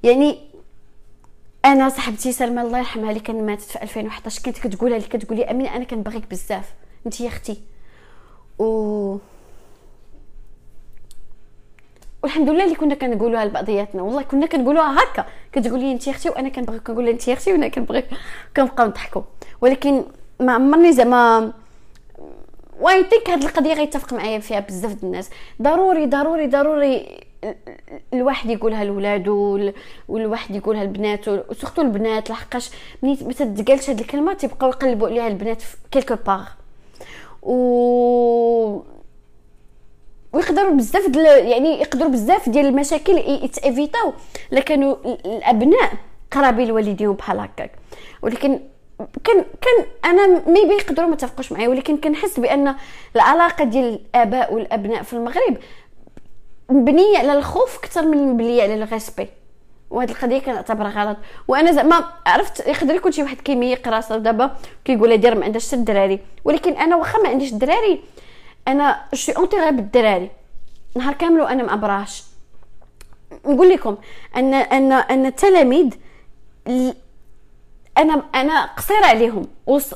يعني 0.04 0.40
أنا 1.66 1.90
صاحبتي 1.90 2.32
سلمى 2.32 2.62
الله 2.62 2.78
يرحمها 2.78 3.10
اللي 3.10 3.20
كان 3.20 3.46
ماتت 3.46 3.62
في 3.62 3.84
2011 3.84 4.42
كانت 4.44 4.58
كتقولها 4.58 5.00
لي 5.00 5.06
كتقولي 5.06 5.52
امينه 5.52 5.76
أنا 5.76 5.84
كنبغيك 5.84 6.30
بزاف. 6.32 6.74
أنت 7.06 7.22
يا 7.22 7.28
أختي. 7.28 7.62
و 8.60 9.18
والحمد 12.24 12.50
لله 12.50 12.64
اللي 12.64 12.76
كنا 12.76 12.96
كنقولوها 12.96 13.46
لبعضياتنا. 13.46 14.02
والله 14.02 14.22
كنا 14.22 14.46
كنقولوها 14.46 15.04
هكا. 15.04 15.26
كتقولي 15.52 15.92
أنت 15.92 16.08
يا 16.08 16.12
أختي 16.12 16.30
وأنا 16.30 16.50
كنبغيك 16.50 16.84
كنقول 16.84 17.06
لها 17.06 17.14
أنت 17.14 17.28
يا 17.28 17.34
أختي 17.34 17.52
وأنا 17.52 17.68
كنبغيك 17.68 18.06
كنبقاو 18.58 18.88
نضحكوا. 18.88 19.22
ولكن 19.62 20.04
ما 20.40 20.54
عمرني 20.54 20.94
زعما 20.94 21.54
و 22.80 23.04
I 23.04 23.08
think 23.08 23.30
هاد 23.30 23.44
القضية 23.44 23.74
غيتفق 23.74 24.14
معايا 24.14 24.40
فيها 24.40 24.60
بزاف 24.60 25.04
الناس. 25.04 25.30
ضروري 25.62 26.06
ضروري 26.06 26.48
ضروري 26.48 27.24
الواحد 28.14 28.50
يقولها 28.50 28.84
لولادو 28.84 29.72
والواحد 30.08 30.56
يقولها 30.56 30.84
لبنات 30.84 31.28
و 31.28 31.35
surtout 31.35 31.82
البنات 31.82 32.30
لحقاش 32.30 32.70
ملي 33.04 33.18
ما 33.22 33.34
تتقالش 33.34 33.90
هاد 33.90 34.00
الكلمة 34.00 34.34
تيبقاو 34.34 34.70
يقلبوا 34.70 35.08
عليها 35.08 35.28
البنات 35.28 35.64
quelque 35.92 36.16
part 36.28 36.48
و 37.42 38.82
ويقدروا 40.34 40.72
بزاف 40.72 41.10
دل... 41.10 41.26
يعني 41.26 41.82
يقدروا 41.82 42.10
بزاف 42.10 42.50
ديال 42.50 42.66
المشاكل 42.66 43.18
يتأفيتاو. 43.18 44.14
لكانوا 44.52 44.96
الأبناء 45.06 45.94
قرابين 46.32 46.68
لوالديهم 46.68 47.14
بحال 47.14 47.40
هكاك. 47.40 47.72
ولكن 48.22 48.60
كان 49.24 49.46
كان 49.62 49.86
أنا 50.06 50.28
maybe 50.48 50.74
يقدروا 50.74 51.08
ما 51.08 51.14
يتفقوش 51.14 51.52
معايا 51.52 51.70
ولكن 51.70 51.98
كنحس 51.98 52.40
بأن 52.40 52.76
العلاقة 53.16 53.64
ديال 53.64 53.86
الآباء 53.86 54.54
والأبناء 54.54 55.04
في 55.04 55.14
المغرب 55.14 55.58
مبنية 56.72 57.18
على 57.18 57.34
الخوف 57.34 57.78
أكثر 57.78 58.02
من 58.02 58.18
مبنيه 58.18 58.64
على 58.64 58.84
ال 58.84 58.89
respect 58.89 59.28
وهاد 59.90 60.10
القضية 60.10 60.40
كنعتبرها 60.40 60.90
غلط. 60.90 61.18
وأنا 61.48 61.72
زعما 61.72 62.06
عرفت 62.26 62.68
يقدر 62.68 62.96
يكون 62.96 63.12
شي 63.12 63.24
واحد 63.24 63.38
كيميق 63.38 63.88
راسو 63.88 64.18
دابا 64.18 64.52
كيقول 64.86 65.18
دير 65.18 65.36
ما 65.36 65.46
عندهاش 65.46 65.74
الدراري. 65.74 66.20
ولكن 66.46 66.74
أنا 66.74 66.96
واخا 66.96 67.20
ما 67.20 67.30
عنديش 67.30 67.54
الدراري 67.54 68.04
أنا 68.68 69.02
je 69.14 69.20
suis 69.20 69.32
entourée 69.32 69.72
بالدراري. 69.72 70.30
نهار 70.96 71.14
كامل 71.14 71.42
وأنا 71.42 71.64
ما 71.64 71.72
عبراش 71.72 72.24
نقول 73.46 73.70
لكم 73.70 73.98
ان 74.36 74.54
ان 74.54 74.92
أن 74.92 75.26
التلاميذ 75.26 75.90
أنا 77.98 78.24
أنا 78.36 78.66
قصيرة 78.66 79.06
عليهم. 79.06 79.48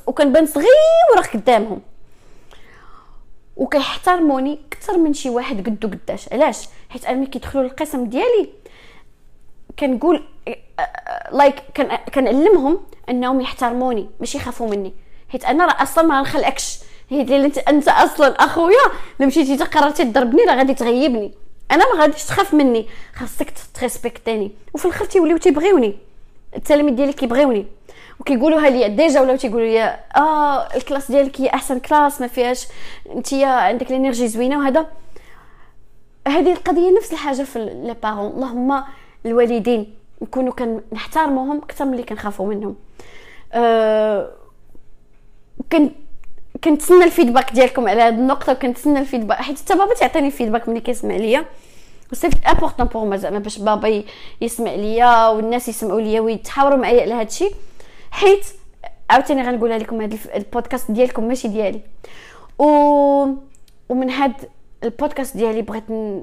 وكنبان 0.07 0.45
صغيره 0.45 1.27
قدامهم 1.33 1.81
وكيحترموني 3.57 4.59
أكثر 4.67 4.97
من 4.97 5.13
شي 5.13 5.29
واحد 5.29 5.65
قدو 5.65 5.87
قداش. 5.87 6.33
علاش؟ 6.33 6.67
حيت 6.89 7.05
أنا 7.05 7.17
ملي 7.17 7.27
كيدخلوا 7.27 7.63
للقسم 7.63 8.05
ديالي 8.05 8.49
كنقول 9.79 10.23
لايك 11.31 11.55
كنعلمهم 12.15 12.79
أنهم 13.09 13.41
يحترموني 13.41 14.09
ماشي 14.19 14.37
يخافوا 14.37 14.69
مني. 14.69 14.93
حيت 15.29 15.45
أنا 15.45 15.65
راه 15.65 15.83
أصلا 15.83 16.03
ما 16.03 16.21
نخلعكش 16.21 16.79
حيت 17.09 17.31
انت 17.31 17.57
أنت 17.57 17.87
أصلا 17.87 18.27
أخويا 18.27 18.85
لو 19.19 19.27
مشيتي 19.27 19.63
قررتي 19.63 20.05
تضربني 20.05 20.43
راه 20.43 20.55
غادي 20.55 20.73
تغيبني. 20.73 21.33
أنا 21.71 21.93
ما 21.93 22.01
غاديش 22.01 22.23
تخاف 22.23 22.53
مني. 22.53 22.87
خاصك 23.15 23.53
تريسبكتيني. 23.73 24.51
وفي 24.73 24.85
الآخر 24.85 25.05
تيوليو 25.05 25.37
تيبغيوني. 25.37 25.97
التلاميذ 26.55 26.95
ديالي 26.95 27.13
كيبغيوني 27.13 27.65
وكيقولوها 28.19 28.69
لي 28.69 28.89
déjà 28.89 29.21
ولاو 29.21 29.35
تيقولوا 29.35 29.67
لي 29.67 29.99
آه 30.17 30.75
ال 30.75 30.80
classe 30.80 31.11
ديالك 31.11 31.41
هي 31.41 31.49
أحسن 31.49 31.79
classe 31.79 32.21
ما 32.21 32.27
فيهاش 32.27 32.67
أنت 33.15 33.33
عندك 33.33 33.91
ال 33.91 33.96
energy 33.96 34.27
زوينة 34.27 34.57
وهذا. 34.59 34.85
هذه 36.27 36.51
القضية 36.51 36.97
نفس 36.97 37.13
الحاجة 37.13 37.43
في 37.43 37.59
les 37.59 37.95
parents 38.03 38.31
اللهم 38.31 38.83
الوالدين 39.25 39.93
نكونوا 40.21 40.53
كنحترموهم 40.53 41.57
أكثر 41.57 41.85
من 41.85 41.91
اللي 41.91 42.03
كنخافوا 42.03 42.47
منهم. 42.47 42.75
أه 43.53 44.31
كنت 45.71 45.91
كنتسنى 46.63 47.03
ال 47.03 47.09
feedback 47.09 47.53
ديالكم 47.53 47.87
على 47.89 48.01
هذه 48.01 48.13
النقطة 48.13 48.51
وكنتسنى 48.51 48.99
ال 48.99 49.03
feedback 49.03 49.37
حيت 49.37 49.59
حتى 49.59 49.75
بابا 49.75 49.93
تعطيني 49.93 50.27
ال 50.27 50.32
feedback 50.32 50.69
ملي 50.69 50.79
كيسمع 50.79 51.15
ليا. 51.15 51.45
و 52.11 52.14
c'est 52.14 52.29
important 52.51 52.85
pour 52.85 53.05
moi 53.05 53.17
زعما 53.17 53.39
باش 53.39 53.57
بابا 53.57 54.03
يسمع 54.41 54.71
ليا 54.71 55.27
والناس 55.27 55.69
يسمعوا 55.69 56.01
ليا 56.01 56.21
ويتحاوروا 56.21 56.77
معايا 56.77 57.01
على 57.01 57.13
هذا 57.13 57.21
الشيء 57.21 57.51
حيت 58.15 58.45
عاوتاني 59.09 59.43
غنقولها 59.43 59.77
لكم 59.77 60.01
هذا 60.01 60.17
البودكاست 60.35 60.91
ديالكم 60.91 61.27
ماشي 61.27 61.47
ديالي. 61.47 61.81
و 62.59 62.65
ومن 63.89 64.09
هاد 64.09 64.33
البودكاست 64.83 65.37
ديالي 65.37 65.61
بغيت 65.61 65.91
ن... 65.91 66.21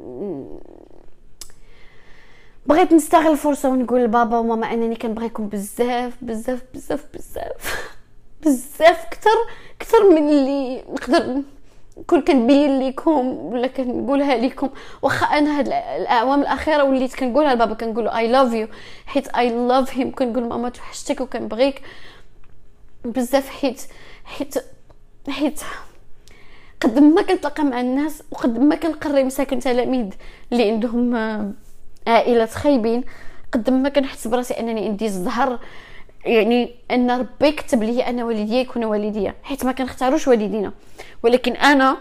بغيت 2.66 2.92
نستغل 2.92 3.32
الفرصة 3.32 3.68
ونقول 3.68 4.04
لبابا 4.04 4.38
وماما 4.38 4.72
أنني 4.72 4.96
كنبغيكم 4.96 5.48
بزاف 5.48 6.12
بزاف 6.22 6.62
بزاف 6.74 7.04
بزاف 7.14 7.92
بزاف 8.42 9.06
كثر 9.10 9.38
كثر 9.78 10.10
من 10.10 10.28
اللي 10.28 10.84
نقدر 10.92 11.42
كل 12.06 12.20
كنبين 12.20 12.88
لكم 12.88 13.26
ولا 13.26 13.66
كنقولها 13.66 14.36
لكم 14.36 14.70
واخا 15.02 15.26
أنا 15.26 15.58
هاد 15.58 15.66
الأعوام 15.68 16.40
الأخيرة 16.40 16.82
وليت 16.82 17.14
كنقولها 17.14 17.54
لبابا 17.54 17.74
كنقول 17.74 18.08
I 18.08 18.28
love 18.28 18.52
you 18.52 18.68
حيت 19.06 19.28
I 19.28 19.66
love 19.68 19.96
him 19.96 20.14
كنقول 20.14 20.48
ماما 20.48 20.68
توحشتك 20.68 21.20
وكنبغيك 21.20 21.82
بزاف 23.04 23.48
حيت 23.48 23.82
حيت 24.24 24.54
حيت 25.28 25.60
قد 26.80 26.98
ما 26.98 27.22
كنتلاقى 27.22 27.64
مع 27.64 27.80
الناس 27.80 28.22
وقد 28.30 28.58
ما 28.58 28.74
كنقري 28.74 29.24
مساكن 29.24 29.58
تلاميذ 29.58 30.06
اللي 30.52 30.70
عندهم 30.70 31.14
آه، 31.14 31.50
عائلات 32.06 32.50
خايبين 32.50 33.04
قد 33.52 33.70
ما 33.70 33.88
كنحس 33.88 34.28
براسي 34.28 34.54
أنني 34.54 34.84
عندي 34.84 35.06
الزهر 35.06 35.58
يعني 36.24 36.74
أن 36.90 37.10
ربي 37.10 37.52
كتب 37.52 37.82
لي 37.82 38.06
أنا 38.06 38.24
والديا 38.24 38.60
يكونوا 38.60 38.90
والديا. 38.90 39.34
حيت 39.42 39.64
ما 39.64 39.72
كنختاروش 39.72 40.28
والدينا. 40.28 40.72
ولكن 41.22 41.52
أنا 41.52 41.96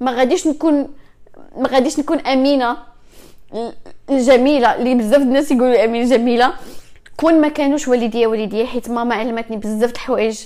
ما 0.00 0.12
غاديش 0.12 0.46
نكون 0.46 0.88
ما 1.56 1.68
غاديش 1.68 1.98
نكون 1.98 2.18
أمينة 2.20 2.76
الجميلة 4.10 4.74
اللي 4.74 4.94
بزاف 4.94 5.22
الناس 5.22 5.50
يقولوا 5.50 5.84
أمين 5.84 6.08
جميلة. 6.08 6.52
كون 7.16 7.40
ما 7.40 7.48
كانوش 7.48 7.88
والديا 7.88 8.26
والديا 8.26 8.66
حيت 8.66 8.90
ماما 8.90 9.14
علمتني 9.14 9.56
بزاف 9.56 9.92
الحوايج 9.92 10.40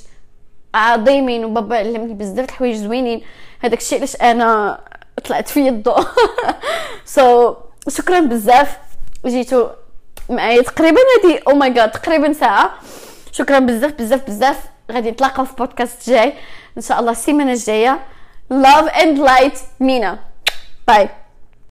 عظيمين 0.75 1.45
وبابا 1.45 1.77
علمني 1.77 2.15
بزاف 2.15 2.45
الحوايج 2.45 2.77
زوينين. 2.77 3.23
هذاك 3.61 3.79
الشيء 3.79 3.99
علاش 3.99 4.17
أنا 4.17 4.81
طلعت 5.25 5.49
في 5.49 5.69
الضوء. 5.69 6.01
سو 7.05 7.53
so, 7.55 7.57
شكرا 7.89 8.21
بزاف. 8.21 8.79
جيتو 9.27 9.67
معايا 10.31 10.63
تقريبا 10.63 10.99
هادي 10.99 11.39
oh 11.39 11.55
my 11.55 11.71
God 11.71 11.91
تقريبا 11.91 12.33
ساعة. 12.33 12.79
شكرا 13.33 13.59
بزاف 13.59 13.93
بزاف 13.93 14.27
بزاف. 14.27 14.65
غادي 14.93 15.11
نتلاقاو 15.11 15.45
في 15.45 15.55
بودكاست 15.57 16.11
جاي. 16.11 16.33
إن 16.77 16.83
شاء 16.83 17.01
الله 17.01 17.11
السيمانة 17.11 17.53
الجاية. 17.53 17.99
Love 18.53 18.91
and 18.91 19.19
light 19.29 19.59
مينا 19.81 20.19
bye 20.89 21.09